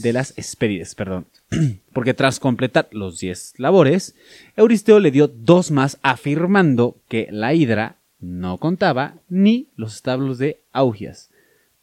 [0.02, 1.24] de las Hespérides, perdón.
[1.94, 4.14] Porque tras completar los 10 labores,
[4.54, 10.60] Euristeo le dio dos más afirmando que la hidra no contaba ni los establos de
[10.70, 11.30] Augias.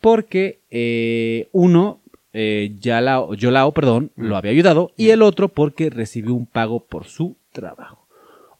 [0.01, 1.99] Porque eh, uno,
[2.31, 7.05] eh, Yalao, Yolao, perdón, lo había ayudado y el otro porque recibió un pago por
[7.05, 8.07] su trabajo.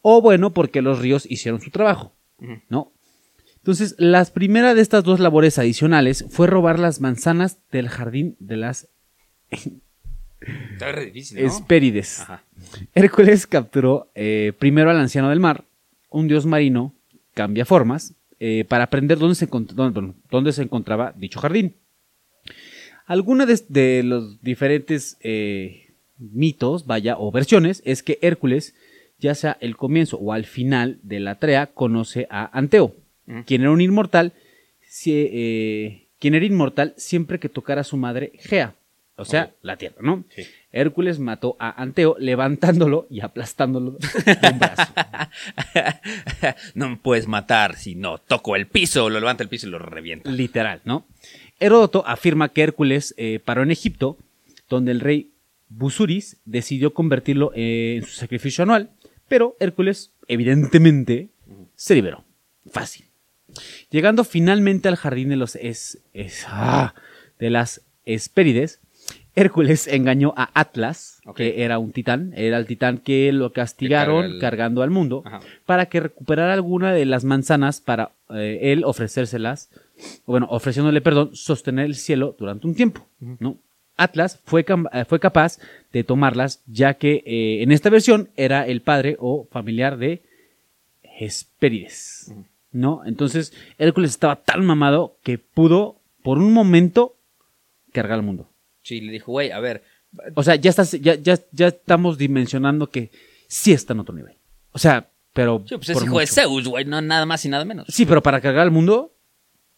[0.02, 2.14] O bueno, porque los ríos hicieron su trabajo.
[2.70, 2.91] ¿No?
[3.57, 8.57] Entonces, la primera de estas dos labores adicionales fue robar las manzanas del jardín de
[8.57, 8.88] las
[10.72, 11.48] Está re difícil, ¿no?
[11.48, 12.22] Hespérides.
[12.22, 12.44] Ajá.
[12.95, 15.66] Hércules capturó eh, primero al anciano del mar,
[16.10, 16.94] un dios marino,
[17.34, 21.76] cambia formas, eh, para aprender dónde se, dónde- se encontraba dicho jardín.
[23.06, 28.76] Alguna de, de los diferentes eh, mitos, vaya, o versiones, es que Hércules,
[29.20, 32.96] ya sea el comienzo o al final de la trea, conoce a Anteo,
[33.28, 33.44] Ujú.
[33.46, 34.34] quien era un inmortal,
[34.82, 38.76] si- eh, quien era inmortal siempre que tocara a su madre Gea,
[39.16, 40.24] o sea, la tierra, ¿no?
[40.34, 40.44] Sí.
[40.72, 43.91] Hércules mató a Anteo levantándolo y aplastándolo
[44.26, 44.94] de un brazo.
[46.76, 49.80] no me puedes matar si no toco el piso, lo levanta el piso y lo
[49.80, 50.30] revienta.
[50.32, 51.06] Literal, ¿no?
[51.60, 54.18] Heródoto afirma que Hércules eh, paró en Egipto,
[54.70, 55.32] donde el rey
[55.68, 58.90] Busuris decidió convertirlo eh, en su sacrificio anual,
[59.30, 61.30] pero Hércules, evidentemente,
[61.76, 62.26] se liberó.
[62.69, 63.06] Fácil.
[63.89, 66.93] Llegando finalmente al jardín de los es, es- ah,
[67.39, 68.81] de las Hespérides,
[69.35, 74.39] Hércules engañó a Atlas, que era un titán, era el titán que lo castigaron el-
[74.39, 75.39] cargando al mundo, Ajá.
[75.65, 79.69] para que recuperara alguna de las manzanas para eh, él ofrecérselas,
[80.26, 83.57] bueno, ofreciéndole, perdón, sostener el cielo durante un tiempo, ¿no?
[83.99, 85.59] Atlas fue, eh, fue capaz
[85.91, 90.23] de tomarlas, ya que eh, en esta versión era el padre o familiar de
[91.03, 92.34] Hespérides,
[92.71, 93.01] ¿no?
[93.05, 97.15] Entonces, Hércules estaba tan mamado que pudo, por un momento,
[97.91, 98.49] cargar al mundo.
[98.84, 99.84] Sí, le dijo, güey, a ver,
[100.35, 103.11] O sea, ya, estás, ya, ya, ya estamos dimensionando que
[103.47, 104.35] sí está en otro nivel.
[104.71, 105.63] O sea, pero.
[105.67, 106.27] sí, pues es hijo de.
[106.27, 107.88] Zeus, güey, no nada más y nada menos.
[107.89, 109.13] Sí, pero para cargar al mundo,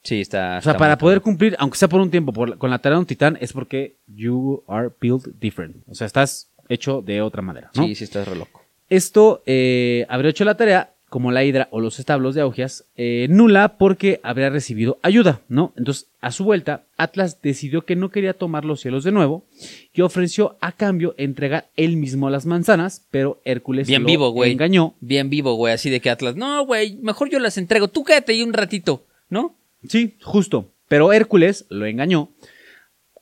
[0.03, 0.57] Sí, está.
[0.57, 2.95] o sea, está para poder cumplir, aunque sea por un tiempo, por con la tarea
[2.95, 5.77] de un titán, es porque you are built different.
[5.87, 7.85] O sea, estás hecho de otra manera, ¿no?
[7.85, 8.61] Sí, sí, estás re loco.
[8.89, 13.27] Esto eh, habría hecho la tarea, como la hidra o los establos de Augias, eh,
[13.29, 15.73] nula porque habría recibido ayuda, ¿no?
[15.77, 19.45] Entonces, a su vuelta, Atlas decidió que no quería tomar los cielos de nuevo
[19.93, 24.53] y ofreció a cambio entregar él mismo las manzanas, pero Hércules Bien lo vivo, güey.
[24.53, 24.95] engañó.
[25.01, 28.31] Bien vivo, güey, así de que Atlas, no, güey, mejor yo las entrego, tú quédate
[28.31, 29.55] ahí un ratito, ¿no?
[29.87, 30.71] Sí, justo.
[30.87, 32.29] Pero Hércules lo engañó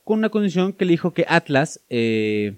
[0.04, 2.56] con una condición que le dijo que Atlas eh,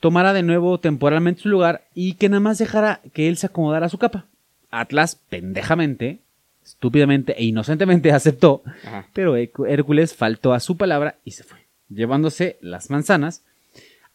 [0.00, 3.86] tomara de nuevo temporalmente su lugar y que nada más dejara que él se acomodara
[3.86, 4.26] a su capa.
[4.70, 6.18] Atlas, pendejamente,
[6.64, 9.08] estúpidamente e inocentemente aceptó, Ajá.
[9.14, 11.58] pero Hé- Hércules faltó a su palabra y se fue,
[11.88, 13.42] llevándose las manzanas.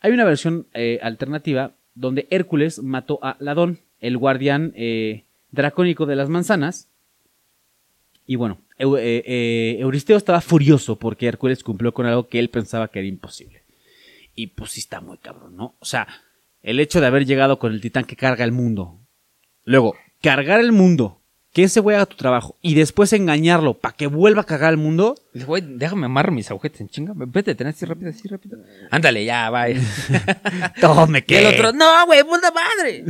[0.01, 6.15] Hay una versión eh, alternativa donde Hércules mató a Ladón, el guardián eh, dracónico de
[6.15, 6.87] las manzanas.
[8.25, 13.07] Y bueno, Euristeo estaba furioso porque Hércules cumplió con algo que él pensaba que era
[13.07, 13.63] imposible.
[14.35, 15.75] Y pues sí está muy cabrón, ¿no?
[15.79, 16.07] O sea,
[16.61, 18.99] el hecho de haber llegado con el titán que carga el mundo.
[19.65, 24.07] Luego, cargar el mundo, que ese güey haga tu trabajo, y después engañarlo para que
[24.07, 25.15] vuelva a cargar el mundo.
[25.33, 27.13] Dice, güey, déjame amarrar mis agujetas en chinga.
[27.15, 28.59] Vete, tenés así rápido, así rápido.
[28.91, 29.65] Ándale, ya, va.
[30.81, 33.03] Tome Y el otro, no, güey, puta madre.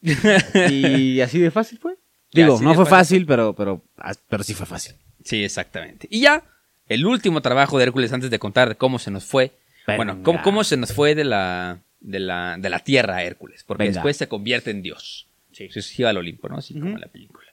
[0.70, 1.96] Y así de fácil fue.
[2.42, 4.94] Digo, no fue fácil pero, pero, ah, pero sí fue fácil.
[5.24, 6.08] Sí, exactamente.
[6.10, 6.42] Y ya,
[6.88, 9.52] el último trabajo de Hércules antes de contar cómo se nos fue.
[9.86, 9.96] Venga.
[9.96, 13.64] Bueno, cómo, cómo se nos fue de la, de la, de la tierra a Hércules.
[13.64, 13.94] Porque Venga.
[13.94, 15.26] después se convierte en Dios.
[15.52, 15.68] Sí.
[15.70, 16.58] Se iba al Olimpo, ¿no?
[16.58, 17.46] Así como en la película.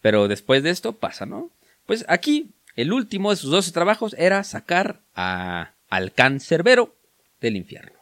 [0.00, 1.50] Pero después de esto pasa, ¿no?
[1.86, 6.94] Pues aquí, el último de sus 12 trabajos era sacar a, al cancerbero
[7.40, 8.01] del infierno.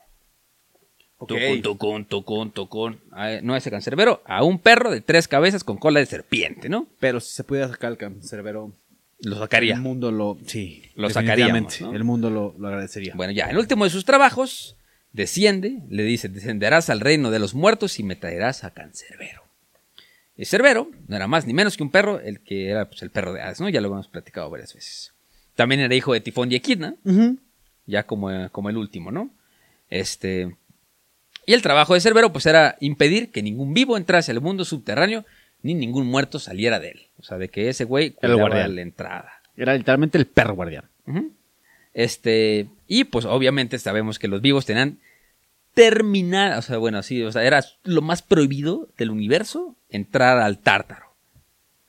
[1.26, 3.00] Tucun, tucun, tucun, tucun.
[3.12, 6.68] A- No a ese cancerbero, a un perro de tres cabezas con cola de serpiente,
[6.68, 6.86] ¿no?
[6.98, 8.72] Pero si se pudiera sacar el cancerbero,
[9.20, 9.74] Lo sacaría.
[9.74, 10.38] el mundo lo...
[10.46, 11.08] Sí, Lo
[11.82, 11.94] ¿no?
[11.94, 13.14] El mundo lo, lo agradecería.
[13.14, 14.76] Bueno, ya, el último de sus trabajos,
[15.12, 19.42] desciende, le dice, descenderás al reino de los muertos y me traerás a Cancerbero.
[20.36, 23.10] Y Cerbero no era más ni menos que un perro, el que era pues, el
[23.10, 23.68] perro de Hades, ¿no?
[23.68, 25.12] Ya lo hemos platicado varias veces.
[25.54, 26.94] También era hijo de Tifón y Equidna,
[27.84, 29.28] ya como, eh, como el último, ¿no?
[29.90, 30.56] Este...
[31.50, 35.24] Y el trabajo de Cerbero, pues, era impedir que ningún vivo entrase al mundo subterráneo,
[35.62, 37.00] ni ningún muerto saliera de él.
[37.18, 39.32] O sea, de que ese güey Era cuidaba la entrada.
[39.56, 40.84] Era literalmente el perro guardián.
[41.92, 45.00] Este, y pues obviamente sabemos que los vivos tenían
[45.74, 50.60] terminada, o sea, bueno, sí, o sea, era lo más prohibido del universo entrar al
[50.60, 51.16] tártaro.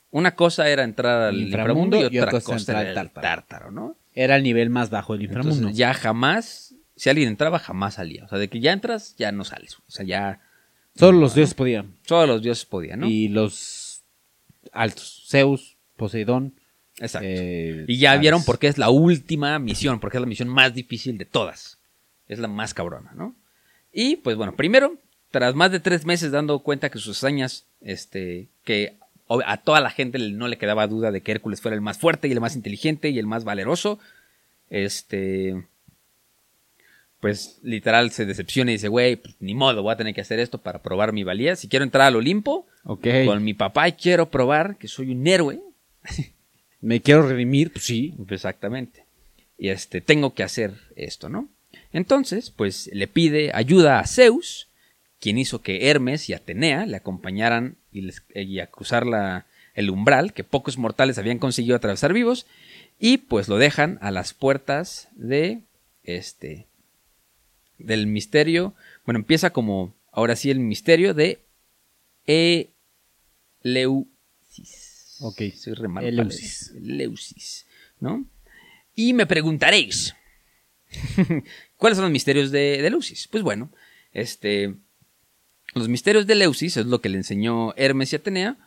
[0.10, 3.06] Una cosa era entrar al Inframundo inframundo y y otra cosa cosa entrar era al
[3.06, 3.22] el tártaro.
[3.22, 3.96] tártaro, ¿no?
[4.16, 5.56] Era el nivel más bajo del inframundo.
[5.56, 8.26] Entonces ya jamás, si alguien entraba, jamás salía.
[8.26, 9.76] O sea, de que ya entras, ya no sales.
[9.88, 10.40] O sea, ya
[10.96, 11.96] Solo los dioses podían.
[12.06, 13.08] todos los dioses podían, ¿no?
[13.08, 14.04] Y los
[14.72, 15.26] altos.
[15.30, 16.54] Zeus, Poseidón.
[17.00, 17.28] Exacto.
[17.30, 18.22] eh, Y ya Ares.
[18.22, 21.80] vieron por qué es la última misión, porque es la misión más difícil de todas.
[22.28, 23.36] Es la más cabrona, ¿no?
[23.94, 24.98] Y pues bueno, primero,
[25.32, 28.98] tras más de tres meses dando cuenta que sus hazañas, este, que
[29.46, 32.28] a toda la gente no le quedaba duda de que Hércules fuera el más fuerte
[32.28, 33.98] y el más inteligente y el más valeroso,
[34.70, 35.66] este,
[37.22, 40.40] pues literal se decepciona y dice, güey, pues, ni modo, voy a tener que hacer
[40.40, 41.56] esto para probar mi valía.
[41.56, 42.68] Si quiero entrar al Olimpo
[43.26, 45.62] con mi papá y quiero probar que soy un héroe,
[46.82, 48.16] Me quiero redimir, pues sí.
[48.30, 49.06] Exactamente.
[49.58, 51.48] Y este, tengo que hacer esto, ¿no?
[51.94, 54.68] Entonces, pues le pide ayuda a Zeus,
[55.20, 59.46] quien hizo que Hermes y Atenea le acompañaran y, les- y a cruzar la-
[59.76, 62.48] el umbral que pocos mortales habían conseguido atravesar vivos,
[63.00, 65.60] y pues lo dejan a las puertas de
[66.04, 66.66] este
[67.86, 68.74] del misterio.
[69.06, 71.40] Bueno, empieza como ahora sí el misterio de
[73.64, 74.08] Eleusis.
[75.22, 75.42] Ok.
[75.56, 76.72] Soy re Eleusis.
[76.74, 76.86] leer.
[76.92, 77.66] Eleusis,
[78.00, 78.26] ¿no?
[78.96, 80.16] Y me preguntaréis,
[81.78, 83.28] ¿cuáles son los misterios de, de Eleusis?
[83.28, 83.72] Pues bueno,
[84.14, 84.76] este,
[85.74, 88.58] los misterios de Eleusis es lo que le enseñó Hermes y Atenea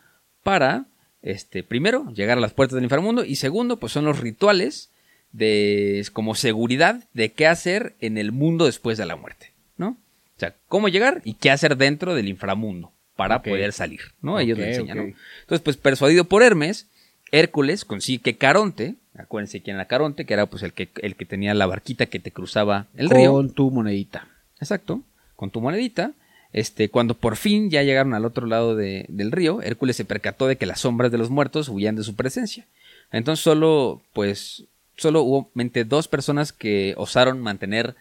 [0.43, 0.87] para,
[1.21, 4.89] este, primero, llegar a las puertas del inframundo y segundo, pues son los rituales
[5.37, 9.89] de, como seguridad de qué hacer en el mundo después de la muerte, ¿no?
[10.35, 14.39] O sea, cómo llegar y qué hacer dentro del inframundo para poder salir, ¿no?
[14.39, 14.97] Ellos le Ok, enseñan.
[14.97, 15.03] ¿no?
[15.03, 16.87] Entonces, pues persuadido por Hermes,
[17.31, 21.25] Hércules consigue que Caronte, acuérdense quién era Caronte, que era pues el que, el que
[21.25, 23.33] tenía la barquita que te cruzaba el río.
[23.33, 24.27] Con tu monedita.
[24.59, 25.01] Exacto,
[25.35, 26.11] con tu monedita.
[26.53, 30.47] Este, cuando por fin ya llegaron al otro lado de- del río, Hércules se percató
[30.47, 32.65] de que las sombras de los muertos huían de su presencia.
[33.11, 34.63] Entonces solo, pues,
[34.97, 37.95] solo hubo mente dos personas que osaron mantener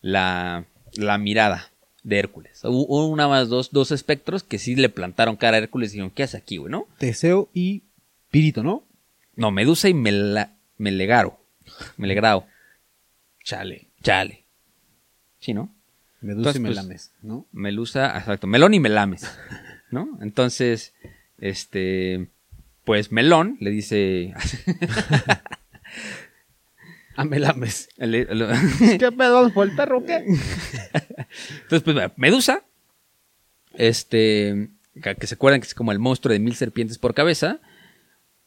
[0.00, 0.64] la,
[0.94, 1.70] la mirada
[2.02, 2.60] de Hércules.
[2.64, 6.10] Hubo una más dos, dos espectros que sí le plantaron cara a Hércules y dijeron,
[6.10, 6.86] ¿qué haces aquí, güey, no?
[6.98, 7.82] Teseo y
[8.30, 8.84] Pirito, ¿no?
[9.36, 11.38] No, Medusa y Mela- Melegaro.
[11.96, 12.46] Melegrao.
[13.42, 13.88] Chale.
[14.02, 14.44] Chale.
[15.40, 15.74] Sí, ¿no?
[16.20, 17.46] Medusa Entonces, y pues, Melames, ¿no?
[17.52, 19.30] Melusa, exacto, Melón y Melames,
[19.90, 20.18] ¿no?
[20.22, 20.94] Entonces,
[21.38, 22.28] este,
[22.84, 24.32] pues Melón le dice,
[27.16, 27.88] A Melames.
[27.96, 29.34] le- le- ¿Qué pedo?
[29.34, 30.16] ¿Vamos por el perro qué?
[31.62, 32.64] entonces, pues Medusa,
[33.74, 34.70] este,
[35.02, 37.60] que que se acuerdan que es como el monstruo de mil serpientes por cabeza,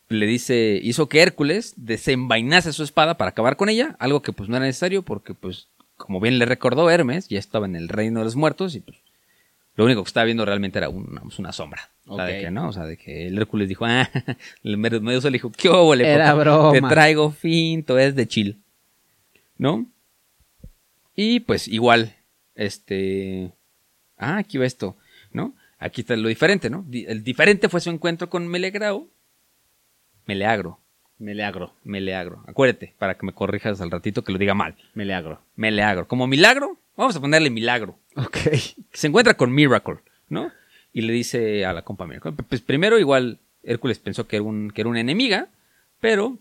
[0.09, 4.49] le dice, hizo que Hércules desenvainase su espada para acabar con ella, algo que pues
[4.49, 5.67] no era necesario porque pues,
[5.97, 8.97] como bien le recordó Hermes, ya estaba en el reino de los muertos y pues
[9.77, 11.89] lo único que estaba viendo realmente era una, pues, una sombra.
[12.07, 12.67] O sea, de que, ¿no?
[12.67, 14.09] O sea, de que el Hércules dijo, ah,
[14.63, 16.73] el Medusa le dijo, ¿qué óvole, Era broma.
[16.73, 18.57] Te traigo finto, es de chill.
[19.57, 19.85] ¿No?
[21.15, 22.15] Y pues igual,
[22.55, 23.53] este...
[24.17, 24.97] Ah, aquí va esto,
[25.31, 25.53] ¿no?
[25.77, 26.83] Aquí está lo diferente, ¿no?
[26.91, 29.07] El diferente fue su encuentro con Melegrao.
[30.25, 30.79] Meleagro.
[31.19, 31.73] Meleagro.
[31.83, 32.43] Meleagro.
[32.47, 34.75] Acuérdate, para que me corrijas al ratito que lo diga mal.
[34.95, 35.39] Meleagro.
[35.55, 36.07] Meleagro.
[36.07, 37.97] Como milagro, vamos a ponerle milagro.
[38.15, 38.37] Ok.
[38.91, 39.97] Se encuentra con Miracle,
[40.27, 40.51] ¿no?
[40.91, 42.33] Y le dice a la compa Miracle.
[42.49, 45.47] Pues primero igual Hércules pensó que era, un, que era una enemiga,
[46.01, 46.37] pero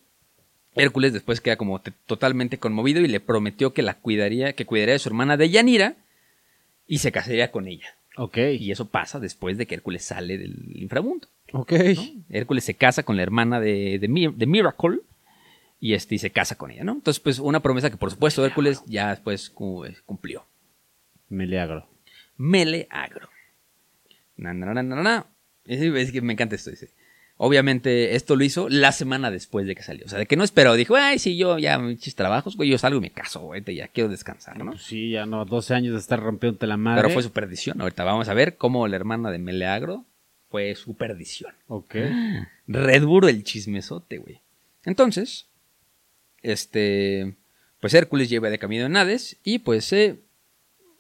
[0.75, 4.95] Hércules después queda como te- totalmente conmovido y le prometió que la cuidaría, que cuidaría
[4.95, 5.95] de su hermana de Yanira
[6.87, 7.95] y se casaría con ella.
[8.17, 8.39] Ok.
[8.59, 11.29] Y eso pasa después de que Hércules sale del inframundo.
[11.53, 11.73] Ok.
[12.31, 14.99] Hércules se casa con la hermana de, de, de Miracle
[15.81, 16.93] y, este, y se casa con ella, ¿no?
[16.93, 20.45] Entonces, pues una promesa que por supuesto Hércules ya después cu- cumplió.
[21.29, 21.89] Meleagro.
[22.37, 23.29] Meleagro.
[24.37, 25.27] Na, na, na, na, na.
[25.65, 26.91] Es, es que me encanta esto, dice.
[27.39, 30.07] Obviamente, esto lo hizo la semana después de que salió.
[30.07, 30.73] O sea, de que no esperó.
[30.75, 33.89] Dijo, ay, sí, yo ya mis trabajos, güey, yo salgo y me caso, güey, ya
[33.89, 34.71] quiero descansar, ¿no?
[34.73, 37.03] Pues sí, ya no, 12 años de estar rompiéndote la madre.
[37.03, 37.81] Pero fue su perdición.
[37.83, 40.05] Ahorita vamos a ver cómo la hermana de Meleagro
[40.51, 41.53] fue su perdición.
[41.69, 41.95] Ok.
[42.69, 44.41] Red duro el chismesote, güey.
[44.87, 45.47] Entonces,
[46.53, 47.35] este,
[47.81, 50.21] pues Hércules lleva de camino en Hades y pues se,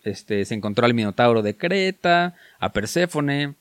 [0.02, 3.54] este, se encontró al Minotauro de Creta, a Perséfone,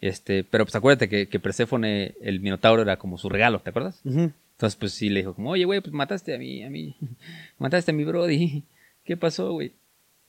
[0.00, 4.00] este, pero pues acuérdate que, que Perséfone, el Minotauro era como su regalo, ¿te acuerdas?
[4.04, 6.94] Entonces pues sí le dijo como, oye, güey, pues mataste a mi, a mi,
[7.58, 8.62] mataste a mi brody,
[9.04, 9.72] ¿qué pasó, güey?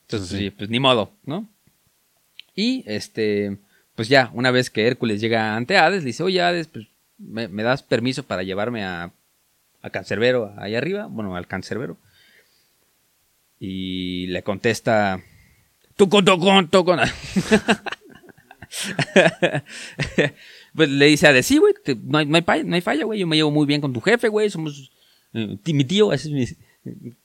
[0.07, 0.37] Entonces Sí.
[0.37, 1.47] sí, pues ni modo, ¿no?
[2.55, 3.57] Y este,
[3.95, 6.87] pues ya, una vez que Hércules llega ante Hades, le dice, oye Hades, pues
[7.17, 9.11] me, me das permiso para llevarme a,
[9.85, 11.97] a Cancerbero ahí arriba, bueno, al Cancerbero.
[13.59, 15.21] Y le contesta,
[15.95, 16.95] tuco, tuco, tuco.
[20.75, 23.05] pues le dice a Hades, sí, güey, no hay, no hay falla, no hay falla,
[23.05, 24.91] güey, yo me llevo muy bien con tu jefe, güey, somos
[25.33, 26.47] eh, mi tío, ese es mi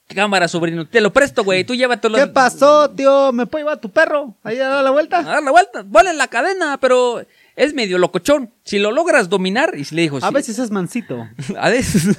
[0.06, 2.18] cámara, sobrino, te lo presto, güey, tú llévatelo.
[2.18, 3.32] ¿Qué pasó, tío?
[3.32, 4.36] ¿Me puedo llevar a tu perro?
[4.42, 5.22] Ahí a dar la a vuelta.
[5.22, 7.24] dar la vuelta, vale la cadena, pero
[7.64, 8.50] es medio locochón.
[8.64, 11.28] Si lo logras dominar, y si le dijo, A sí, veces es mansito.
[11.58, 12.16] a veces.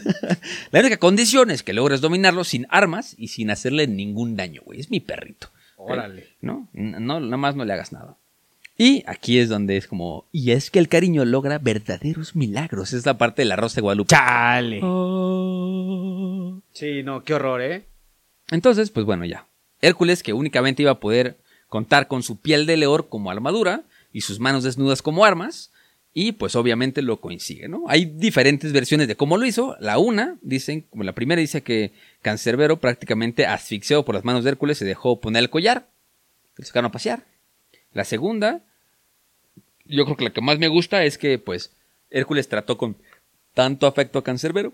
[0.71, 4.79] la única condición es que logres dominarlo sin armas y sin hacerle ningún daño, güey.
[4.79, 5.49] Es mi perrito.
[5.77, 6.27] Órale.
[6.41, 6.67] ¿No?
[6.73, 8.17] N- no, nada más no le hagas nada.
[8.77, 12.93] Y aquí es donde es como, y es que el cariño logra verdaderos milagros.
[12.93, 14.09] Es la parte del arroz de Guadalupe.
[14.15, 14.79] Chale.
[14.83, 16.61] Oh.
[16.73, 17.85] Sí, no, qué horror, ¿eh?
[18.49, 19.45] Entonces, pues bueno, ya.
[19.81, 21.37] Hércules, que únicamente iba a poder
[21.67, 25.71] contar con su piel de león como armadura y sus manos desnudas como armas,
[26.13, 27.85] y pues obviamente lo coincide, ¿no?
[27.87, 29.77] Hay diferentes versiones de cómo lo hizo.
[29.79, 34.49] La una, dicen, como la primera dice que Cancerbero prácticamente asfixiado por las manos de
[34.49, 35.87] Hércules se dejó poner el collar,
[36.57, 37.25] le sacaron a pasear.
[37.93, 38.61] La segunda,
[39.85, 41.71] yo creo que la que más me gusta es que pues
[42.09, 42.97] Hércules trató con
[43.53, 44.73] tanto afecto a Cancerbero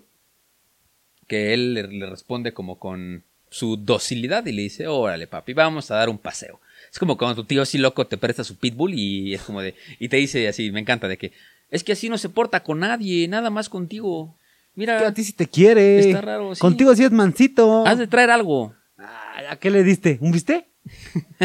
[1.27, 5.95] que él le responde como con su docilidad y le dice, órale papi, vamos a
[5.95, 6.59] dar un paseo.
[6.91, 9.75] Es como cuando tu tío así loco te presta su pitbull y es como de,
[9.99, 11.31] y te dice así, me encanta, de que,
[11.69, 14.35] es que así no se porta con nadie, nada más contigo.
[14.75, 15.99] Que Mira, a ti sí te quiere.
[15.99, 16.61] Está raro, sí.
[16.61, 17.85] Contigo sí es mansito.
[17.85, 18.73] has de traer algo.
[18.97, 20.17] Ah, ¿A qué le diste?
[20.21, 20.67] ¿Un viste?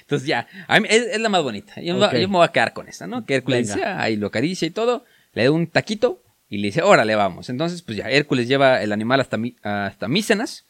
[0.00, 1.80] Entonces ya, a mí es, es la más bonita.
[1.80, 2.12] Yo, me- Ok.
[2.14, 3.24] yo me voy a quedar con esta, ¿no?
[3.24, 6.82] Que Hércules dice, ahí lo acaricia y todo, le da un taquito y le dice,
[6.82, 7.48] órale, vamos.
[7.48, 10.64] Entonces, pues ya, Hércules lleva el animal hasta, hasta Mícenas.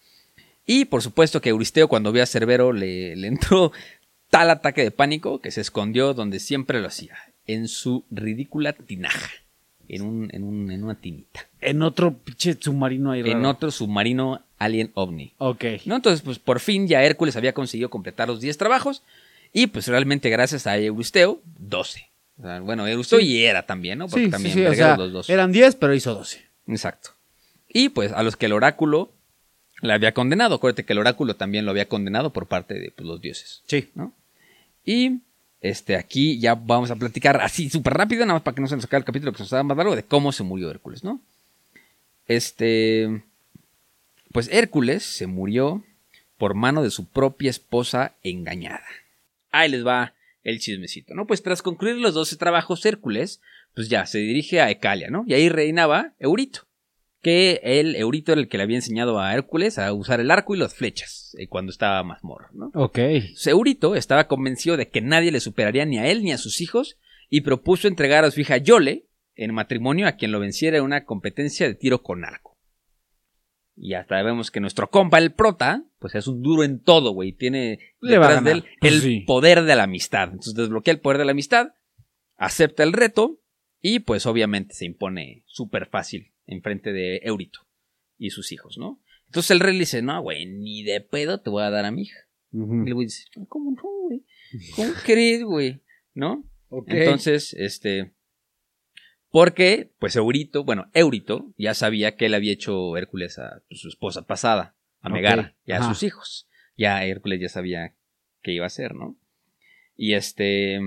[0.69, 3.73] Y por supuesto que Euristeo, cuando vio a Cerbero, le, le entró
[4.37, 9.31] tal ataque de pánico que se escondió donde siempre lo hacía, en su ridícula tinaja,
[9.89, 14.43] en, un, en, un, en una tinita, En otro pinche submarino ahí en otro submarino
[14.59, 15.33] alien ovni.
[15.39, 15.65] Ok.
[15.87, 15.97] ¿no?
[15.97, 19.03] Entonces, pues por fin ya Hércules había conseguido completar los 10 trabajos
[19.55, 22.07] y pues realmente gracias a Euristeo, 12.
[22.39, 24.07] O sea, bueno, Euristeo y Hera también, ¿no?
[24.07, 25.31] Porque Sí, también sí, o vergueros sea, los dos.
[25.31, 26.45] eran 10, pero hizo 12.
[26.67, 27.13] Exacto.
[27.71, 29.13] Y pues a los que el oráculo
[29.81, 30.57] le había condenado.
[30.57, 33.63] Acuérdate que el oráculo también lo había condenado por parte de pues, los dioses.
[33.67, 33.89] Sí.
[33.95, 34.13] ¿no?
[34.87, 35.19] Y
[35.61, 38.77] este, aquí ya vamos a platicar así súper rápido, nada más para que no se
[38.77, 41.05] nos acabe el capítulo que se nos haga más largo, de cómo se murió Hércules,
[41.05, 41.21] ¿no?
[42.27, 43.23] Este.
[44.33, 45.85] Pues Hércules se murió
[46.39, 48.85] por mano de su propia esposa engañada.
[49.51, 50.15] Ahí les va
[50.45, 51.27] el chismecito, ¿no?
[51.27, 53.41] Pues tras concluir los 12 trabajos, Hércules,
[53.75, 55.25] pues ya se dirige a Ecalia, ¿no?
[55.27, 56.66] Y ahí reinaba Eurito.
[57.23, 60.55] Que el Eurito era el que le había enseñado a Hércules a usar el arco
[60.55, 62.71] y las flechas eh, cuando estaba más morro, ¿no?
[62.75, 62.99] Ok.
[63.47, 66.99] Eurito estaba convencido de que nadie le superaría ni a él ni a sus hijos
[67.29, 71.05] y propuso entregar a su hija Yole en matrimonio a quien lo venciera en una
[71.05, 72.55] competencia de tiro con arco.
[73.79, 77.33] Y hasta vemos que nuestro compa, el prota, pues es un duro en todo, güey.
[77.33, 79.21] Tiene Le va a detrás de él el Sí.
[79.27, 80.29] poder de la amistad.
[80.29, 81.69] Entonces desbloquea el poder de la amistad,
[82.37, 83.39] acepta el reto
[83.81, 87.61] y pues obviamente se impone súper fácil enfrente de Eurito
[88.19, 89.01] y sus hijos, ¿no?
[89.27, 91.91] Entonces el rey le dice, no, güey, ni de pedo te voy a dar a
[91.91, 92.19] mi hija.
[92.53, 94.25] Y el güey dice, ¿cómo no, güey?
[94.75, 95.83] ¿Cómo crees, güey?
[96.15, 96.49] ¿No?
[96.69, 96.89] Ok.
[96.89, 98.13] Entonces, este,
[99.31, 103.89] Porque, pues Eurito, bueno, Eurito ya sabía que él había hecho Hércules a pues, su
[103.89, 105.89] esposa pasada, a Megara, y a ajá.
[105.93, 106.49] sus hijos.
[106.77, 107.95] Ya Hércules ya sabía
[108.43, 109.19] qué iba a hacer, ¿no?
[109.97, 110.81] Y este.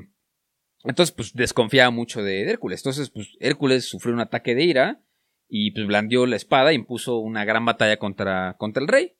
[0.83, 2.79] Entonces, pues desconfiaba mucho de Hércules.
[2.81, 5.01] Entonces, pues Hércules sufrió un ataque de ira
[5.49, 9.13] y pues blandió la espada e impuso una gran batalla contra, contra el rey,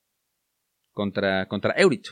[0.91, 2.11] contra, contra Eurito.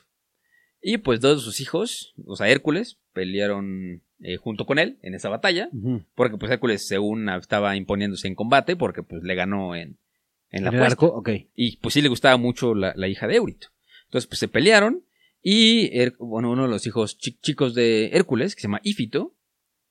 [0.81, 5.15] Y pues dos de sus hijos, o sea, Hércules, pelearon eh, junto con él en
[5.15, 5.69] esa batalla,
[6.15, 9.97] porque pues Hércules según estaba imponiéndose en combate, porque pues le ganó en,
[10.51, 11.05] en la ¿En el apuesta.
[11.05, 11.07] arco?
[11.17, 11.29] Ok.
[11.55, 13.69] Y pues sí le gustaba mucho la, la hija de Eurito.
[14.05, 15.03] Entonces pues se pelearon
[15.41, 19.35] y bueno, uno de los hijos chi- chicos de Hércules, que se llama Ífito,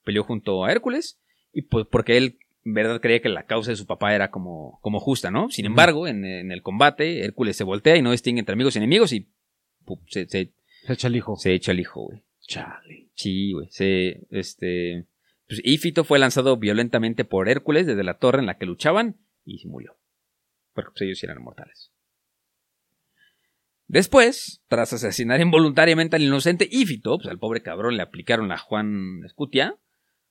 [0.06, 1.20] peleó junto a Hércules
[1.52, 4.78] y pues porque él en verdad creía que la causa de su papá era como,
[4.80, 5.50] como justa, ¿no?
[5.50, 8.78] Sin embargo, en, en el combate, Hércules se voltea y no distingue entre amigos y
[8.78, 9.28] enemigos y
[9.84, 10.52] pu- se, se,
[10.86, 11.36] Se echa el hijo.
[11.36, 12.22] se echa el hijo, güey.
[12.40, 13.10] Chale.
[13.14, 13.68] Sí, güey.
[13.70, 15.06] Se, este,
[15.48, 19.58] pues Ífito fue lanzado violentamente por Hércules desde la torre en la que luchaban y
[19.58, 19.96] se murió.
[20.74, 21.92] Porque pues, ellos eran mortales.
[23.88, 29.20] Después, tras asesinar involuntariamente al inocente Ífito, pues al pobre cabrón le aplicaron la Juan
[29.24, 29.76] Escutia,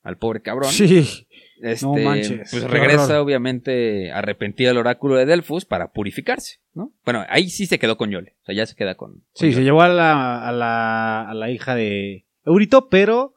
[0.06, 0.72] al pobre cabrón.
[0.72, 1.27] Sí.
[1.61, 3.18] Este, No manches, Pues regresa, horror.
[3.18, 6.94] obviamente, arrepentido al oráculo de Delfos para purificarse, ¿no?
[7.03, 8.36] Bueno, ahí sí se quedó con Yole.
[8.41, 9.11] O sea, ya se queda con.
[9.11, 9.56] con Sí, Yole.
[9.56, 13.34] se llevó a la, a la, a la hija de Eurito, pero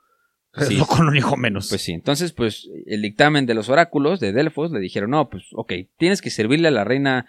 [0.54, 0.76] Sí.
[0.78, 1.68] no con un hijo menos.
[1.68, 5.44] Pues sí, entonces, pues, el dictamen de los oráculos de Delfos le dijeron, no, pues,
[5.52, 7.26] ok, tienes que servirle a la reina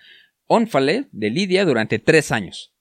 [0.48, 2.74] Ónfale de Lidia durante tres años.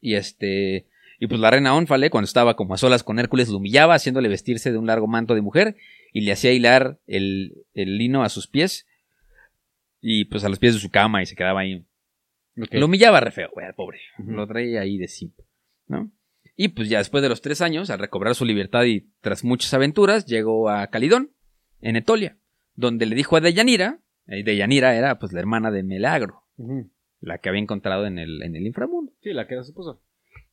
[0.00, 0.88] Y este,
[1.18, 4.28] y pues la reina Ónfale, cuando estaba como a solas con Hércules, lo humillaba, haciéndole
[4.28, 5.76] vestirse de un largo manto de mujer,
[6.12, 8.86] y le hacía hilar el, el lino a sus pies,
[10.00, 11.84] y pues a los pies de su cama, y se quedaba ahí
[12.56, 14.00] lo humillaba re feo, güey, al pobre.
[14.18, 15.38] Lo traía ahí de simp,
[15.86, 16.10] ¿no?
[16.56, 19.74] Y pues ya después de los tres años, al recobrar su libertad y tras muchas
[19.74, 21.32] aventuras, llegó a Calidón,
[21.82, 22.38] en Etolia,
[22.74, 26.44] donde le dijo a Deyanira, y Deyanira era pues la hermana de Melagro,
[27.20, 29.12] la que había encontrado en el, en el inframundo.
[29.20, 29.74] Sí, la que era su.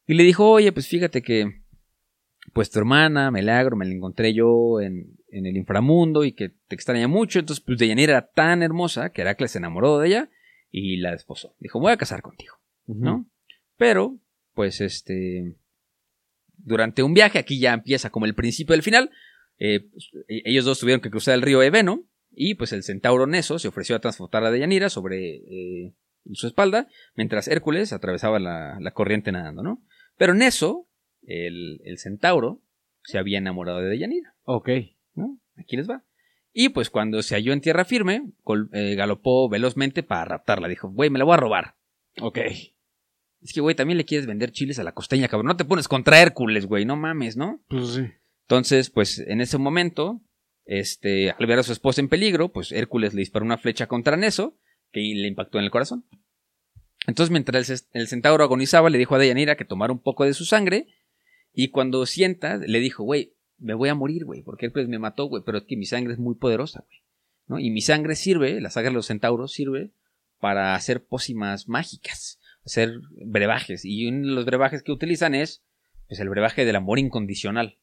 [0.08, 1.62] Y le dijo, oye, pues fíjate que
[2.54, 6.76] pues tu hermana, Melagro, me la encontré yo en, en el inframundo y que te
[6.76, 7.40] extraña mucho.
[7.40, 10.30] Entonces, pues Deyanira era tan hermosa que Heracles se enamoró de ella
[10.70, 11.56] y la desposó.
[11.60, 12.56] Dijo, voy a casar contigo.
[12.86, 13.30] ¿no?
[13.78, 14.18] Pero,
[14.54, 15.56] pues este,
[16.58, 19.10] durante un viaje, aquí ya empieza como el principio del final,
[19.58, 22.04] eh, pues, e- ellos dos tuvieron que cruzar el río Eveno
[22.36, 25.94] y pues el centauro Neso se ofreció a transportar a Deyanira sobre eh,
[26.34, 29.82] su espalda, mientras Hércules atravesaba la, la corriente nadando, ¿no?
[30.18, 30.88] Pero Neso,
[31.24, 32.62] el, el centauro,
[33.04, 34.36] se había enamorado de Deyanira.
[34.44, 34.70] Ok.
[35.16, 35.40] ¿no?
[35.58, 36.04] Aquí les va.
[36.54, 40.68] Y pues cuando se halló en tierra firme, col- eh, galopó velozmente para raptarla.
[40.68, 41.76] Dijo, güey, me la voy a robar.
[42.22, 42.38] Ok.
[43.42, 45.48] Es que, güey, también le quieres vender chiles a la costeña, cabrón.
[45.48, 47.62] No te pones contra Hércules, güey, no mames, ¿no?
[47.68, 48.06] Pues sí.
[48.48, 50.22] Entonces, pues en ese momento,
[50.66, 54.16] este, al ver a su esposa en peligro, pues Hércules le disparó una flecha contra
[54.16, 54.58] Neso,
[54.92, 56.06] que le impactó en el corazón.
[57.08, 60.46] Entonces, mientras el, centauro agonizaba, le dijo a Deyanira que tomara un poco de su
[60.46, 60.88] sangre,
[61.54, 65.26] y cuando sienta, le dijo, güey, me voy a morir, güey, porque Hércules me mató,
[65.26, 67.00] güey, pero es que mi sangre es muy poderosa, güey.
[67.48, 67.60] ¿no?
[67.60, 69.92] Y mi sangre sirve, la sangre de los centauros sirve
[70.40, 72.94] para hacer pócimas mágicas, hacer
[73.26, 73.86] brebajes.
[73.86, 75.64] Y uno de los brebajes que utilizan es
[76.08, 77.80] pues, el brebaje del amor incondicional.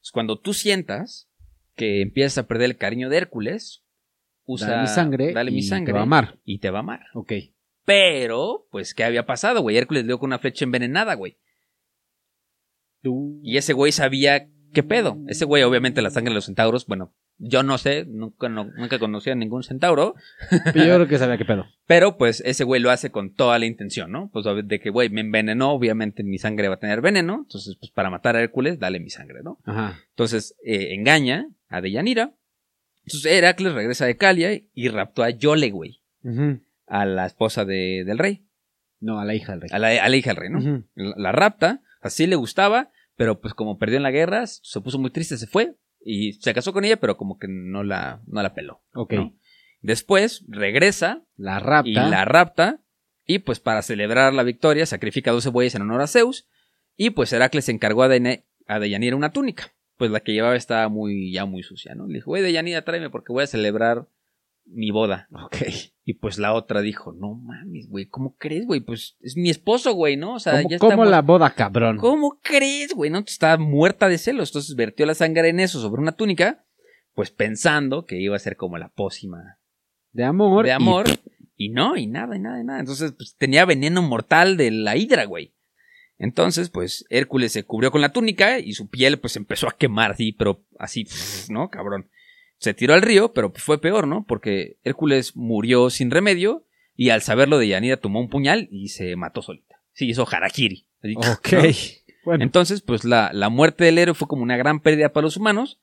[0.00, 1.28] Pues, cuando tú sientas
[1.74, 3.84] que empiezas a perder el cariño de Hércules,
[4.44, 5.32] usa Dale mi sangre.
[5.32, 6.38] dale mi y sangre Te va a amar.
[6.44, 7.00] y te va a amar.
[7.14, 7.32] Ok.
[7.92, 9.76] Pero, pues, ¿qué había pasado, güey?
[9.76, 11.38] Hércules le dio con una flecha envenenada, güey.
[13.42, 15.18] Y ese güey sabía qué pedo.
[15.26, 19.00] Ese güey, obviamente, la sangre de los centauros, bueno, yo no sé, nunca, no- nunca
[19.00, 20.14] conocí a ningún centauro,
[20.72, 21.64] Pero yo creo que sabía qué pedo.
[21.88, 24.30] pero pues ese güey lo hace con toda la intención, ¿no?
[24.32, 27.90] Pues de que, güey, me envenenó, obviamente mi sangre va a tener veneno, entonces, pues
[27.90, 29.58] para matar a Hércules, dale mi sangre, ¿no?
[29.64, 29.98] Ajá.
[30.10, 32.34] Entonces, eh, engaña a Deyanira.
[33.04, 36.60] Entonces, Heracles regresa de Calia y raptó a Yole, güey, Ujú.
[36.90, 38.46] A la esposa de- del rey,
[39.00, 39.70] No, a la hija del rey.
[39.72, 40.84] a la, a la hija del rey, ¿no?
[40.94, 44.98] La, la rapta, así le gustaba, pero pues como perdió en la guerra, se puso
[44.98, 48.42] muy triste, se fue y se casó con ella, pero como que no la, no
[48.42, 48.82] la peló.
[48.94, 49.12] Ok.
[49.14, 49.34] ¿no?
[49.80, 51.88] Después regresa La rapta.
[51.90, 52.80] y la rapta
[53.24, 56.48] y pues para celebrar la victoria sacrifica 12 bueyes en honor a Zeus
[56.96, 60.88] y pues Heracles encargó a, Dene- a Deyanira una túnica, pues la que llevaba estaba
[60.88, 62.06] muy ya muy sucia, ¿no?
[62.08, 64.06] Le dijo, güey Deyanira, tráeme porque voy a celebrar
[64.72, 65.28] mi boda.
[65.32, 65.56] Ok.
[66.04, 68.80] Y pues la otra dijo, no mames, güey, ¿cómo crees, güey?
[68.80, 70.34] Pues es mi esposo, güey, ¿no?
[70.34, 71.98] O sea, ¿Cómo, ya cómo estamos- la boda, cabrón?
[71.98, 73.10] ¿Cómo crees, güey?
[73.10, 74.50] No, estaba muerta de celos.
[74.50, 76.64] Entonces vertió la sangre en eso sobre una túnica,
[77.14, 79.58] pues pensando que iba a ser como la pócima
[80.12, 80.64] De amor.
[80.64, 81.06] de y- amor.
[81.56, 82.80] Y, no, y nada, y nada, y nada.
[82.80, 85.54] Entonces, pues tenía veneno mortal de la hidra, güey.
[86.18, 90.10] Entonces, pues Hércules se cubrió con la túnica y su piel, pues empezó a quemar
[90.12, 91.06] así, pero así,
[91.50, 91.68] ¿no?
[91.70, 92.08] Cabrón.
[92.60, 94.24] Se tiró al río, pero fue peor, ¿no?
[94.28, 99.16] Porque Hércules murió sin remedio y al saberlo de Yanira tomó un puñal y se
[99.16, 99.82] mató solita.
[99.92, 100.86] Sí, hizo harakiri.
[101.16, 101.52] Ok.
[101.52, 101.60] ¿no?
[102.22, 105.38] Bueno, Entonces, pues la, la muerte del héroe fue como una gran pérdida para los
[105.38, 105.80] humanos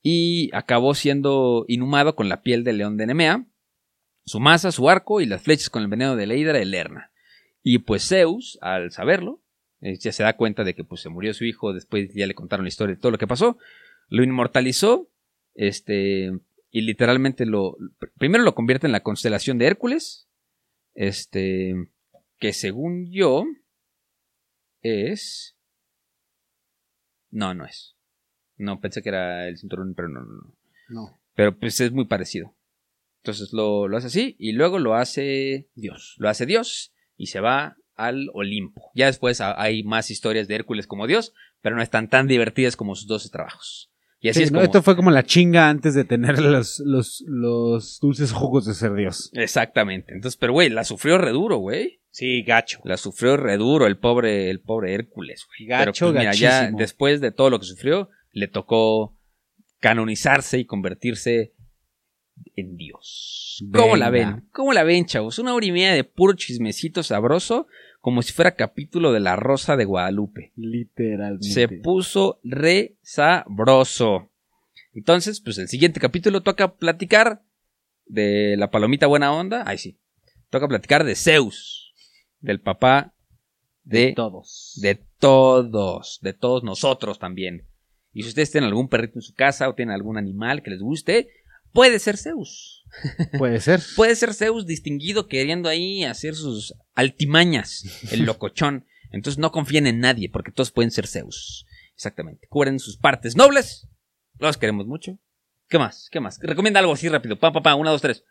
[0.00, 3.44] y acabó siendo inhumado con la piel del león de Nemea,
[4.24, 7.10] su masa, su arco y las flechas con el veneno de la hidra de Lerna.
[7.64, 9.42] Y pues Zeus, al saberlo,
[9.80, 12.34] eh, ya se da cuenta de que pues se murió su hijo, después ya le
[12.34, 13.58] contaron la historia de todo lo que pasó,
[14.08, 15.08] lo inmortalizó,
[15.54, 16.30] este,
[16.70, 20.28] y literalmente lo, pr- primero lo convierte en la constelación de Hércules,
[20.94, 21.74] este,
[22.38, 23.44] que según yo
[24.82, 25.56] es...
[27.30, 27.96] No, no es.
[28.56, 30.54] No, pensé que era el cinturón, pero no, no, no.
[30.88, 31.20] no.
[31.34, 32.54] Pero pues es muy parecido.
[33.22, 36.14] Entonces lo, lo hace así y luego lo hace Dios.
[36.18, 38.90] Lo hace Dios y se va al Olimpo.
[38.94, 42.76] Ya después ha- hay más historias de Hércules como Dios, pero no están tan divertidas
[42.76, 43.91] como sus 12 trabajos.
[44.22, 44.62] Y así Sí, es no.
[44.62, 48.94] Esto fue como la chinga antes de tener los, los, los dulces jugos de ser
[48.94, 49.30] Dios.
[49.34, 50.14] Exactamente.
[50.14, 52.00] Entonces, pero güey, la sufrió re duro, güey.
[52.10, 52.80] Sí, gacho.
[52.84, 55.68] La sufrió re duro el pobre, el pobre Hércules, güey.
[55.68, 59.18] Pero Gacho, pues, mira, ya después de todo lo que sufrió, le tocó
[59.80, 61.52] canonizarse y convertirse
[62.54, 63.64] en Dios.
[63.72, 64.48] ¿Cómo la ven?
[64.52, 65.40] ¿Cómo la ven, chavos?
[65.40, 67.66] Una hora y media de puro chismecito sabroso,
[68.02, 70.52] como si fuera capítulo de La Rosa de Guadalupe.
[70.56, 71.48] Literalmente.
[71.48, 74.28] Se puso re sabroso.
[74.92, 77.42] Entonces, pues el siguiente capítulo toca platicar
[78.06, 79.62] de la palomita buena onda.
[79.66, 80.00] Ay, sí.
[80.50, 81.94] Toca platicar de Zeus,
[82.40, 83.14] del papá
[83.84, 84.76] de, todos.
[84.82, 87.68] de todos, de todos nosotros también.
[88.12, 90.80] Y si ustedes tienen algún perrito en su casa o tienen algún animal que les
[90.80, 91.28] guste,
[91.72, 92.84] puede ser Zeus.
[93.38, 93.80] Puede ser.
[93.96, 98.86] Puede ser Zeus distinguido queriendo ahí hacer sus altimañas, el locochón.
[99.10, 101.66] Entonces no confíen en nadie, porque todos pueden ser Zeus.
[101.94, 102.46] Exactamente.
[102.48, 103.88] Cubren sus partes nobles.
[104.38, 105.18] Los queremos mucho.
[105.68, 106.08] ¿Qué más?
[106.10, 106.38] ¿Qué más?
[106.40, 107.38] Recomienda algo así rápido.
[107.38, 107.74] Pa, pa, pa.
[107.74, 108.24] Una, dos, tres.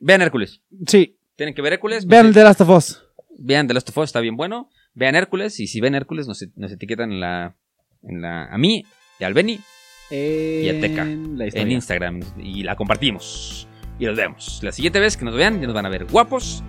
[0.00, 0.60] Vean Hércules.
[0.86, 1.18] Sí.
[1.36, 2.06] Tienen que ver Hércules.
[2.06, 3.02] Vean el de Last of Us.
[3.38, 4.70] Vean The Last of Us, está bien bueno.
[4.94, 5.58] Vean Hércules.
[5.60, 7.56] Y si ven Hércules, nos, nos etiquetan en la,
[8.02, 8.46] en la.
[8.46, 8.84] A mí
[9.18, 9.34] y al
[11.54, 11.72] Beni Y en.
[11.72, 13.66] Instagram y la compartimos
[13.98, 14.60] y los vemos.
[14.62, 16.62] La siguiente vez que nos vean ya nos van a ver guapos,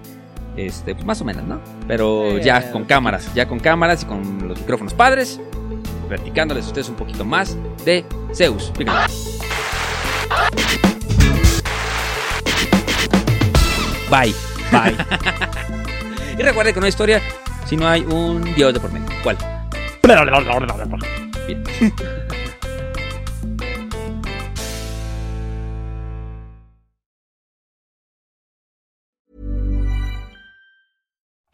[0.57, 1.59] este, pues más o menos, ¿no?
[1.87, 5.39] Pero Eh, ya con cámaras, ya con cámaras y con los micrófonos padres,
[6.07, 8.71] platicándoles a ustedes un poquito más de Zeus.
[14.09, 14.33] Bye.
[14.71, 14.95] Bye.
[16.37, 17.21] Y recuerden que no hay historia
[17.65, 19.07] si no hay un dios de por medio.
[19.23, 19.37] ¿Cuál?
[21.47, 21.63] Bien.